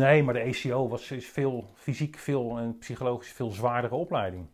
[0.00, 4.46] Nee, maar de ECO was, is veel fysiek veel en psychologisch veel zwaardere opleiding.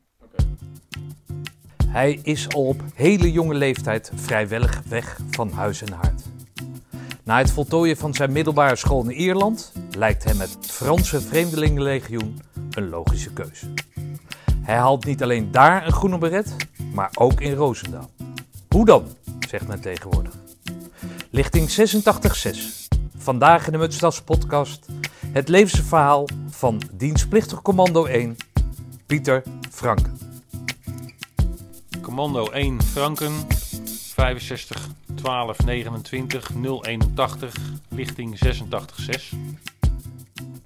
[1.87, 6.23] Hij is al op hele jonge leeftijd vrijwillig weg van huis en haard.
[7.25, 12.89] Na het voltooien van zijn middelbare school in Ierland lijkt hem het Franse Vreemdelingenlegioen een
[12.89, 13.67] logische keuze.
[14.63, 16.57] Hij haalt niet alleen daar een groene beret,
[16.95, 18.11] maar ook in Roosendaal.
[18.69, 19.07] Hoe dan,
[19.49, 20.35] zegt men tegenwoordig.
[21.31, 22.89] Lichting 866.
[23.17, 24.87] Vandaag in de Mutstas podcast
[25.33, 28.37] het levensverhaal van dienstplichtig commando 1,
[29.07, 30.19] Pieter Franken.
[32.03, 33.33] Commando 1 Franken,
[34.15, 36.51] 65 12 29
[36.83, 37.55] 081,
[37.89, 39.33] lichting 86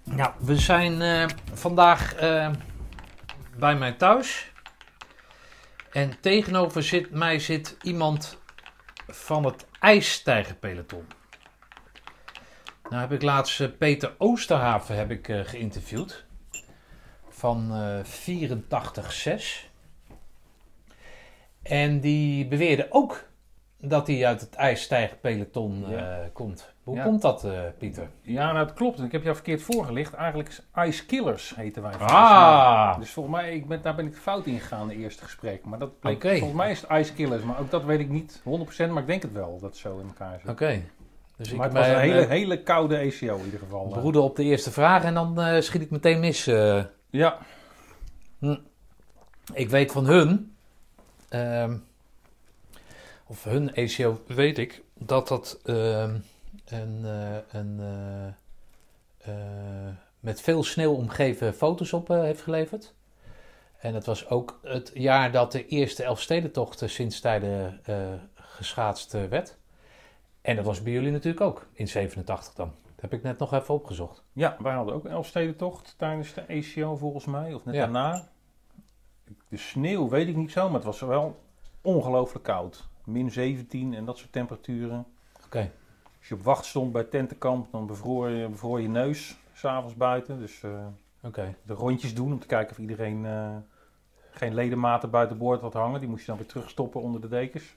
[0.05, 2.51] Nou, we zijn eh, vandaag eh,
[3.59, 4.53] bij mij thuis.
[5.93, 8.39] En tegenover zit, mij zit iemand
[9.07, 11.05] van het ijstijgerpeloton.
[12.91, 16.25] Nou heb ik laatst eh, Peter Oosterhaven heb ik, eh, geïnterviewd.
[17.29, 19.71] Van eh 84-6.
[21.63, 23.25] En die beweerde ook
[23.81, 25.97] dat hij uit het ijsstijgerpeloton Ja.
[25.97, 26.73] eh, komt.
[26.83, 27.03] Hoe Ja.
[27.05, 28.09] komt dat, eh, Pieter?
[28.23, 29.01] Ja, nou, dat klopt.
[29.01, 30.15] Ik heb jou verkeerd voorgelicht.
[30.15, 31.93] Eigenlijk is Ice Killers heten wij.
[31.95, 32.89] Ah.
[32.91, 32.99] mij.
[32.99, 35.65] Dus volgens mij, ik ben, daar ben ik fout in gegaan in het eerste gesprek.
[35.65, 37.43] Maar dat bleek, volgens mij is het Ice Killers.
[37.43, 39.99] Maar ook dat weet ik niet 100%, maar ik denk het wel dat het zo
[39.99, 40.51] in elkaar zit.
[40.51, 40.83] Oké.
[41.37, 43.89] Dus ik maar het was een hele, eh, hele koude ECO in ieder geval.
[43.89, 46.47] broeden op de eerste vraag en dan eh, schiet ik meteen mis.
[46.47, 46.85] eh.
[47.11, 47.39] Ja,
[49.53, 50.55] ik weet van hun,
[51.29, 51.77] ehm,
[53.27, 56.15] of hun ECO weet ik, dat dat ehm,
[56.65, 58.27] een, eh, een eh,
[59.33, 62.95] eh, met veel sneeuw omgeven foto's op eh, heeft geleverd.
[63.79, 67.97] En het was ook het jaar dat de eerste Elfstedentocht eh, sinds tijden eh,
[68.35, 69.57] geschaatst eh, werd.
[70.45, 72.73] En dat was bij jullie natuurlijk ook, in 87 dan.
[72.83, 74.25] Dat heb ik net nog even opgezocht.
[74.33, 77.55] ja, wij hadden ook een Elfstedentocht tijdens de ECO volgens mij.
[77.55, 77.81] Of net Ja.
[77.81, 78.29] daarna.
[79.49, 81.41] De sneeuw weet ik niet zo, maar het was wel
[81.83, 82.89] ongelooflijk koud.
[83.05, 85.07] Min 17 en dat soort temperaturen.
[85.45, 85.71] Oké.
[86.19, 90.39] Als je op wacht stond bij tentenkamp, dan bevroor je, bevroor je neus s'avonds buiten.
[90.39, 90.87] Dus eh,
[91.67, 93.57] de rondjes doen om te kijken of iedereen eh,
[94.31, 96.01] geen ledematen buiten boord had hangen.
[96.01, 97.77] Die moest je dan weer terugstoppen onder de dekens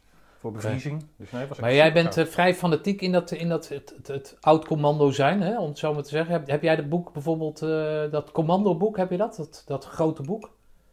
[0.51, 1.05] voor bevriezing.
[1.17, 4.07] Dus nee, was Maar jij bent eh, vrij fanatiek in dat, in dat het, het,
[4.07, 6.33] het oud-commando zijn, hè, om het zo maar te zeggen.
[6.33, 9.35] Heb, heb jij dat boek bijvoorbeeld, eh, dat commandoboek, heb je dat?
[9.35, 9.63] dat?
[9.65, 10.49] Dat grote boek?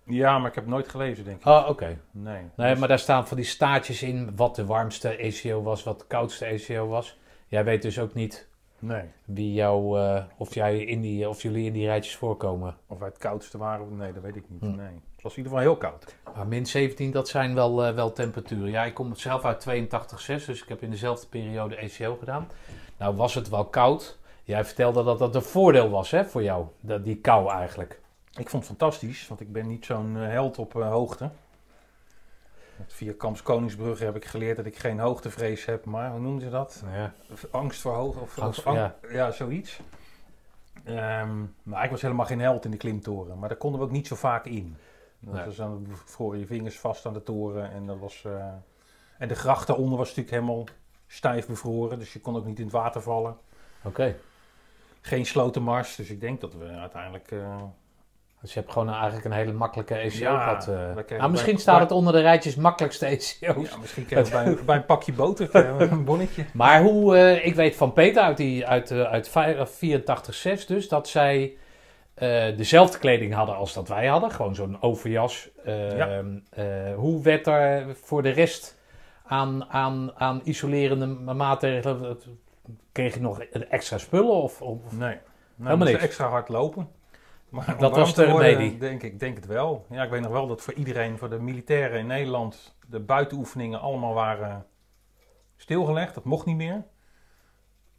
[0.06, 1.46] Ja, maar ik heb het nooit gelezen, denk ik.
[1.46, 1.98] Oh, oké.
[2.10, 2.42] Nee.
[2.56, 5.98] Nee, Dus- maar daar staan van die staartjes in wat de warmste ECO was, wat
[5.98, 7.18] de koudste ECO was.
[7.48, 8.48] Jij weet dus ook niet
[8.78, 9.02] Nee.
[9.24, 12.76] wie jou, eh, of, jij in die, of jullie in die rijtjes voorkomen.
[12.86, 14.60] Of wij het koudste waren, nee, dat weet ik niet.
[14.60, 14.76] Hm.
[14.76, 15.00] Nee.
[15.24, 16.14] Was in ieder geval heel koud.
[16.36, 18.70] Maar min 17, dat zijn wel, eh, wel temperaturen.
[18.70, 22.48] Ja, ik kom zelf uit 82,6, dus ik heb in dezelfde periode ECO gedaan.
[22.98, 24.18] Nou was het wel koud.
[24.42, 28.00] Jij vertelde dat dat een voordeel was hè, voor jou, dat, die kou eigenlijk.
[28.36, 31.30] Ik vond het fantastisch, want ik ben niet zo'n eh, held op eh, hoogte.
[32.86, 36.50] Via Kamps Koningsbrugge heb ik geleerd dat ik geen hoogtevrees heb, maar hoe noemen ze
[36.50, 36.82] dat?
[36.92, 37.12] Ja.
[37.32, 39.30] Of Angst voor hoogte of, Angst of voor- ang- ja.
[39.30, 39.80] zoiets.
[40.84, 43.92] Ehm, maar ik was helemaal geen held in de klimtoren, maar daar konden we ook
[43.92, 44.76] niet zo vaak in.
[45.24, 45.54] Dat Nee.
[45.56, 48.22] dan vroren je vingers vast aan de toren en dat was.
[48.26, 48.46] eh,
[49.18, 50.64] en de gracht daaronder was natuurlijk helemaal
[51.06, 53.36] stijf bevroren, dus je kon ook niet in het water vallen.
[53.82, 54.16] Oké.
[55.00, 57.30] Geen slotenmars, dus ik denk dat we uiteindelijk.
[57.30, 57.62] eh,
[58.40, 60.68] Dus je hebt gewoon eigenlijk een hele makkelijke ECO Ja, gehad.
[60.68, 60.74] eh.
[60.74, 63.36] wij kregen nou, misschien bij- staat het onder de rijtjes makkelijkste ECO's.
[63.40, 65.58] ja, misschien we bij, een- bij een pakje boter we
[65.90, 66.44] een bonnetje.
[66.52, 69.28] Maar hoe, eh, ik weet van Peter uit, die, uit, eh, uit
[69.68, 71.56] 84-6 dus, dat zij
[72.14, 74.30] eh, dezelfde kleding hadden als dat wij hadden.
[74.30, 75.50] Gewoon zo'n overjas.
[75.64, 76.22] Eh, Ja.
[76.50, 78.78] eh, hoe werd er voor de rest
[79.26, 82.18] aan, aan, aan isolerende maatregelen,
[82.92, 84.42] kreeg je nog extra spullen?
[84.42, 85.18] Of, of, Nee,
[85.56, 86.88] nou, Helemaal extra hard lopen.
[87.48, 88.78] Maar Dat was de remedie.
[88.78, 89.86] Denk ik denk het wel.
[89.90, 93.80] Ja, ik weet nog wel dat voor iedereen, voor de militairen in Nederland, de buitenoefeningen
[93.80, 94.66] allemaal waren
[95.56, 96.14] stilgelegd.
[96.14, 96.84] Dat mocht niet meer.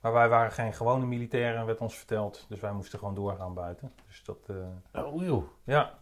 [0.06, 2.46] Maar wij waren geen gewone militairen, werd ons verteld.
[2.50, 3.92] Dus wij moesten gewoon doorgaan buiten.
[4.08, 4.38] Dus dat,
[4.92, 5.44] eh, oh, joh.
[5.64, 5.94] ja.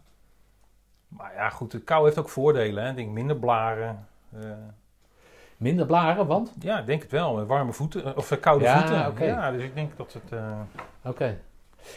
[1.08, 2.84] Maar ja, goed, de kou heeft ook voordelen.
[2.84, 2.90] Hè.
[2.90, 4.06] Ik denk minder blaren.
[4.32, 4.40] eh,
[5.56, 6.52] Minder blaren, want?
[6.60, 7.46] ja, ik denk het wel.
[7.46, 9.26] Warme voeten, eh, of koude Ja, voeten.
[9.26, 10.40] Ja, dus ik denk dat het...
[11.02, 11.38] Oké.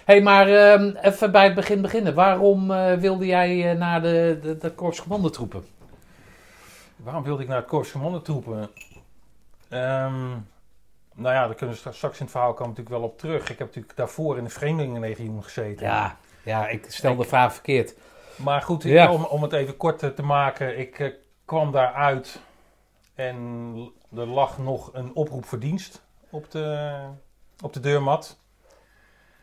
[0.05, 2.13] hey, maar ehm, even bij het begin beginnen.
[2.13, 2.67] Waarom
[2.99, 5.63] wilde jij naar de, de, de Korps Commandotroepen?
[6.95, 8.69] Waarom wilde ik naar het Korps Commandotroepen?
[9.69, 10.31] Ehm
[11.17, 13.41] nou ja, daar kunnen we straks- in het verhaal komen natuurlijk wel op terug.
[13.49, 15.85] Ik heb natuurlijk daarvoor in de Vreemdelingenlegioen gezeten.
[15.85, 17.95] Ja, ja ik stel de vraag verkeerd.
[18.35, 19.11] Maar goed, ik- Ja.
[19.11, 20.79] om, om het even kort eh, te maken.
[20.79, 21.13] Ik eh,
[21.45, 22.41] kwam daaruit
[23.15, 26.97] en er lag nog een oproep voor dienst op de,
[27.63, 28.39] op de deurmat.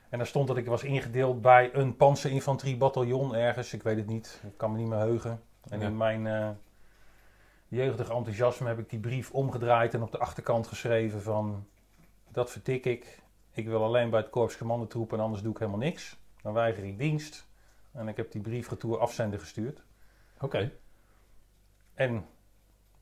[0.09, 3.73] En daar stond dat ik was ingedeeld bij een panzerinfanteriebataljon ergens.
[3.75, 4.41] Ik weet het niet.
[4.47, 5.41] Ik kan me niet meer heugen.
[5.69, 5.87] En Ja.
[5.87, 6.49] in mijn eh
[7.75, 11.67] jeugdig enthousiasme heb ik die brief omgedraaid en op de achterkant geschreven van...
[12.29, 13.23] Dat vertik ik.
[13.50, 16.19] Ik wil alleen bij het korps commandotroep en anders doe ik helemaal niks.
[16.43, 17.47] Dan weiger ik dienst.
[17.93, 19.85] En ik heb die brief retour afzender gestuurd.
[20.41, 20.73] Oké.
[21.94, 22.25] En een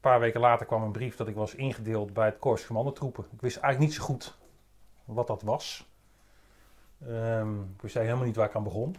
[0.00, 3.24] paar weken later kwam een brief dat ik was ingedeeld bij het korps commandotroepen.
[3.32, 4.38] Ik wist eigenlijk niet zo goed
[5.04, 5.90] wat dat was.
[7.00, 8.96] Ehm, ik wist eigenlijk helemaal niet waar ik aan begon.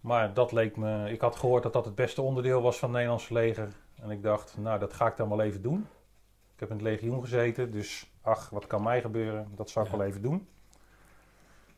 [0.00, 1.10] Maar dat leek me...
[1.10, 3.68] Ik had gehoord dat dat het beste onderdeel was van het Nederlandse leger.
[4.02, 5.86] En ik dacht, nou, dat ga ik dan wel even doen.
[6.54, 9.48] Ik heb in het legioen gezeten, dus ach, wat kan mij gebeuren?
[9.54, 9.98] Dat zou ik Ja.
[9.98, 10.46] wel even doen.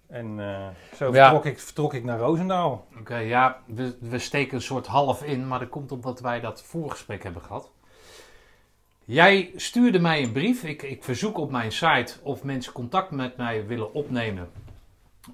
[0.07, 1.23] En eh, zo Ja.
[1.31, 2.87] vertrok, ik, vertrok ik naar Roosendaal.
[2.99, 6.63] Oké, ja, we, we steken een soort half in, maar dat komt omdat wij dat
[6.63, 7.71] voorgesprek hebben gehad.
[9.05, 10.65] Jij stuurde mij een brief.
[10.65, 14.51] Ik, ik verzoek op mijn site of mensen contact met mij willen opnemen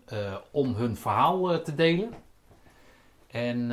[0.04, 2.12] eh, om hun verhaal eh, te delen.
[3.26, 3.70] En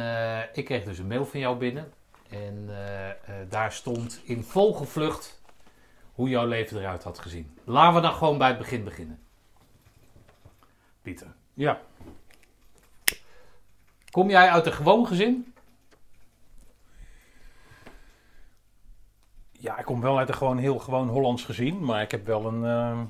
[0.53, 1.91] ik kreeg dus een mail van jou binnen.
[2.29, 3.15] En eh, eh,
[3.49, 5.41] daar stond in vogelvlucht
[6.13, 7.57] hoe jouw leven eruit had gezien.
[7.63, 9.19] Laten we dan gewoon bij het begin beginnen.
[11.01, 11.35] Pieter.
[11.53, 11.81] Ja,
[14.17, 15.53] Kom jij uit een gewoon gezin?
[19.51, 22.45] Ja, ik kom wel uit een gewoon heel gewoon Hollands gezin, maar ik heb wel
[22.45, 23.01] een eh,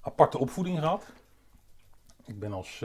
[0.00, 1.12] aparte opvoeding gehad.
[2.24, 2.84] Ik ben als,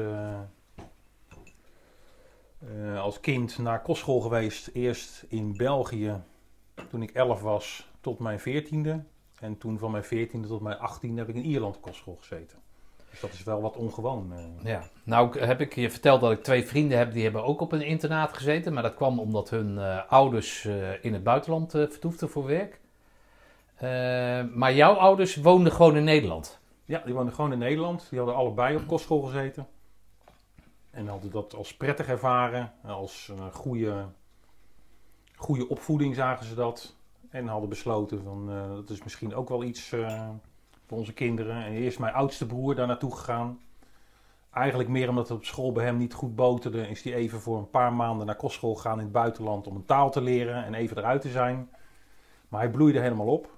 [2.68, 6.22] eh, als kind naar kostschool geweest, eerst in België
[6.90, 9.10] toen ik 11 was tot mijn 14e.
[9.40, 12.60] En toen van mijn 14e tot mijn 18e heb ik in Ierland op kostschool gezeten.
[13.10, 14.34] Dus dat is wel wat ongewoon.
[14.34, 14.66] eh.
[14.66, 17.72] Ja, nou heb ik je verteld dat ik twee vrienden heb die hebben ook op
[17.72, 18.74] een internaat gezeten.
[18.74, 20.66] Maar dat kwam omdat hun eh, ouders
[21.02, 22.80] in het buitenland eh, vertoefden voor werk.
[24.54, 26.60] Maar jouw ouders woonden gewoon in Nederland.
[26.86, 28.08] Ja, die woonden gewoon in Nederland.
[28.10, 29.68] Die hadden allebei op kostschool gezeten.
[30.92, 32.74] En hadden dat als prettig ervaren.
[32.84, 34.06] Als een goede,
[35.36, 36.96] goede opvoeding zagen ze dat.
[37.30, 40.30] En hadden besloten van eh, dat is misschien ook wel iets eh,
[40.86, 41.64] voor onze kinderen.
[41.64, 43.60] En eerst mijn oudste broer daar naartoe gegaan.
[44.54, 46.88] Eigenlijk meer omdat het op school bij hem niet goed boterde.
[46.88, 49.86] Is hij even voor een paar maanden naar kostschool gegaan in het buitenland om een
[49.86, 51.70] taal te leren en even eruit te zijn.
[52.50, 53.58] Maar hij bloeide helemaal op.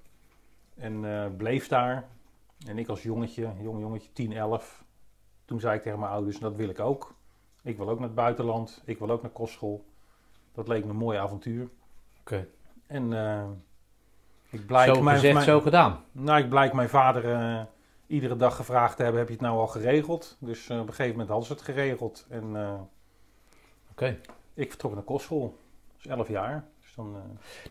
[0.76, 2.08] En eh, bleef daar.
[2.68, 4.84] En ik als jongetje, jong jongetje, 10, 11.
[5.46, 7.16] Toen zei ik tegen mijn ouders, dat wil ik ook.
[7.64, 8.82] Ik wil ook naar het buitenland.
[8.86, 9.86] Ik wil ook naar kostschool.
[10.54, 11.70] Dat leek me een mooi avontuur.
[12.20, 12.48] Oké.
[12.88, 13.44] En eh,
[14.50, 16.04] ik blijk Zo mijn, gezegd, mijn- zo gedaan.
[16.12, 17.62] nou, ik blijk mijn vader eh,
[18.08, 20.38] iedere dag gevraagd te hebben, heb je het nou al geregeld?
[20.40, 22.26] Dus eh, op een gegeven moment hadden ze het geregeld.
[22.30, 22.56] En
[23.92, 24.20] Oké.
[24.54, 25.58] ik vertrok naar kostschool.
[25.96, 26.66] Dus 11 jaar.
[26.82, 27.16] Dus dan,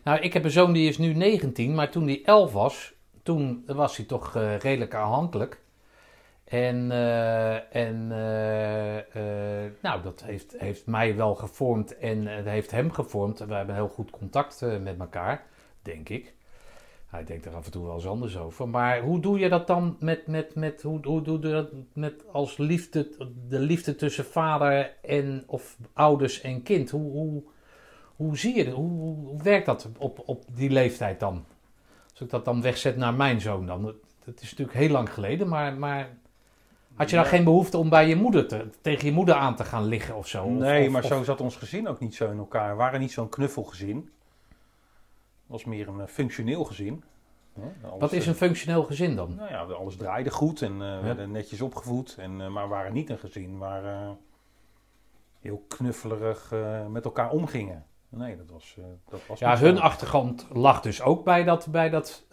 [0.03, 2.93] Nou, ik heb een zoon die is nu 19, maar toen hij 11 was,
[3.23, 5.61] toen was hij toch redelijk aanhankelijk.
[6.43, 12.71] En, eh, en eh, eh, nou, dat heeft, heeft mij wel gevormd en het heeft
[12.71, 13.39] hem gevormd.
[13.39, 15.45] We hebben heel goed contact met elkaar,
[15.81, 16.33] denk ik.
[17.07, 18.69] Hij denkt er af en toe wel eens anders over.
[18.69, 22.23] Maar hoe doe je dat dan met, met, met hoe, hoe doe je dat met
[22.31, 23.09] als liefde,
[23.47, 26.89] de liefde tussen vader en of ouders en kind?
[26.89, 27.43] Hoe, hoe,
[28.15, 28.73] hoe zie je dat?
[28.73, 31.45] Hoe, hoe, werkt dat op, op die leeftijd dan?
[32.11, 33.81] Als ik dat dan wegzet naar mijn zoon dan.
[34.25, 36.09] Dat is natuurlijk heel lang geleden, maar, maar
[36.95, 37.31] had je dan Ja.
[37.31, 40.27] geen behoefte om bij je moeder te, tegen je moeder aan te gaan liggen of
[40.27, 40.49] zo?
[40.49, 42.69] Nee, of- maar of- zo zat ons gezin ook niet zo in elkaar.
[42.69, 43.95] We waren niet zo'n knuffelgezin.
[43.97, 47.03] Het was meer een eh, functioneel gezin.
[47.53, 49.35] Hè, alles, Wat is eh, een functioneel gezin dan?
[49.35, 51.01] Nou ja, alles draaide goed en eh, Ja.
[51.01, 52.15] werden netjes opgevoed.
[52.19, 54.15] En, maar we waren niet een gezin waar
[55.39, 56.51] heel knuffelerig
[56.89, 57.85] met elkaar omgingen.
[58.09, 58.77] Nee, dat was,
[59.09, 62.25] dat was Ja, hun achtergrond lag dus ook bij dat, bij dat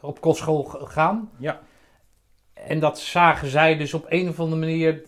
[0.00, 1.30] op kostschool gaan.
[1.38, 1.60] Ja,
[2.66, 5.02] En dat zagen zij dus op een of andere manier.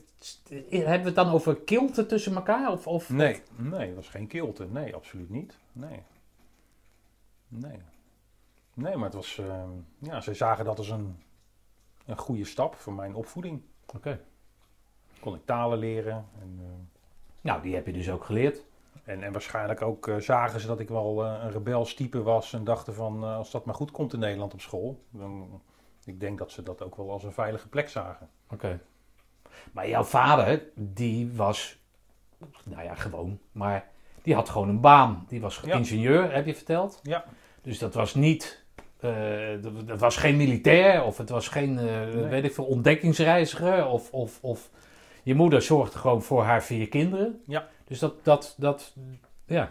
[0.70, 2.72] Hebben we het dan over kilte tussen elkaar?
[2.72, 4.66] Of, of, nee, nee, dat was geen kilte.
[4.70, 5.58] Nee, absoluut niet.
[5.72, 6.02] Nee.
[7.48, 7.78] Nee.
[8.74, 9.62] Nee, maar het was, eh,
[9.98, 11.18] ja, zij zagen dat als een,
[12.06, 13.62] een goede stap voor mijn opvoeding.
[13.94, 14.20] Oké.
[15.20, 16.58] Kon ik talen leren en...
[16.60, 16.66] eh,
[17.40, 18.64] Nou, die heb je dus ook geleerd.
[19.04, 22.52] En, en waarschijnlijk ook eh, zagen ze dat ik wel eh, een rebels type was
[22.52, 25.60] en dachten van als dat maar goed komt in Nederland op school, dan
[26.10, 28.28] ik denk dat ze dat ook wel als een veilige plek zagen.
[28.50, 28.80] Oké.
[29.72, 31.78] Maar jouw vader, die was,
[32.64, 33.88] nou ja, gewoon, maar
[34.22, 35.24] die had gewoon een baan.
[35.28, 35.74] Die was Ja.
[35.74, 37.00] ingenieur, heb je verteld.
[37.02, 37.24] Ja.
[37.62, 38.64] Dus dat was niet,
[39.00, 39.10] eh,
[39.62, 44.12] dat, dat was geen militair of het was geen, eh, weet ik veel, ontdekkingsreiziger of,
[44.12, 44.70] of, of
[45.22, 47.42] je moeder zorgde gewoon voor haar vier kinderen.
[47.46, 47.68] Ja.
[47.84, 48.94] Dus dat, dat, dat,
[49.46, 49.70] ja,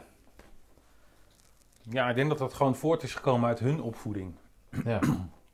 [1.81, 4.33] Ja, ik denk dat dat gewoon voort is gekomen uit hun opvoeding.
[4.85, 4.99] ja.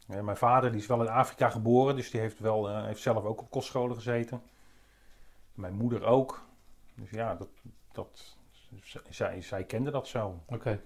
[0.06, 3.02] Ja, mijn vader die is wel in Afrika geboren, dus die heeft, wel, eh, heeft
[3.02, 4.42] zelf ook op kostscholen gezeten.
[5.54, 6.44] Mijn moeder ook.
[6.96, 7.48] Dus ja, dat,
[7.92, 8.36] dat,
[9.10, 10.40] zij, zij kende dat zo.
[10.46, 10.80] Oké.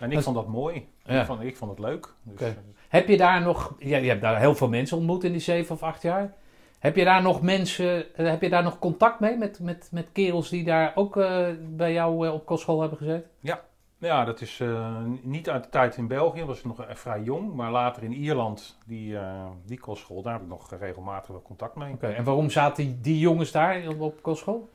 [0.00, 0.88] En ik Dat- vond dat mooi.
[1.04, 1.20] Ja.
[1.20, 2.14] Ik, vond, ik vond het leuk.
[2.22, 2.44] Dus, Oké.
[2.44, 2.56] eh,
[2.88, 5.74] Heb je daar nog, ja, je hebt daar heel veel mensen ontmoet in die zeven
[5.74, 6.34] of acht jaar.
[6.78, 10.08] Heb je daar nog mensen, eh, heb je daar nog contact mee met, met, met
[10.12, 13.30] kerels die daar ook eh, bij jou eh, op kostschool hebben gezeten?
[13.40, 13.64] Ja,
[13.98, 17.54] dat is eh, niet uit de tijd in België, dat was nog eh, vrij jong.
[17.54, 21.74] Maar later in Ierland, die, eh, die kostschool, daar heb ik nog regelmatig wel contact
[21.76, 21.92] mee.
[21.92, 24.68] Oké, en waarom zaten die, die jongens daar op- kostschool?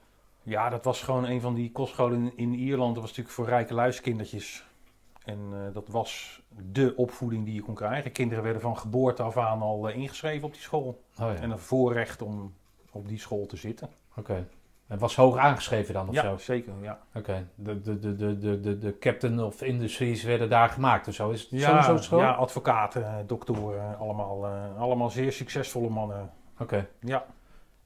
[0.44, 2.94] Ja, dat was gewoon een van die kostscholen in, in Ierland.
[2.94, 4.66] Dat was natuurlijk voor rijke luiskindertjes.
[5.26, 8.12] En dat was de opvoeding die je kon krijgen.
[8.12, 11.04] Kinderen werden van geboorte af aan al ingeschreven op die school.
[11.20, 12.54] Oh ja, En een voorrecht om
[12.92, 13.90] op die school te zitten.
[14.18, 14.48] oké.
[14.92, 16.38] Het was hoog aangeschreven dan of ja, zo?
[16.38, 16.74] zeker.
[16.82, 17.00] Ja.
[17.14, 21.14] Oké, de, de, de, de, de, de, de captain of industries werden daar gemaakt of
[21.14, 21.30] zo?
[21.30, 22.20] Is het Ja, school?
[22.20, 26.32] ja, advocaten, eh, doktoren, allemaal, eh, allemaal zeer succesvolle mannen.
[26.60, 26.88] Oké.
[27.00, 27.26] Ja.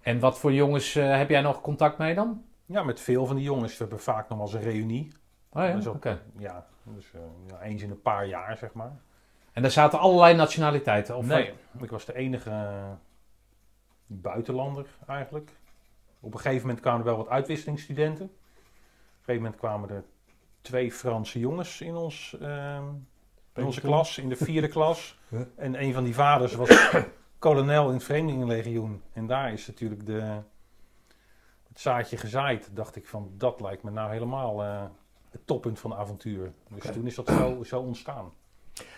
[0.02, 2.44] En wat voor jongens eh, heb jij nog contact mee dan?
[2.66, 3.72] ja, met veel van die jongens.
[3.72, 5.12] We hebben vaak nog wel eens een reunie.
[5.50, 6.22] Oh ja, Dus oké.
[6.38, 7.12] Ja, dus
[7.48, 8.92] ja, eens in een paar jaar, zeg maar.
[9.52, 11.18] En daar zaten allerlei nationaliteiten?
[11.18, 12.78] Of nee, ik was de enige
[14.08, 15.52] buitenlander eigenlijk.
[16.26, 18.26] Op een gegeven moment kwamen er wel wat uitwisselingsstudenten.
[18.26, 20.04] Op een gegeven moment kwamen er
[20.62, 22.84] twee Franse jongens in, ons, ehm,
[23.56, 25.20] in onze klas, in de vierde klas.
[25.56, 26.90] En een van die vaders was
[27.40, 29.02] kolonel in het Vreemdelingenlegioen.
[29.14, 30.22] En daar is natuurlijk de,
[31.68, 32.70] het zaadje gezaaid.
[32.74, 34.84] Dacht ik van, dat lijkt me nou helemaal eh,
[35.30, 36.54] het toppunt van avontuur.
[36.70, 38.32] Dus toen is dat zo, zo ontstaan.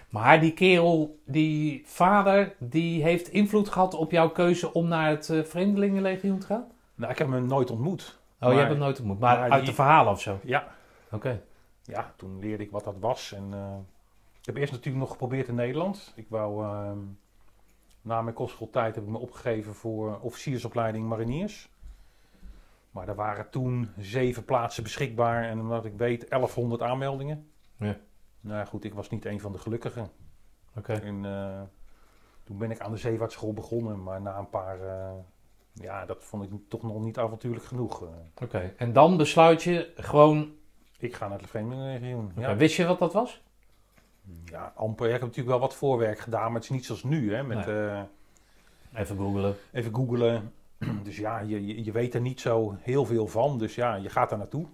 [0.09, 5.29] Maar die kerel, die vader, die heeft invloed gehad op jouw keuze om naar het
[5.29, 6.67] eh, Vreemdelingenlegioen te gaan?
[6.97, 8.19] Nou, ik heb hem nooit ontmoet.
[8.39, 10.39] Oh, je hebt hem nooit ontmoet, maar, maar uit die- de verhalen of zo?
[10.43, 10.67] Ja,
[11.11, 11.41] Oké.
[11.83, 13.31] ja, toen leerde ik wat dat was.
[13.31, 13.75] En eh,
[14.39, 16.13] ik heb eerst natuurlijk nog geprobeerd in Nederland.
[16.15, 16.97] Ik wou, ehm,
[18.01, 21.69] na mijn kostschooltijd heb ik me opgegeven voor officiersopleiding mariniers.
[22.91, 27.51] Maar er waren toen zeven plaatsen beschikbaar en omdat ik weet 1100 aanmeldingen.
[27.77, 27.95] Ja.
[28.41, 30.09] Nou ja, goed, ik was niet een van de gelukkigen.
[30.77, 30.93] Oké.
[30.93, 31.61] En eh,
[32.43, 35.11] toen ben ik aan de zeevaartschool begonnen, maar na een paar, eh,
[35.81, 38.01] ja, dat vond ik toch nog niet avontuurlijk genoeg.
[38.03, 38.07] eh.
[38.43, 38.73] Oké.
[38.77, 40.51] En dan besluit je gewoon...
[40.99, 42.31] ik ga naar het Vreemdelingenlegioen.
[42.37, 42.55] Oké, Ja.
[42.55, 43.41] Wist je wat dat was?
[44.45, 45.05] Ja, amper.
[45.05, 47.33] Ik heb natuurlijk wel wat voorwerk gedaan, maar het is niet zoals nu.
[47.33, 47.75] Hè, met, Nee.
[47.87, 48.01] eh,
[48.93, 49.55] Even googelen.
[49.71, 50.53] even googelen.
[51.03, 53.57] Dus ja, je, je, je weet er niet zo heel veel van.
[53.57, 54.65] Dus ja, je gaat daar naartoe.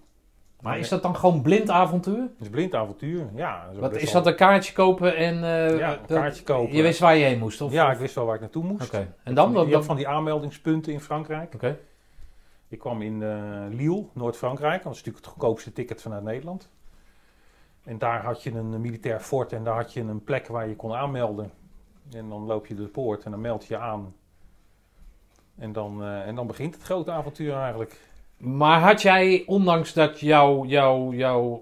[0.64, 2.22] Maar is dat dan gewoon blind avontuur?
[2.22, 3.28] Het is blind avontuur.
[3.36, 5.36] Ja, ook Wat, is dat een kaartje kopen en...
[5.44, 6.76] eh, Ja, een kaartje kopen.
[6.76, 7.62] Je wist waar je heen moest?
[7.62, 8.86] Of, ja, ik wist wel waar ik naartoe moest.
[8.86, 9.14] Oké.
[9.24, 9.52] En dan?
[9.66, 9.84] Je dan...
[9.84, 11.54] van die aanmeldingspunten in Frankrijk.
[11.54, 11.78] Oké.
[12.68, 13.30] Ik kwam in eh,
[13.70, 14.84] Lille, Noord-Frankrijk.
[14.84, 16.70] Dat is natuurlijk het goedkoopste ticket vanuit Nederland.
[17.84, 20.76] En daar had je een militair fort en daar had je een plek waar je
[20.76, 21.52] kon aanmelden.
[22.14, 24.14] En dan loop je de poort en dan meld je je aan.
[25.58, 28.00] En dan, eh, en dan begint het grote avontuur eigenlijk.
[28.38, 30.66] Maar had jij, ondanks dat jouw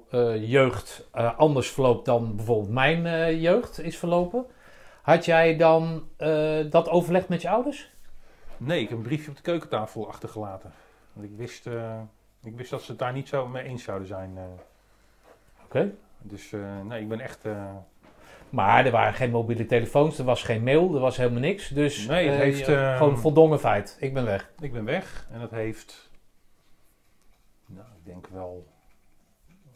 [0.09, 4.45] eh, jeugd eh, anders verloopt dan bijvoorbeeld mijn eh, jeugd is verlopen,
[5.01, 6.03] had jij dan
[6.69, 7.89] dat overlegd met je ouders?
[8.57, 10.71] Nee, ik heb een briefje op de keukentafel achtergelaten.
[11.13, 11.65] Want ik wist,
[12.43, 14.37] ik wist dat ze het daar niet zo mee eens zouden zijn.
[15.63, 15.91] Oké.
[16.21, 16.53] Dus
[16.87, 17.39] nee, ik ben echt...
[18.49, 21.67] Maar er waren geen mobiele telefoons, er was geen mail, er was helemaal niks.
[21.67, 22.63] Dus Nee, het heeft,
[22.97, 23.97] gewoon voldongen feit.
[23.99, 24.51] Ik ben weg.
[24.59, 26.10] Ik ben weg en dat heeft,
[28.01, 28.67] ik denk wel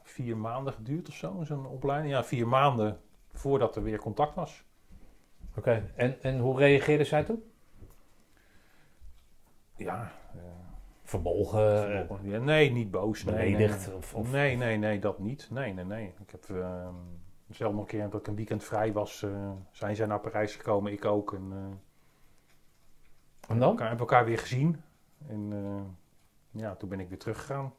[0.03, 2.13] vier maanden geduurd of zo, zo'n opleiding.
[2.13, 2.99] Ja, vier maanden
[3.33, 4.65] voordat er weer contact was.
[5.57, 5.91] Oké.
[5.95, 7.43] En, en hoe reageerde zij toen?
[9.75, 10.41] Ja, eh,
[11.03, 13.23] Verbolgen, eh, ja, nee, niet boos.
[13.23, 13.55] Nee?
[13.55, 14.31] Nee, Of, of...
[14.31, 15.47] nee, nee, nee, dat niet.
[15.51, 16.13] Nee, nee, nee.
[16.19, 16.89] Ik heb eh,
[17.49, 20.55] zelf nog een keer dat ik een weekend vrij was, eh, zijn zij naar Parijs
[20.55, 21.33] gekomen, ik ook.
[21.33, 21.51] En
[23.47, 23.69] En dan?
[23.69, 24.81] elkaar, hebben elkaar weer gezien.
[25.27, 25.51] En
[26.51, 27.73] ja, toen ben ik weer teruggegaan.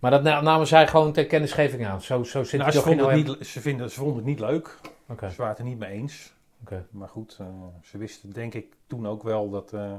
[0.00, 2.02] Maar dat na- namen zij gewoon ter kennisgeving aan.
[2.02, 4.78] Zo, zo zit Nou, ze, vonden het niet, ze, vinden, ze vonden het niet leuk.
[5.08, 5.30] Oké.
[5.30, 6.34] Ze waren het er niet mee eens.
[6.62, 6.86] Oké.
[6.90, 7.46] Maar goed, eh,
[7.82, 9.92] ze wisten denk ik toen ook wel dat eh,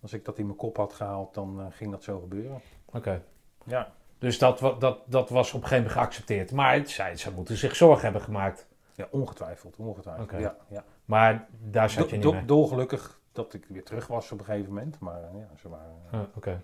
[0.00, 2.60] als ik dat in mijn kop had gehaald, dan eh, ging dat zo gebeuren.
[2.92, 3.22] Oké.
[3.64, 6.52] Ja, Dus dat, dat, dat was op een gegeven moment geaccepteerd.
[6.52, 8.66] Maar zij, zij moeten zich zorgen hebben gemaakt.
[8.94, 10.30] ja ongetwijfeld, ongetwijfeld.
[10.30, 10.84] Ja, ja.
[11.04, 12.44] Maar daar zat je niet do- mee.
[12.44, 14.98] dolgelukkig dat ik weer terug was op een gegeven moment.
[14.98, 15.94] Maar ja, ze waren...
[16.10, 16.60] Ah, Oké.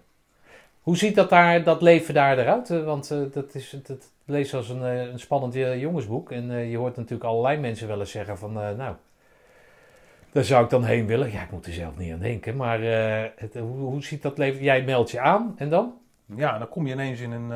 [0.82, 2.70] Hoe ziet dat, daar, dat leven daar eruit?
[2.70, 6.30] Eh, Want eh, dat, is, het leest als een, eh, een spannend jongensboek.
[6.30, 8.52] En je hoort natuurlijk allerlei mensen wel eens zeggen van...
[8.52, 8.94] nou,
[10.32, 11.32] daar zou ik dan heen willen.
[11.32, 12.56] Ja, ik moet er zelf niet aan denken.
[12.56, 12.80] Maar
[13.36, 14.62] het, hoe, hoe ziet dat leven?
[14.62, 15.94] Jij meldt je aan en dan?
[16.36, 17.50] Ja, dan kom je ineens in een...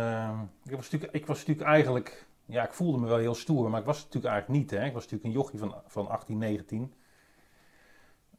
[0.64, 3.80] ik, was natuurlijk, ik was natuurlijk eigenlijk ja, ik voelde me wel heel stoer, maar
[3.80, 4.70] ik was natuurlijk eigenlijk niet.
[4.70, 4.84] Hè.
[4.86, 6.94] Ik was natuurlijk een jochie van, van 18, 19.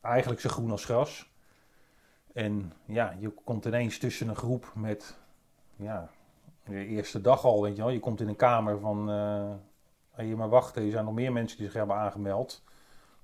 [0.02, 1.30] Eigenlijk zo groen als gras.
[2.38, 5.18] En ja, je komt ineens tussen een groep met,
[5.76, 6.10] ja,
[6.64, 7.92] de eerste dag al, weet je wel.
[7.92, 11.58] Je komt in een kamer van, uh, je maar wachten, er zijn nog meer mensen
[11.58, 12.64] die zich hebben aangemeld.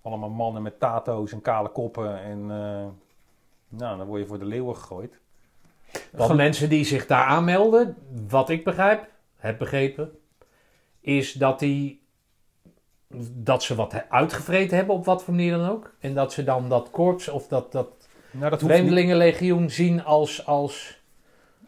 [0.01, 2.85] Allemaal mannen met tato's en kale koppen en uh,
[3.67, 5.19] nou, dan word je voor de leeuwen gegooid.
[6.11, 10.19] Want mensen die zich daar aanmelden, wat ik begrijp, heb begrepen,
[10.99, 12.01] is dat die
[13.31, 15.93] dat ze wat uitgevreten hebben op wat voor manier dan ook.
[15.99, 18.02] En dat ze dan dat korps of dat, dat,
[18.33, 21.01] nou, dat Vreemdelingenlegioen zien als, als,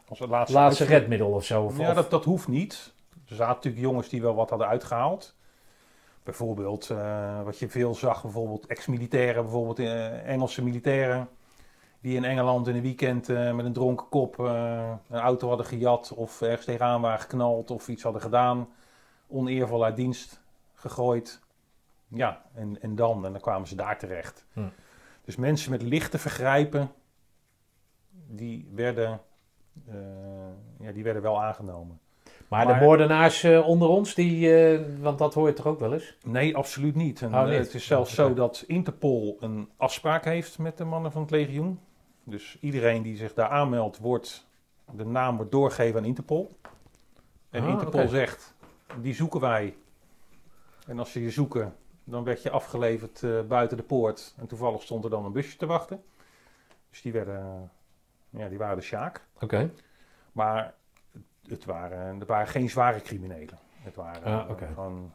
[0.07, 1.71] als het laatste, laatste redmiddel of zo.
[1.77, 2.93] ja, dat, dat hoeft niet.
[3.29, 5.35] Er zaten natuurlijk jongens die wel wat hadden uitgehaald.
[6.23, 11.29] Bijvoorbeeld, uh, wat je veel zag, bijvoorbeeld ex-militairen, bijvoorbeeld uh, Engelse militairen.
[12.01, 16.13] Die in Engeland in een weekend uh, met een dronken kop een auto hadden gejat
[16.15, 18.67] of ergens tegenaan waren geknald of iets hadden gedaan
[19.27, 20.41] oneervol uit dienst
[20.73, 21.39] gegooid.
[22.07, 23.25] Ja, en, en dan?
[23.25, 24.45] En dan kwamen ze daar terecht.
[24.53, 24.67] Hm.
[25.25, 26.91] Dus mensen met lichte vergrijpen,
[28.27, 29.21] die werden,
[29.89, 29.95] uh,
[30.79, 31.99] ja, die werden wel aangenomen.
[32.47, 35.93] Maar, de moordenaars uh, onder ons, die, uh, want dat hoor je toch ook wel
[35.93, 36.17] eens?
[36.23, 37.21] Nee, absoluut niet.
[37.21, 37.47] En, oh.
[37.47, 41.79] Het is zelfs zo dat Interpol een afspraak heeft met de mannen van het legioen.
[42.23, 44.47] Dus iedereen die zich daar aanmeldt, wordt,
[44.91, 46.51] de naam wordt doorgegeven aan Interpol.
[47.49, 48.55] En ah, Interpol zegt,
[49.01, 49.75] die zoeken wij.
[50.87, 54.33] En als ze je zoeken, dan werd je afgeleverd uh, buiten de poort.
[54.37, 56.03] En toevallig stond er dan een busje te wachten.
[56.89, 57.71] Dus die, werden,
[58.29, 59.27] ja, die waren de Sjaak.
[59.39, 59.71] Oké.
[60.31, 60.73] Maar
[61.47, 63.59] het waren, het waren geen zware criminelen.
[63.73, 64.67] Het waren ah, okay.
[64.67, 65.13] gewoon...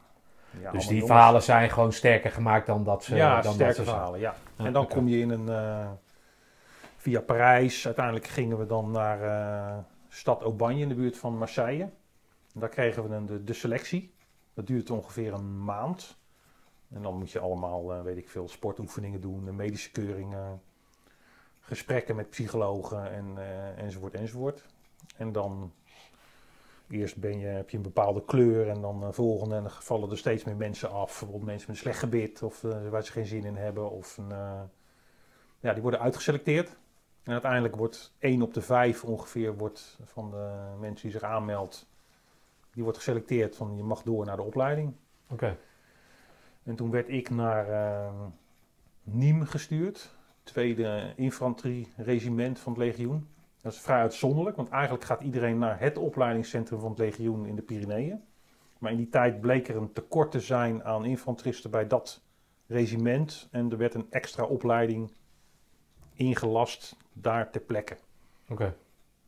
[0.61, 3.15] Ja, dus die verhalen zijn gewoon sterker gemaakt dan dat ze...
[3.15, 4.35] Ja, dan sterke verhalen, ja.
[4.55, 5.47] Ah, en dan kom je in een...
[5.47, 5.91] Uh,
[6.97, 7.85] via Parijs.
[7.85, 11.89] Uiteindelijk gingen we dan naar uh, stad Aubagne in de buurt van Marseille.
[12.53, 14.13] Daar kregen we dan de, de selectie.
[14.53, 16.17] Dat duurt ongeveer een maand.
[16.93, 20.61] En dan moet je allemaal, uh, weet ik veel, sportoefeningen doen, medische keuringen,
[21.59, 24.65] gesprekken met psychologen en, uh, enzovoort enzovoort.
[25.17, 25.73] En dan
[26.89, 30.11] eerst ben je, heb je een bepaalde kleur en dan uh, volgende en dan vallen
[30.11, 31.07] er steeds meer mensen af.
[31.07, 33.91] Bijvoorbeeld mensen met een slecht gebit of waar ze geen zin in hebben.
[33.91, 34.29] Of een,
[35.59, 36.79] ja, die worden uitgeselecteerd.
[37.23, 41.89] En uiteindelijk wordt één op de vijf ongeveer wordt van de mensen die zich aanmeldt
[42.73, 44.93] die wordt geselecteerd van je mag door naar de opleiding.
[45.29, 45.57] Oké.
[46.63, 48.27] En toen werd ik naar uh,
[49.03, 53.27] Nîmes gestuurd, tweede infanterieregiment van het legioen.
[53.61, 57.55] Dat is vrij uitzonderlijk, want eigenlijk gaat iedereen naar het opleidingscentrum van het legioen in
[57.55, 58.21] de Pyreneeën.
[58.79, 62.21] Maar in die tijd bleek er een tekort te zijn aan infanteristen bij dat
[62.67, 63.47] regiment.
[63.51, 65.11] En er werd een extra opleiding
[66.13, 67.97] ingelast daar ter plekke.
[68.49, 68.75] Oké.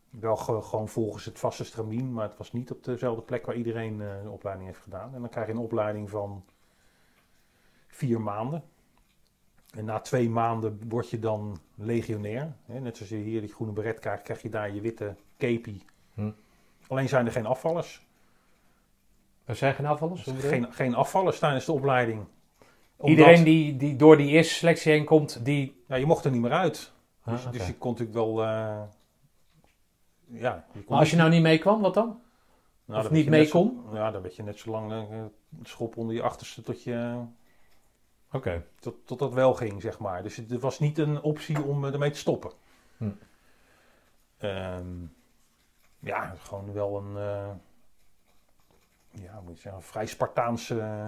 [0.09, 3.99] Wel gewoon volgens het vaste stramien, maar het was niet op dezelfde plek waar iedereen
[3.99, 5.13] uh, een opleiding heeft gedaan.
[5.13, 6.43] En dan krijg je een opleiding van
[7.93, 8.63] vier maanden.
[9.75, 12.55] En na twee maanden word je dan legionair.
[12.65, 12.79] Hè?
[12.79, 15.81] Net zoals je hier die groene beret krijgt, krijg je daar je witte kepi.
[16.13, 16.31] Hm.
[16.87, 18.05] Alleen zijn er geen afvallers.
[19.45, 20.23] Er zijn geen afvallers?
[20.23, 22.25] Geen, geen afvallers tijdens de opleiding.
[23.03, 25.83] Iedereen die, die door die eerste selectie heen komt, die...
[25.87, 26.91] Ja, je mocht er niet meer uit.
[27.23, 28.43] Ah, dus, dus je kon natuurlijk wel...
[28.43, 28.81] Uh,
[30.25, 32.21] ja, maar als je nou niet meekwam, wat dan?
[32.85, 33.83] Nou, of niet mee kon?
[33.93, 35.23] ja, dan werd je net zo lang uh,
[35.63, 37.23] schop onder je achterste tot je...
[38.33, 38.63] Oké.
[38.79, 40.23] Tot, tot dat wel ging, zeg maar.
[40.23, 42.51] Dus het was niet een optie om uh, ermee te stoppen.
[42.97, 43.11] Hm.
[44.39, 45.15] Um,
[45.99, 47.15] ja, gewoon wel een...
[47.15, 47.49] Uh,
[49.23, 51.03] ja, moet je zeggen, vrij Spartaanse,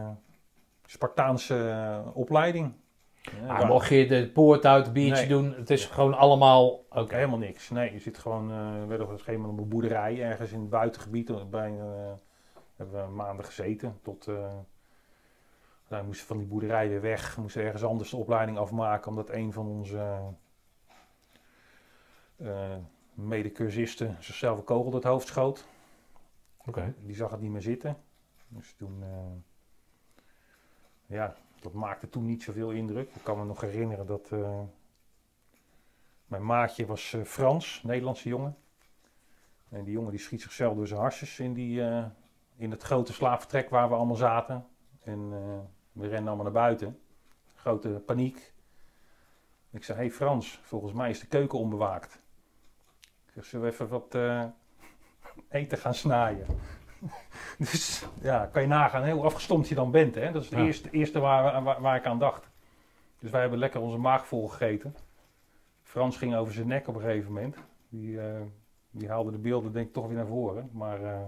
[0.86, 2.74] Spartaanse opleiding.
[3.22, 6.86] Ja, maar mocht je de poort uit, een biertje doen, het is gewoon allemaal...
[6.90, 7.70] Ook helemaal niks.
[7.70, 10.52] Nee, je zit gewoon, uh, we werden op een gegeven moment op een boerderij ergens
[10.52, 11.50] in het buitengebied.
[11.50, 11.84] Bij, uh,
[12.76, 14.28] hebben we maanden gezeten tot...
[14.28, 14.54] Uh,
[15.88, 17.36] we moesten van die boerderij weer weg.
[17.36, 20.20] We moesten ergens anders de opleiding afmaken, omdat een van onze
[22.38, 22.76] uh,
[23.14, 25.66] medecursisten zichzelf een kogel door het hoofd schoot.
[26.66, 26.94] Oké.
[27.00, 27.98] Die zag het niet meer zitten.
[28.48, 29.04] Dus toen,
[31.06, 33.16] ja, dat maakte toen niet zoveel indruk.
[33.16, 34.62] Ik kan me nog herinneren dat uh,
[36.26, 38.58] mijn maatje was Frans, Nederlandse jongen.
[39.70, 41.82] En die jongen die schiet zichzelf door zijn harsjes in, die,
[42.56, 44.66] in het grote slaapvertrek waar we allemaal zaten.
[45.06, 45.30] En
[45.92, 47.00] we renden allemaal naar buiten.
[47.56, 48.54] Grote paniek.
[49.72, 52.24] Ik zei, hey Frans, volgens mij is de keuken onbewaakt.
[53.26, 54.18] Ik zeg, zullen we even wat
[55.50, 56.46] eten gaan snijden?
[57.58, 60.16] dus ja, kan je nagaan hoe afgestomd je dan bent.
[60.16, 60.32] Hè?
[60.32, 62.50] Dat is het eerste, eerste waar, waar, waar, ik aan dacht.
[63.20, 64.96] Dus wij hebben lekker onze maag vol gegeten.
[65.82, 67.58] Frans ging over zijn nek op een gegeven moment.
[67.90, 68.42] Die, uh,
[68.92, 70.70] die haalde de beelden denk ik toch weer naar voren.
[70.74, 71.20] Maar uh,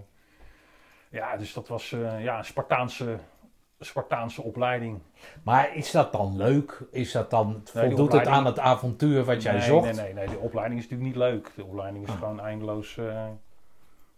[1.10, 3.20] Ja, dus dat was eh, ja, een Spartaanse,
[3.80, 5.00] Spartaanse opleiding.
[5.44, 6.82] Maar is dat dan leuk?
[6.92, 9.86] Is dat dan, die voldoet het aan het avontuur wat jij nee, zocht?
[9.86, 11.52] Nee, nee, nee, de opleiding is natuurlijk niet leuk.
[11.56, 12.18] De opleiding is Ah.
[12.20, 13.26] gewoon eindeloos eh,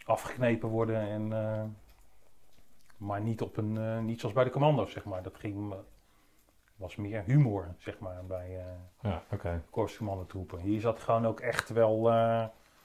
[0.06, 1.02] afgeknepen worden.
[1.10, 1.62] En, eh,
[2.98, 5.24] maar niet, op een, eh, niet zoals bij de commando's, zeg maar.
[5.24, 5.74] Dat ging,
[6.76, 9.62] was meer humor, zeg maar, bij eh Ja, oké.
[9.70, 10.60] korpscommandotroepen.
[10.60, 12.12] Hier zat gewoon ook echt wel,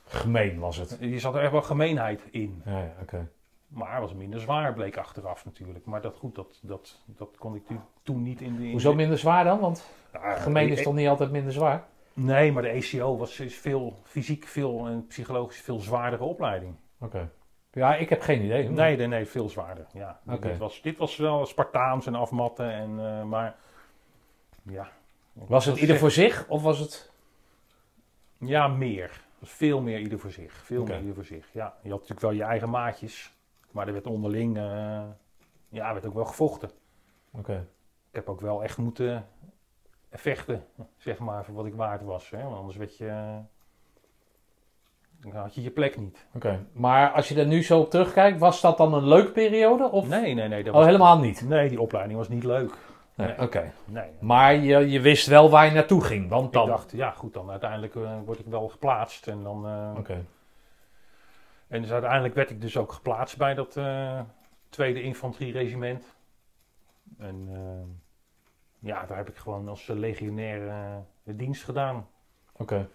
[0.07, 0.97] Gemeen was het.
[1.01, 2.63] hier zat er echt wel gemeenheid in.
[2.65, 3.29] Ja, ja, oké.
[3.75, 5.85] Maar was minder zwaar, bleek achteraf natuurlijk.
[5.85, 7.63] Maar dat goed, dat, dat, dat kon ik
[8.03, 8.65] toen niet in de...
[8.65, 9.61] in Hoezo de- minder zwaar dan?
[9.61, 11.85] Want gemeen is toch niet altijd minder zwaar?
[12.13, 16.75] Nee, maar de ECO was, is veel fysiek veel en psychologisch veel zwaardere opleiding.
[17.01, 17.31] Oké.
[17.73, 18.69] Ja, ik heb geen idee.
[18.69, 19.87] Nee, nee, nee, veel zwaarder.
[19.93, 20.21] Ja.
[20.27, 20.49] Oké.
[20.49, 23.57] Dit, was, dit was wel Spartaans en afmatten, en, eh, maar
[24.63, 24.89] ja.
[25.33, 27.13] Was het ieder voor zich of was het...
[28.39, 29.23] Ja, meer.
[29.39, 30.53] Was veel meer ieder voor zich.
[30.53, 31.49] Veel meer ieder voor zich.
[31.53, 33.34] Ja, je had natuurlijk wel je eigen maatjes,
[33.75, 35.03] maar er werd onderling, eh,
[35.69, 36.71] ja, werd ook wel gevochten.
[37.31, 37.67] Oké.
[38.11, 39.27] Ik heb ook wel echt moeten
[40.13, 40.65] vechten,
[40.97, 42.31] zeg maar, voor wat ik waard was.
[42.31, 42.43] Hè?
[42.43, 43.39] Want anders werd je,
[45.21, 46.27] dan had je je plek niet.
[46.35, 46.65] Oké.
[46.73, 49.91] Maar als je er nu zo op terugkijkt, was dat dan een leuke periode?
[49.91, 50.09] Of...
[50.09, 50.63] Nee, nee, nee.
[50.63, 51.49] Dat Oh, was, helemaal niet?
[51.49, 52.75] Nee, die opleiding was niet leuk.
[53.15, 53.41] Nee, Nee.
[53.41, 53.73] Oké.
[53.85, 54.11] Nee.
[54.21, 56.67] Maar je, je wist wel waar je naartoe ging, want Ik dan...
[56.67, 59.27] dacht, ja goed, dan uiteindelijk eh, word ik wel geplaatst.
[59.29, 60.25] En, dan, eh, Oké.
[61.75, 64.21] En dus uiteindelijk werd ik dus ook geplaatst bij dat eh,
[64.69, 66.17] tweede infanterieregiment.
[67.19, 68.09] En eh,
[68.79, 72.09] ja, daar heb ik gewoon als legionair eh, de dienst gedaan.
[72.57, 72.89] Oké.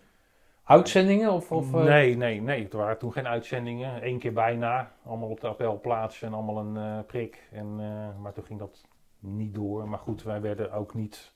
[0.64, 1.52] Uitzendingen of...
[1.52, 2.70] of Nee, nee, nee.
[2.70, 4.08] Er waren toen geen uitzendingen.
[4.08, 4.92] Eén keer bijna.
[5.06, 7.48] Allemaal op de appelplaats en allemaal een prik.
[7.52, 7.76] En,
[8.22, 8.88] maar toen ging dat
[9.20, 9.90] niet door.
[9.90, 11.34] Maar goed, wij werden ook niet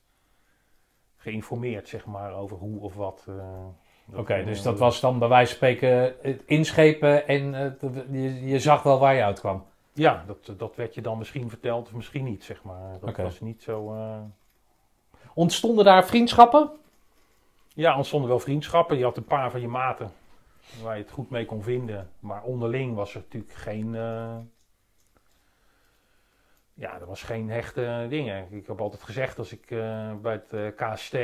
[1.16, 3.28] geïnformeerd, zeg maar, over hoe of wat.
[4.12, 8.60] Oké, dus dat was dan bij wijze van spreken het inschepen en eh, je, je
[8.60, 9.66] zag wel waar je uitkwam.
[9.94, 13.00] Ja, dat, dat werd je dan misschien verteld of misschien niet, zeg maar.
[13.02, 13.94] Dat was niet zo...
[13.94, 14.18] eh,
[15.34, 16.72] Ontstonden daar vriendschappen?
[17.68, 18.98] Ja, ontstonden wel vriendschappen.
[18.98, 20.12] Je had een paar van je maten
[20.82, 22.10] waar je het goed mee kon vinden.
[22.20, 23.96] Maar onderling was er natuurlijk geen...
[23.96, 24.36] eh,
[26.74, 28.48] Ja, er was geen hechte dingen.
[28.52, 29.66] Ik heb altijd gezegd, als ik
[30.22, 31.16] bij het KST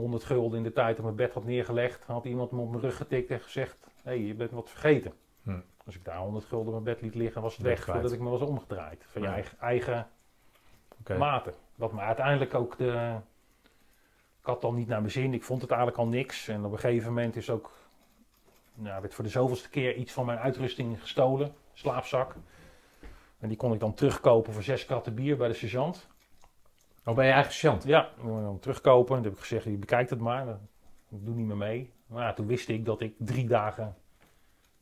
[0.00, 2.82] 100 gulden in de tijd op mijn bed had neergelegd, had iemand me op mijn
[2.82, 5.12] rug getikt en gezegd, hé, hey, je bent wat vergeten.
[5.42, 5.60] Hm.
[5.86, 8.20] Als ik daar 100 gulden op mijn bed liet liggen, was het weg voordat ik
[8.20, 9.04] me was omgedraaid.
[9.08, 9.34] Van je Ja.
[9.34, 10.08] eigen, eigen
[11.00, 11.16] Oké.
[11.18, 11.54] maten.
[11.74, 13.16] Wat me uiteindelijk ook de.
[14.40, 15.34] Ik had dan niet naar mijn zin.
[15.34, 16.48] Ik vond het eigenlijk al niks.
[16.48, 17.70] En op een gegeven moment is ook.
[18.74, 21.54] Nou, werd voor de zoveelste keer iets van mijn uitrusting gestolen.
[21.72, 22.34] Slaapzak.
[23.38, 26.08] En die kon ik dan terugkopen voor zes kratten bier bij de sergeant.
[27.04, 27.84] Oh, ben je eigen sergeant?
[27.84, 29.16] Ja, dan terugkopen.
[29.16, 30.48] En toen heb ik gezegd: je bekijkt het maar.
[31.08, 31.92] Ik doe niet meer mee.
[32.06, 33.96] Maar ja, toen wist ik dat ik drie dagen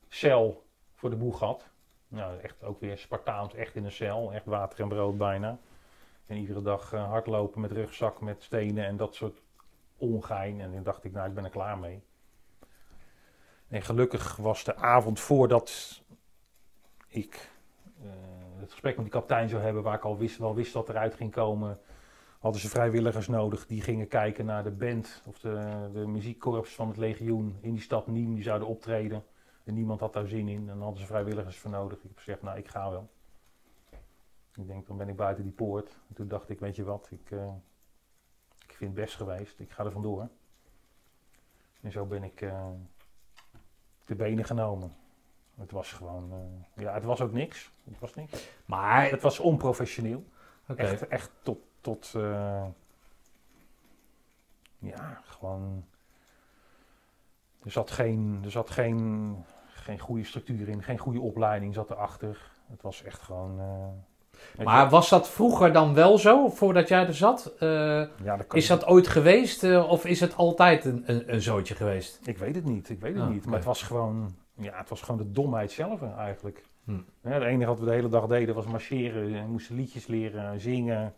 [0.09, 1.69] cel voor de boeg had.
[2.09, 4.33] Nou, echt ook weer Spartaans, echt in een cel.
[4.33, 5.59] Echt water en brood bijna.
[6.27, 9.43] En iedere dag eh, hardlopen met rugzak, met stenen en dat soort
[9.97, 10.61] ongein.
[10.61, 12.03] En toen dacht ik, nou, ik ben er klaar mee.
[13.69, 16.03] En gelukkig was de avond voordat
[17.09, 17.51] ik
[18.03, 18.11] eh,
[18.61, 21.15] het gesprek met die kapitein zou hebben, waar ik al wist, wel wist dat eruit
[21.15, 21.81] ging komen,
[22.39, 23.67] hadden ze vrijwilligers nodig.
[23.67, 27.83] Die gingen kijken naar de band of de, de muziekkorps van het legioen in die
[27.83, 28.35] stad Niem.
[28.35, 29.25] Die zouden optreden.
[29.65, 30.61] En niemand had daar zin in.
[30.61, 31.99] En dan hadden ze vrijwilligers voor nodig.
[31.99, 33.09] Ik heb gezegd, nou, ik ga wel.
[34.55, 35.97] Ik denk, dan ben ik buiten die poort.
[36.09, 37.53] En toen dacht ik, weet je wat, ik, eh,
[38.67, 39.59] ik vind het best geweest.
[39.59, 40.29] Ik ga er vandoor.
[41.81, 42.71] En zo ben ik eh
[44.09, 44.93] de benen genomen.
[45.57, 47.73] Het was gewoon, eh, ja, het was ook niks.
[47.85, 48.49] Het was niks.
[48.65, 50.25] Maar, Het was onprofessioneel.
[50.77, 52.65] Echt, echt tot, tot eh,
[54.79, 55.85] ja, gewoon,
[57.65, 59.35] er zat geen, er zat geen,
[59.67, 62.51] geen goede structuur in, geen goede opleiding zat erachter.
[62.71, 67.07] Het was echt gewoon, eh, Maar je, was dat vroeger dan wel zo, voordat jij
[67.07, 67.53] er zat?
[67.59, 67.69] Eh,
[68.23, 71.75] ja, dat kan is dat ooit geweest of is het altijd een, een, een zootje
[71.75, 72.21] geweest?
[72.25, 73.45] Ik weet het niet, ik weet het Ah, niet.
[73.45, 76.65] Maar het was gewoon, ja, het was gewoon de domheid zelf eigenlijk.
[76.85, 77.01] Hm.
[77.23, 79.33] Ja, het enige wat we de hele dag deden was marcheren.
[79.33, 81.15] We moesten liedjes leren, zingen,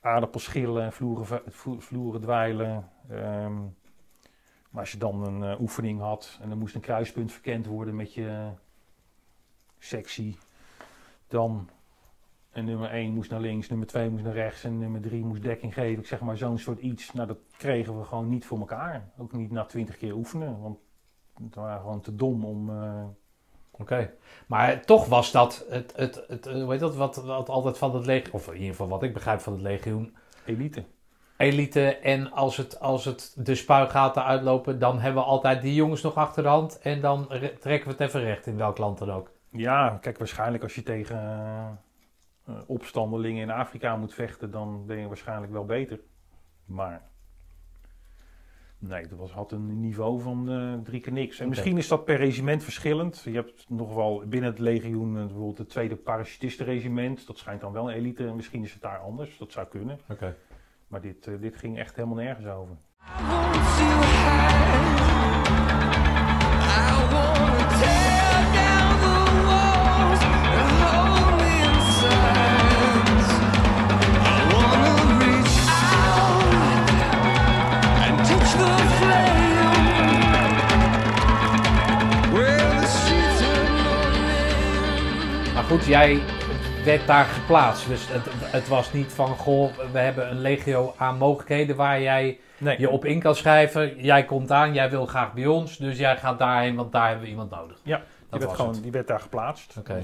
[0.00, 1.42] aardappels schillen, vloeren,
[1.78, 2.90] vloeren dweilen.
[3.08, 3.60] Ehm,
[4.70, 7.96] maar als je dan een eh, oefening had en er moest een kruispunt verkend worden
[7.96, 8.50] met je
[9.78, 10.38] sectie,
[11.28, 11.68] dan
[12.50, 15.42] en nummer 1 moest naar links, nummer 2 moest naar rechts en nummer 3 moest
[15.42, 16.00] dekking geven.
[16.00, 17.12] Ik zeg maar zo'n soort iets.
[17.12, 19.10] Nou, dat kregen we gewoon niet voor elkaar.
[19.18, 20.78] Ook niet na 20 keer oefenen, want
[21.34, 22.70] we waren gewoon te dom om...
[22.70, 23.04] eh,
[23.78, 24.10] Oké.
[24.46, 27.94] Maar toch was dat het, het, het, eh, hoe heet dat, wat, wat altijd van
[27.94, 30.84] het legioen, of in ieder geval wat ik begrijp van het legioen, elite.
[31.36, 31.96] elite.
[31.96, 36.14] En als het, als het de spuigaten uitlopen, dan hebben we altijd die jongens nog
[36.14, 36.78] achter de hand.
[36.78, 39.30] En dan re- trekken we het even recht in welk land dan ook.
[39.50, 41.18] Ja, kijk, waarschijnlijk als je tegen
[42.46, 46.00] eh, opstandelingen in Afrika moet vechten, dan ben je waarschijnlijk wel beter.
[46.64, 47.02] Maar
[48.78, 51.40] nee, dat was, had een niveau van eh, drie keer niks.
[51.40, 53.22] En misschien is dat per regiment verschillend.
[53.24, 57.26] Je hebt nog wel binnen het legioen eh, bijvoorbeeld het tweede parachutistenregiment.
[57.26, 58.22] Dat schijnt dan wel een elite.
[58.22, 59.38] Misschien is het daar anders.
[59.38, 59.98] Dat zou kunnen.
[60.08, 60.36] Oké.
[60.88, 62.76] Maar dit, eh, dit ging echt helemaal nergens over.
[85.68, 86.20] Goed, jij
[86.84, 87.88] werd daar geplaatst.
[87.88, 92.38] Dus het, het was niet van, goh, we hebben een legio aan mogelijkheden waar jij
[92.58, 94.02] Nee, je op in kan schrijven.
[94.02, 97.24] Jij komt aan, jij wil graag bij ons, dus jij gaat daarheen, want daar hebben
[97.24, 97.78] we iemand nodig.
[97.82, 98.82] Ja, die werd, gewoon, het.
[98.82, 99.76] die werd daar geplaatst.
[99.78, 100.02] Oké.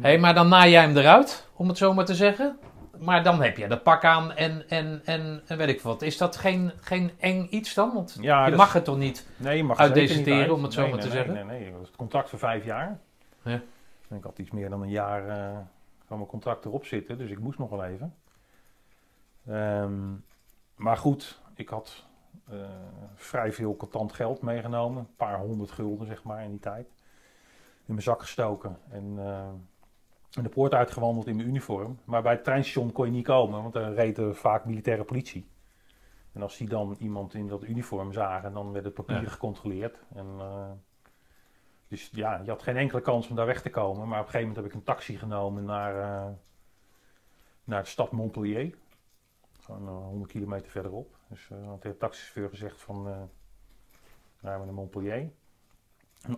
[0.00, 2.56] Hé, maar dan naai jij hem eruit, om het zo maar te zeggen.
[2.98, 6.02] Maar dan heb je dat pak aan en, en, en, en weet ik wat.
[6.02, 7.90] Is dat geen, geen eng iets dan?
[7.94, 9.26] Want Ja, je mag het toch niet?
[9.36, 10.56] Nee, je mag Uit zeker deserteren, niet uit.
[10.56, 11.46] om het zo Nee, maar nee, te nee, zeggen.
[11.46, 12.98] Nee, nee, dat was het contract voor vijf jaar.
[13.44, 13.60] Ja.
[14.08, 15.58] En ik had iets meer dan een jaar eh,
[16.04, 18.14] van mijn contract erop zitten, dus ik moest nog wel even.
[19.46, 20.12] Ehm,
[20.76, 22.06] maar goed, ik had
[22.48, 22.56] eh,
[23.14, 24.98] vrij veel contant geld meegenomen.
[24.98, 26.86] Een paar honderd gulden, zeg maar, in die tijd.
[27.86, 29.48] In mijn zak gestoken en, eh,
[30.42, 31.98] de poort uitgewandeld in mijn uniform.
[32.04, 35.48] Maar bij het treinstation kon je niet komen, want daar reed er vaak militaire politie.
[36.32, 39.28] En als die dan iemand in dat uniform zagen, dan werd het papier Ja.
[39.28, 39.98] gecontroleerd.
[40.14, 40.26] En,
[41.88, 44.08] dus ja, je had geen enkele kans om daar weg te komen.
[44.08, 46.32] Maar op een gegeven moment heb ik een taxi genomen naar, eh,
[47.64, 48.74] naar de stad Montpellier.
[49.60, 51.16] Gewoon eh, 100 kilometer verderop.
[51.28, 53.22] Dus eh had de taxichauffeur gezegd van, eh
[54.40, 55.30] rijden we naar Montpellier.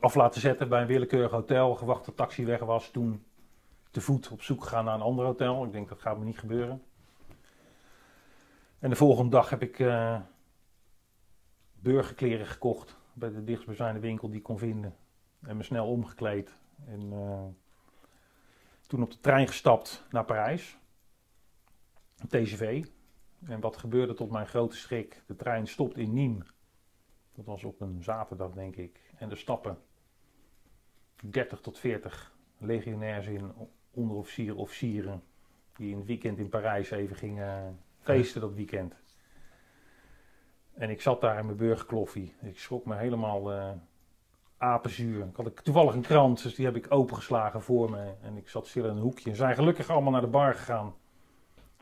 [0.01, 2.91] Af laten zetten bij een willekeurig hotel, gewacht tot de taxi weg was.
[2.91, 3.25] Toen
[3.91, 5.65] te voet op zoek gegaan naar een ander hotel.
[5.65, 6.83] Ik denk dat gaat me niet gebeuren.
[8.79, 10.21] En de volgende dag heb ik eh
[11.73, 14.95] burgerkleren gekocht bij de dichtstbijzijnde winkel die ik kon vinden.
[15.47, 16.57] En me snel omgekleed.
[16.87, 17.45] En eh,
[18.87, 20.79] toen op de trein gestapt naar Parijs.
[22.29, 22.87] TGV.
[23.45, 25.23] En wat gebeurde tot mijn grote schrik?
[25.27, 26.55] De trein stopt in Nîmes.
[27.35, 29.01] Dat was op een zaterdag, denk ik.
[29.17, 29.79] En er stappen
[31.23, 33.53] 30 tot 40 legionairs in,
[33.91, 35.23] onderofficieren, officieren.
[35.73, 38.95] Die in het weekend in Parijs even gingen feesten dat weekend.
[40.75, 42.35] En ik zat daar in mijn burgerkloffie.
[42.43, 43.71] Ik schrok me helemaal eh,
[44.67, 45.27] apenzuur.
[45.27, 48.15] Ik had toevallig een krant, dus die heb ik opengeslagen voor me.
[48.23, 49.31] En ik zat stil in een hoekje.
[49.31, 50.95] Ze zijn gelukkig allemaal naar de bar gegaan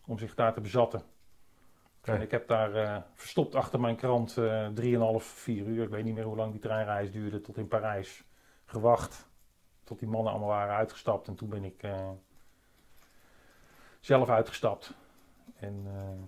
[0.07, 1.03] om zich daar te bezatten.
[2.03, 5.83] En ik heb daar eh, verstopt achter mijn krant eh 3,5, 4 uur.
[5.83, 8.25] Ik weet niet meer hoe lang die treinreis duurde tot in Parijs.
[8.64, 9.29] Gewacht
[9.85, 11.29] tot die mannen allemaal waren uitgestapt.
[11.29, 12.11] En toen ben ik eh,
[14.01, 14.94] zelf uitgestapt.
[15.57, 16.25] En eh,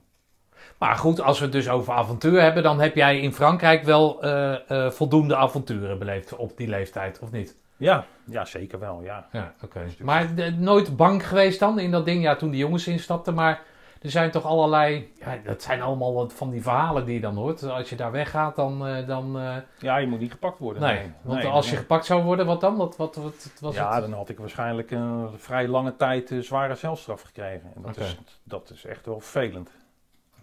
[0.79, 4.23] Maar goed, als we het dus over avontuur hebben, dan heb jij in Frankrijk wel
[4.23, 7.57] eh, eh, voldoende avonturen beleefd op die leeftijd, of niet?
[7.77, 9.03] ja, ja, zeker wel.
[9.03, 9.27] Ja.
[9.33, 9.81] Ja, oké.
[10.03, 12.23] Maar nooit bang geweest dan in dat ding?
[12.23, 13.63] Ja, toen die jongens instapten, maar
[14.03, 15.13] er zijn toch allerlei...
[15.19, 17.63] Ja, dat zijn allemaal wat van die verhalen die je dan hoort.
[17.63, 18.87] Als je daar weggaat, dan...
[18.87, 19.39] eh, dan
[19.79, 20.83] ja, je moet niet gepakt worden.
[20.83, 22.77] nee, want Nee, als je gepakt zou worden, wat dan?
[22.77, 24.03] Wat, wat, wat, was ja, het?
[24.03, 27.73] dan had ik waarschijnlijk een vrij lange tijd zware celstraf gekregen.
[27.75, 29.71] En dat, is, dat is echt wel vervelend.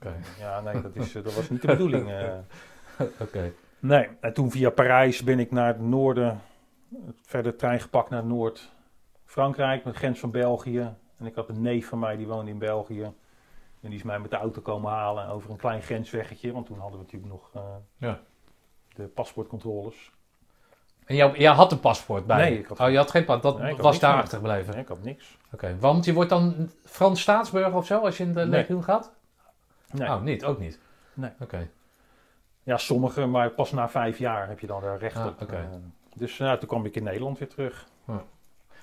[0.06, 2.10] Oké, Ja, nee, dat, is, dat was niet de bedoeling.
[2.12, 2.34] eh.
[3.20, 3.52] oké.
[3.80, 6.42] Nee, en toen via Parijs ben ik naar het noorden,
[7.22, 10.94] verder trein gepakt naar Noord-Frankrijk, met de grens van België.
[11.18, 13.04] En ik had een neef van mij die woonde in België.
[13.82, 16.80] En die is mij met de auto komen halen over een klein grensweggetje, want toen
[16.80, 17.62] hadden we natuurlijk nog eh,
[17.98, 18.20] Ja.
[18.96, 20.12] de paspoortcontroles.
[21.06, 22.60] En jou, jij had een paspoort bij Nee, je?
[22.60, 23.54] ik had oh, je had geen paspoort.
[23.54, 24.74] Dat Nee, ik had was niks daar achtergebleven?
[24.74, 25.38] Nee, ik had niks.
[25.54, 28.50] Oké, want je wordt dan Frans staatsburger of zo als je in de Nee.
[28.50, 29.14] legioen gaat?
[29.94, 30.10] Nee.
[30.10, 30.46] Oh, niet?
[30.46, 30.80] Ook niet?
[31.14, 31.32] Nee.
[31.40, 31.70] Oké.
[32.64, 35.42] Ja, sommige, maar pas na vijf jaar heb je dan er recht Ah, op.
[35.42, 35.56] oké.
[35.56, 35.68] eh.
[36.16, 37.88] dus nou, toen kwam ik in Nederland weer terug.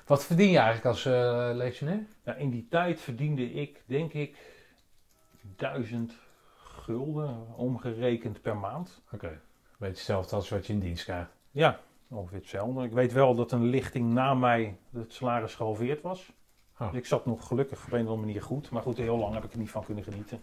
[0.07, 2.03] Wat verdien je eigenlijk als eh legionair?
[2.25, 4.37] Ja, in die tijd verdiende ik, denk ik,
[5.57, 6.13] duizend
[6.57, 9.03] gulden omgerekend per maand.
[9.13, 9.41] Oké.
[9.79, 11.31] Beetje hetzelfde als wat je in dienst krijgt.
[11.51, 12.85] Ja, ongeveer hetzelfde.
[12.85, 16.33] Ik weet wel dat een lichting na mij het salaris gehalveerd was.
[16.79, 16.89] Oh.
[16.89, 18.71] Dus ik zat nog gelukkig op een of andere manier goed.
[18.71, 20.41] Maar goed, heel lang heb ik er niet van kunnen genieten.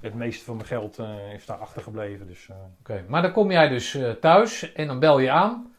[0.00, 2.26] Het meeste van mijn geld eh, is daar achtergebleven.
[2.26, 2.56] Dus, eh.
[2.80, 5.72] Oké, maar dan kom jij dus eh, thuis en dan bel je aan.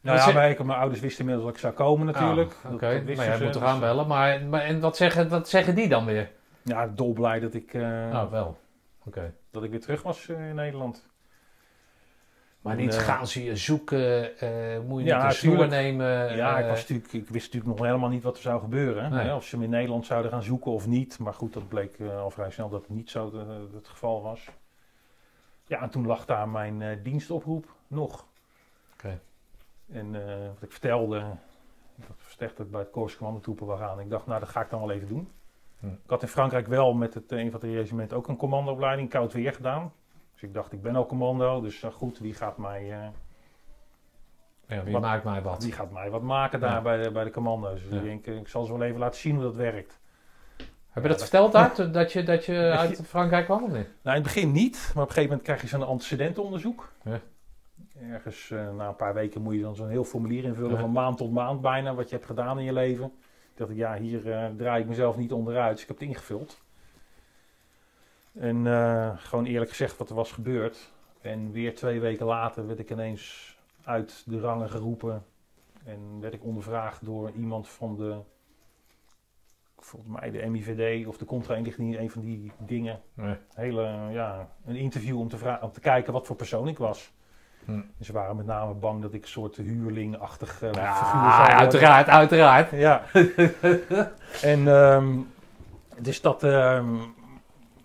[0.00, 2.54] Nou Wat ja, ze- mijn, mijn ouders wisten inmiddels dat ik zou komen natuurlijk.
[2.64, 4.06] Ah, Oké, dat wisten maar jij ze, moet toch dus, aanbellen.
[4.06, 6.30] Maar, maar, en wat zeggen, wat zeggen die dan weer?
[6.62, 7.70] Ja, dolblij dat ik,
[8.12, 8.58] Oh, wel.
[9.04, 9.34] Oké.
[9.50, 11.06] dat ik weer terug was in Nederland.
[12.60, 16.36] Maar niet eh, gaan ze je zoeken, eh, moet je Ja, niet een nemen.
[16.36, 19.10] Ja, ik, eh, was natuurlijk, ik wist natuurlijk nog helemaal niet wat er zou gebeuren.
[19.10, 19.24] Nee.
[19.24, 21.18] Hè, of ze hem in Nederland zouden gaan zoeken of niet.
[21.18, 23.32] Maar goed, dat bleek al vrij snel dat het niet zo
[23.74, 24.48] het geval was.
[25.66, 28.26] Ja, en toen lag daar mijn dienstoproep nog.
[28.92, 29.20] Oké.
[29.92, 30.12] En
[30.54, 31.22] wat ik vertelde,
[31.94, 34.00] dat versterkt bij het Korps commandotroepen wil gaan.
[34.00, 35.28] Ik dacht, nou, dat ga ik dan wel even doen.
[35.78, 35.86] Hm.
[35.86, 39.92] Ik had in Frankrijk wel met het infanterieregiment ook een commandoopleiding koud weer gedaan.
[40.40, 42.80] Dus ik dacht, ik ben al commando, dus eh, goed, wie gaat mij...
[42.92, 43.08] eh,
[44.76, 45.60] ja, wie wat- maakt mij wat?
[45.60, 46.80] die gaat mij wat maken daar Ja.
[46.82, 47.82] bij, de, bij de commando's.
[47.82, 50.00] Dus ik denk, eh, ik zal ze wel even laten zien hoe dat werkt.
[50.90, 53.76] Heb je dat Ja, verteld uit, dat je, dat je uit Frankrijk kwam of niet?
[54.02, 56.92] Nou, in het begin niet, maar op een gegeven moment krijg je zo'n antecedentenonderzoek.
[57.04, 57.20] Ja.
[58.10, 60.78] Ergens na een paar weken moet je dan zo'n heel formulier invullen, Ja.
[60.80, 63.04] van maand tot maand bijna, wat je hebt gedaan in je leven.
[63.04, 64.22] Ik dacht, ik, ja, hier
[64.56, 66.60] draai ik mezelf niet onderuit, dus ik heb het ingevuld.
[68.32, 70.92] En eh, gewoon eerlijk gezegd wat er was gebeurd.
[71.20, 75.24] En weer twee weken later werd ik ineens uit de rangen geroepen.
[75.84, 78.16] En werd ik ondervraagd door iemand van de,
[79.78, 83.36] volgens mij de MIVD of de contra-inlichting, een van die dingen Nee.
[83.54, 87.12] hele, ja, een interview om te, om te kijken wat voor persoon ik was.
[87.64, 87.80] Hm.
[88.00, 92.08] Ze waren met name bang dat ik een soort huurling-achtig eh, Ja, figuur zou uiteraard,
[92.08, 92.70] uiteraard.
[92.70, 93.02] Ja.
[94.52, 95.18] en ehm,
[95.98, 96.96] dus dat, ehm,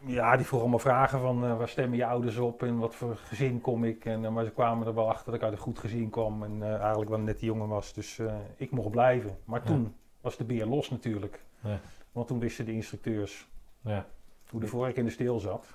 [0.06, 3.16] ja, die vroegen allemaal vragen van eh, waar stemmen je ouders op en wat voor
[3.16, 4.06] gezin kom ik.
[4.06, 6.44] En, eh, maar ze kwamen er wel achter dat ik uit een goed gezin kwam
[6.44, 7.94] en eh, eigenlijk wel net die jongen was.
[7.94, 8.20] Dus
[8.56, 9.38] ik mocht blijven.
[9.46, 9.66] Maar Ja.
[9.66, 11.44] toen was de beer los natuurlijk.
[11.60, 11.80] Ja.
[12.12, 13.48] Want toen wisten de instructeurs
[13.82, 14.06] Ja.
[14.50, 15.68] hoe de vork in de steel zat.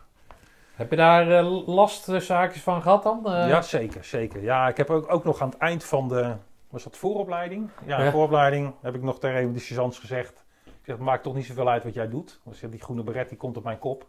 [0.75, 3.21] Heb je daar lastzaakjes van gehad dan?
[3.25, 4.43] Ja, zeker, zeker.
[4.43, 6.35] Ja, ik heb ook, ook nog aan het eind van de,
[6.71, 7.69] was dat vooropleiding?
[7.87, 10.45] Ja, vooropleiding heb ik nog tegen een van de gezegd.
[10.64, 12.40] Ik zeg, het maakt toch niet zoveel uit wat jij doet.
[12.51, 14.07] Zeg, die groene beret die komt op mijn kop.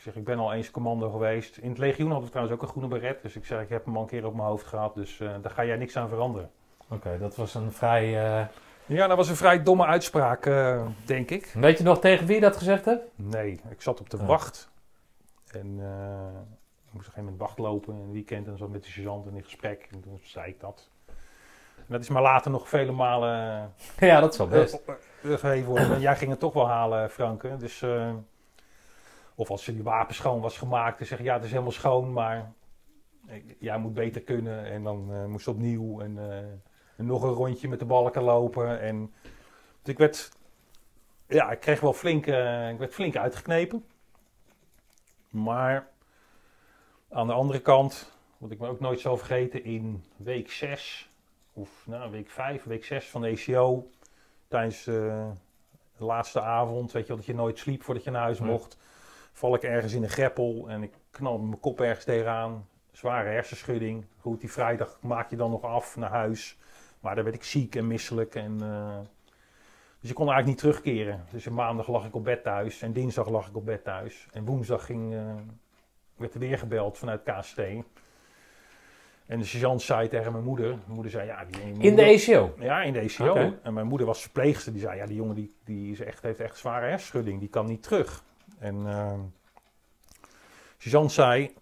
[0.00, 1.56] Ik zeg, ik ben al eens commando geweest.
[1.56, 3.22] In het legioen hadden we trouwens ook een groene beret.
[3.22, 4.94] Dus ik zeg, ik heb hem al een keer op mijn hoofd gehad.
[4.94, 6.50] Dus eh, daar ga jij niks aan veranderen.
[6.88, 8.04] Oké, dat was een vrij...
[8.40, 8.46] eh,
[8.86, 11.46] Ja, dat was een vrij domme uitspraak, eh, denk ik.
[11.54, 13.04] Weet je nog tegen wie je dat gezegd hebt?
[13.16, 14.24] Nee, ik zat op de Ja.
[14.24, 14.70] wacht.
[15.52, 18.46] En ik moest op een gegeven moment wacht lopen in een weekend.
[18.46, 19.88] En zat met de sergeant in gesprek.
[19.92, 20.88] En toen zei ik dat.
[21.76, 23.30] En dat is maar later nog vele malen
[23.98, 24.80] Ja, dat is wel best.
[25.22, 25.92] gegeven worden.
[25.94, 27.56] En jij ging het toch wel halen, Franke.
[27.56, 27.84] Dus,
[29.40, 30.98] of als die wapen schoon was gemaakt.
[30.98, 32.12] Dan zeg je, ja, het is helemaal schoon.
[32.12, 32.52] Maar
[33.26, 34.64] eh, jij moet beter kunnen.
[34.64, 36.00] En dan eh, moest opnieuw.
[36.00, 36.38] En, eh,
[36.96, 38.80] en nog een rondje met de balken lopen.
[38.80, 39.12] En
[39.82, 40.30] dus ik werd...
[41.26, 43.84] Ja, ik kreeg wel flink, eh, ik werd flink uitgeknepen.
[45.30, 45.88] Maar
[47.08, 51.10] aan de andere kant, wat ik me ook nooit zal vergeten, in week 6,
[51.52, 53.90] of nou, week 5, week 6 van de ECO,
[54.48, 55.30] tijdens eh,
[55.96, 58.76] de laatste avond, weet je wel, dat je nooit sliep voordat je naar huis mocht,
[59.40, 62.66] val ik ergens in een greppel en ik knal mijn kop ergens tegenaan.
[62.92, 64.04] Zware hersenschudding.
[64.18, 66.58] Goed, die vrijdag maak je dan nog af naar huis.
[67.00, 68.34] Maar dan werd ik ziek en misselijk.
[68.34, 68.98] En, eh,
[70.00, 71.24] dus ik kon eigenlijk niet terugkeren.
[71.30, 72.82] Dus maandag lag ik op bed thuis.
[72.82, 74.28] En dinsdag lag ik op bed thuis.
[74.32, 75.34] En woensdag ging, eh,
[76.16, 77.58] werd er weer gebeld vanuit KST.
[79.26, 80.68] En de sergeant zei tegen mijn moeder.
[80.68, 81.44] Mijn moeder zei, ja...
[81.44, 82.54] Die, In de ECO?
[82.58, 83.54] ja, in de ECO.
[83.62, 84.72] En mijn moeder was verpleegster.
[84.72, 87.40] Die zei, ja, die jongen die, die is echt, heeft echt zware hersenschudding.
[87.40, 88.28] Die kan niet terug.
[88.58, 89.18] En uh,
[91.08, 91.54] zei,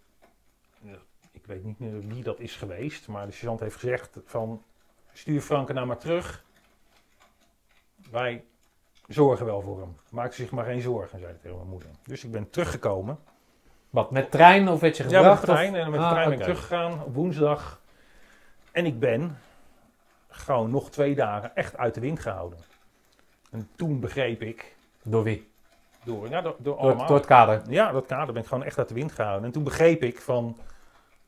[0.80, 0.96] ja,
[1.32, 4.62] ik weet niet meer wie dat is geweest, maar de sergeant heeft gezegd van,
[5.12, 6.44] stuur Franke nou maar terug.
[8.10, 8.44] Wij
[9.08, 9.96] zorgen wel voor hem.
[10.10, 11.88] Maak zich maar geen zorgen, zei hij tegen mijn moeder.
[12.02, 13.18] Dus ik ben teruggekomen.
[13.90, 15.40] Wat, met trein of werd je Ja, gebracht?
[15.40, 15.72] met de trein.
[15.72, 17.80] of- En met de Ah, trein ben ik teruggegaan op woensdag.
[18.72, 19.38] En ik ben
[20.28, 22.58] gewoon nog twee dagen echt uit de wind gehouden.
[23.50, 25.50] En toen begreep ik, Door wie?
[26.08, 27.06] Door, ja, door, door Door, allemaal.
[27.06, 27.62] door het kader.
[27.68, 29.44] Ja, dat kader ben ik gewoon echt uit de wind gehouden.
[29.44, 30.56] En toen begreep ik van,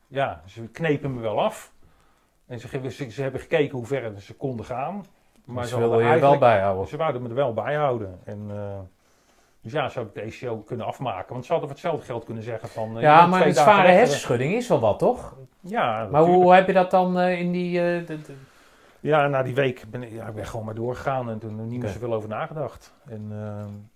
[0.07, 1.71] ja, ze knepen me wel af.
[2.47, 5.05] En ze, ze, ze hebben gekeken hoe ver ze konden gaan.
[5.45, 6.87] Maar ze ze willen hadden je wel bijhouden.
[6.87, 8.19] Ze wouden me er wel bij houden.
[8.23, 8.79] En, eh,
[9.61, 11.33] dus ja, zo heb ik de ECO kunnen afmaken.
[11.33, 12.95] Want ze hadden voor hetzelfde geld kunnen zeggen van...
[12.95, 13.95] eh, Ja, maar een zware weg.
[13.95, 15.35] hersenschudding is wel wat, toch?
[15.59, 16.43] Ja, Maar natuurlijk.
[16.43, 17.79] hoe heb je dat dan eh, in die...
[17.79, 18.35] eh, de- de-
[18.99, 21.69] Ja, na die week ben ik, ja, ik ben gewoon maar doorgegaan en toen niet
[21.69, 21.91] meer Oké.
[21.91, 22.93] zoveel over nagedacht.
[23.05, 23.90] En, ehm, en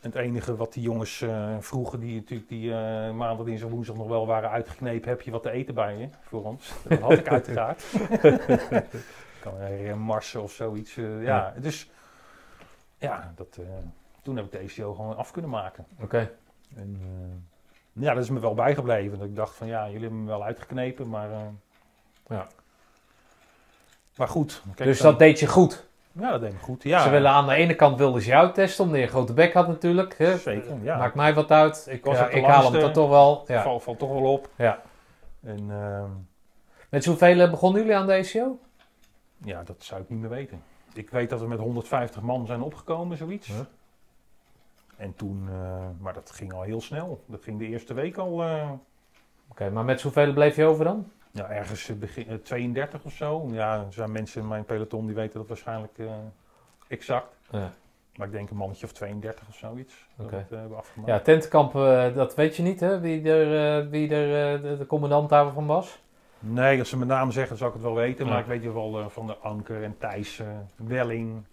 [0.00, 4.08] het enige wat die jongens eh, vroegen, die natuurlijk die eh, maandag, dinsdag, woensdag nog
[4.08, 6.72] wel waren uitgeknepen, heb je wat te eten bij je voor ons?
[6.88, 7.84] Dat had ik uiteraard.
[9.40, 10.96] kan er een marsen of zoiets.
[10.96, 11.90] eh, ja, dus
[12.98, 13.58] ja, dat,
[14.22, 15.86] toen heb ik de ECO gewoon af kunnen maken.
[16.00, 16.30] Oké.
[16.76, 17.00] En,
[17.92, 19.18] ja, dat is me wel bijgebleven.
[19.18, 21.28] Dat ik dacht van ja, jullie hebben me wel uitgeknepen, maar...
[22.28, 22.46] Ja.
[24.16, 24.62] Maar goed.
[24.74, 25.86] kijk, Dus dan- dat deed je goed.
[26.18, 26.82] Ja, dat deed me goed.
[26.82, 29.32] Ja, Ze willen aan de ene kant wilden ze jou testen, omdat je een grote
[29.32, 30.18] bek had natuurlijk.
[30.18, 30.36] Hè?
[30.38, 30.98] Zeker, ja.
[30.98, 31.86] Maakt mij wat uit.
[31.90, 33.44] Ik, was eh, de ik haal hem dan toch wel.
[33.46, 33.78] Ja.
[33.78, 34.48] Valt, toch wel op.
[34.56, 34.82] Ja.
[35.42, 36.10] En ehm,
[36.88, 38.60] Met zoveel begonnen jullie aan deze show?
[39.44, 40.62] ja, dat zou ik niet meer weten.
[40.92, 43.50] Ik weet dat we met 150 man zijn opgekomen, zoiets.
[44.96, 47.24] En toen, eh, maar dat ging al heel snel.
[47.26, 48.70] Dat ging de eerste week al, eh,
[49.48, 51.10] Oké, maar met zoveel bleef je over dan?
[51.36, 53.48] Ja, ergens eh, begin, eh, 32 of zo.
[53.50, 56.06] Ja, er zijn mensen in mijn peloton die weten dat waarschijnlijk eh,
[56.88, 57.34] exact.
[57.50, 57.72] Ja.
[58.16, 60.06] Maar ik denk een mannetje of 32 of zoiets.
[60.16, 61.10] Dat eh, hebben afgemaakt.
[61.10, 63.00] Ja, tentenkamp, eh, dat weet je niet, hè?
[63.00, 65.98] Wie er, eh, wie er eh, de, de commandant daarvan was?
[66.38, 68.26] Nee, als ze mijn naam zeggen, zou ik het wel weten.
[68.26, 71.44] Maar ik weet je wel eh, van de Anker en Thijs, eh, Welling,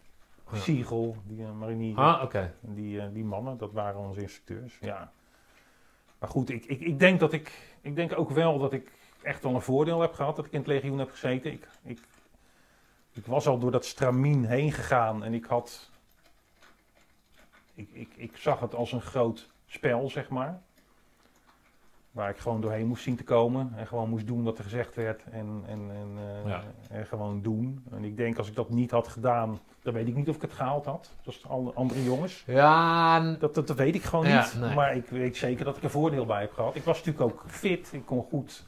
[0.51, 0.57] Ja.
[0.59, 1.97] Siegel, die marinier.
[1.97, 2.53] Ah, oké.
[2.61, 4.77] Die, eh, die mannen, dat waren onze instructeurs.
[4.81, 5.11] Ja.
[6.19, 8.91] Maar goed, ik, ik, ik denk dat ik, ik denk ook wel dat ik
[9.23, 11.51] echt wel een voordeel heb gehad dat ik in het legioen heb gezeten.
[11.51, 11.99] Ik, ik,
[13.11, 15.89] ik was al door dat stramien heen gegaan en ik had,
[17.73, 20.61] ik, ik, ik zag het als een groot spel, zeg maar.
[22.11, 24.95] Waar ik gewoon doorheen moest zien te komen en gewoon moest doen wat er gezegd
[24.95, 26.63] werd en, en, en, eh, Ja.
[26.89, 27.83] en gewoon doen.
[27.91, 30.41] En ik denk als ik dat niet had gedaan, dan weet ik niet of ik
[30.41, 31.09] het gehaald had.
[31.21, 32.43] Zoals alle andere jongens.
[32.47, 34.59] Ja, Dat, dat, dat weet ik gewoon Ja, niet.
[34.59, 34.75] nee.
[34.75, 36.75] Maar ik weet zeker dat ik er voordeel bij heb gehad.
[36.75, 37.89] Ik was natuurlijk ook fit.
[37.93, 38.65] Ik kon goed.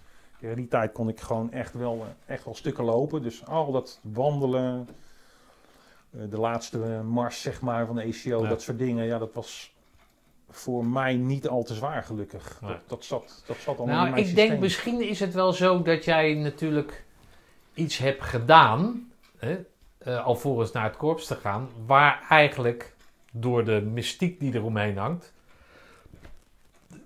[0.50, 3.22] In die tijd kon ik gewoon echt wel, eh, echt wel stukken lopen.
[3.22, 4.88] Dus al dat wandelen.
[6.18, 8.42] eh, De laatste mars, zeg maar, van de ECO.
[8.44, 8.50] Ja.
[8.50, 9.06] Dat soort dingen.
[9.06, 9.74] Ja, dat was
[10.50, 12.58] voor mij niet al te zwaar, gelukkig.
[12.62, 12.72] Nee.
[12.72, 14.48] Dat, dat, zat, dat zat allemaal in nou, mijn ik systeem.
[14.50, 17.04] denk misschien is het wel zo dat jij natuurlijk
[17.74, 19.58] iets hebt gedaan, hè,
[19.98, 22.96] eh, alvorens naar het korps te gaan, waar eigenlijk
[23.32, 25.34] door de mystiek die eromheen hangt,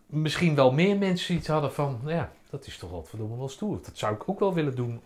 [0.06, 3.50] misschien wel meer mensen iets hadden van, nou ja, dat is toch wat verdomme wel
[3.50, 3.80] stoer.
[3.84, 5.02] Dat zou ik ook wel willen doen.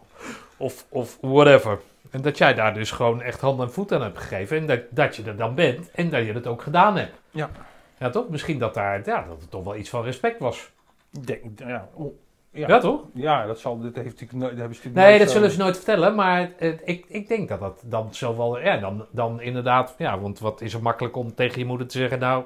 [0.57, 1.79] Of, of whatever.
[2.09, 4.57] En dat jij daar dus gewoon echt hand en voet aan hebt gegeven.
[4.57, 5.91] En dat, dat je er dan bent.
[5.91, 7.13] En dat je het ook gedaan hebt.
[7.31, 7.49] Ja.
[7.97, 8.29] Ja, toch?
[8.29, 10.71] Misschien dat daar, ja, dat het toch wel iets van respect was.
[11.11, 12.13] Ik denk, ja, oh,
[12.51, 12.79] Ja, ja.
[12.79, 13.01] toch?
[13.13, 16.15] Ja, dat, zal, dat, heeft dat hebben ze Nee, nooit dat zullen ze nooit vertellen.
[16.15, 18.59] Maar eh, ik, ik denk dat dat dan zo wel...
[18.59, 19.95] Ja, dan, dan inderdaad...
[19.97, 22.19] Ja, want wat is er makkelijk om tegen je moeder te zeggen...
[22.19, 22.43] Nou,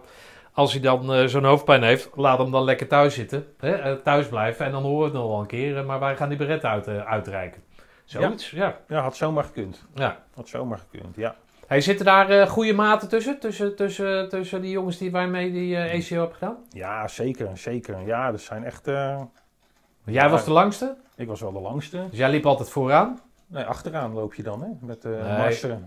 [0.57, 2.09] als hij dan eh, zo'n hoofdpijn heeft...
[2.15, 3.45] Laat hem dan lekker thuis zitten.
[3.59, 4.65] Hè, eh, thuis blijven.
[4.65, 5.77] En dan horen we het nog wel een keer.
[5.77, 7.63] eh, maar wij gaan die beret uit, uitreiken.
[8.05, 8.77] Zoiets, ja.
[8.87, 9.85] Ja, had zomaar gekund.
[9.95, 10.17] ja.
[10.35, 11.35] Had zomaar gekund, ja.
[11.67, 13.39] Hey, zitten daar goede maten tussen?
[13.39, 14.29] Tussen, tussen?
[14.29, 16.57] tussen die jongens die waarmee die eh ACO hebben gedaan?
[16.69, 18.05] Ja, zeker, zeker.
[18.05, 18.85] Ja, er zijn echt...
[18.85, 19.27] Jij
[20.05, 20.29] Ja.
[20.29, 20.95] was de langste.
[21.15, 22.05] ik was wel de langste.
[22.09, 23.19] Dus jij liep altijd vooraan.
[23.47, 24.67] Nee, achteraan loop je dan, hè?
[24.81, 25.77] Met de Nee.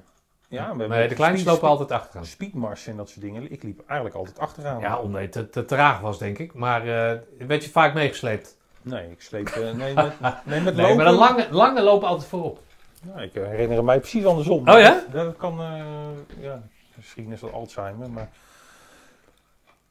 [0.50, 2.24] Ja, Nee, de kleinste speed- lopen altijd achteraan.
[2.26, 3.52] Speedmarsen en dat soort dingen.
[3.52, 4.80] Ik liep eigenlijk altijd achteraan.
[4.80, 6.54] Ja, omdat het te, te traag was, denk ik.
[6.54, 8.56] Maar eh werd je vaak meegesleept?
[8.82, 9.48] Nee, ik sleep...
[9.48, 10.96] eh, nee, met, nee, met Nee, lopen.
[10.96, 12.58] maar de lange, lange lopen altijd voorop.
[13.16, 14.68] Ik herinner mij precies andersom.
[14.68, 15.02] Oh ja?
[15.12, 15.60] Dat kan...
[15.60, 16.62] eh, ja,
[16.96, 18.28] misschien is dat Alzheimer, maar...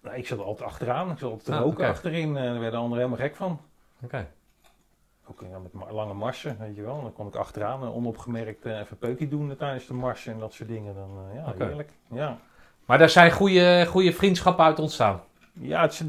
[0.01, 1.12] Nee, ik zat altijd achteraan.
[1.12, 2.34] Ik zat altijd te Ah, roken achterin.
[2.34, 3.62] Daar werden anderen helemaal gek van.
[4.03, 4.28] Oké.
[5.30, 7.01] Ook ja, met lange marsen, weet je wel.
[7.01, 10.53] Dan kon ik achteraan en onopgemerkt eh, even peukje doen tijdens de marsen en dat
[10.53, 10.95] soort dingen.
[10.95, 11.91] Dan, eh, ja, heerlijk.
[12.09, 12.39] Ja.
[12.86, 15.21] Maar daar zijn goede, goede vriendschappen uit ontstaan.
[15.53, 16.03] Ja, het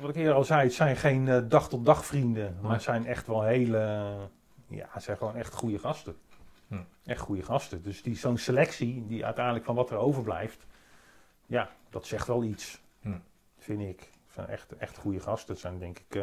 [0.00, 2.58] wat ik eerder al zei, het zijn geen eh, dag-tot-dag vrienden.
[2.62, 3.78] Maar het zijn echt wel hele,
[4.68, 6.16] ja, het zijn gewoon echt goede gasten.
[6.68, 6.80] Hm.
[7.04, 7.82] Echt goede gasten.
[7.82, 10.66] Dus die, zo'n selectie, die uiteindelijk van wat er overblijft,
[11.46, 12.80] ja, dat zegt wel iets.
[13.00, 13.18] Hm.
[13.58, 14.00] Vind ik.
[14.00, 15.52] Het zijn echt, echt goede gasten.
[15.52, 16.22] Het zijn denk ik,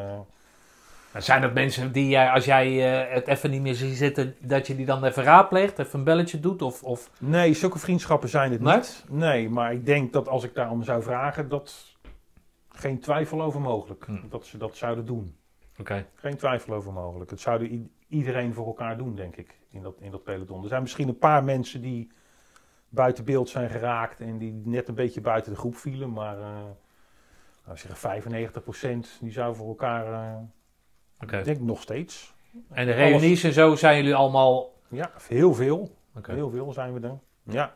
[1.17, 4.67] Zijn dat mensen die jij, als jij eh, het even niet meer ziet zitten, dat
[4.67, 6.61] je die dan even raadpleegt, even een belletje doet?
[6.61, 7.09] Of, of...
[7.19, 8.75] Nee, zulke vriendschappen zijn het Nee?
[8.75, 9.05] niet.
[9.09, 11.97] Nee, maar ik denk dat als ik daarom zou vragen, dat
[12.69, 14.05] geen twijfel over mogelijk.
[14.05, 14.29] Hm.
[14.29, 15.35] Dat ze dat zouden doen.
[15.79, 16.05] Oké.
[16.15, 17.29] Geen twijfel over mogelijk.
[17.29, 20.61] Het zouden iedereen voor elkaar doen, denk ik, in dat, in dat peloton.
[20.61, 22.11] Er zijn misschien een paar mensen die
[22.89, 26.13] buiten beeld zijn geraakt en die net een beetje buiten de groep vielen.
[26.13, 26.63] Maar eh
[27.65, 28.21] nou, zeggen
[29.15, 30.37] 95% die zou voor elkaar, eh,
[31.31, 32.33] Ik denk nog steeds.
[32.71, 34.71] En de reunies en zo zijn jullie allemaal...
[34.87, 35.95] Ja, heel veel.
[36.25, 37.19] Heel veel zijn we er.
[37.55, 37.73] Ja,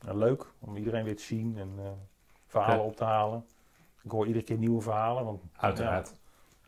[0.00, 1.84] leuk om iedereen weer te zien en eh,
[2.46, 3.44] verhalen op te halen.
[4.04, 6.12] Ik hoor iedere keer nieuwe verhalen, want Uiteraard.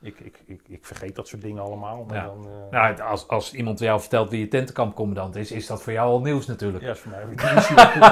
[0.00, 2.04] ja, ik, ik, ik, ik vergeet dat soort dingen allemaal.
[2.04, 2.24] Maar Ja.
[2.24, 5.92] dan, eh, Nou, als, als iemand jou vertelt wie je tentenkampcommandant is, is dat voor
[5.92, 6.84] jou al nieuws natuurlijk.
[6.84, 7.68] ja, is voor mij nieuws.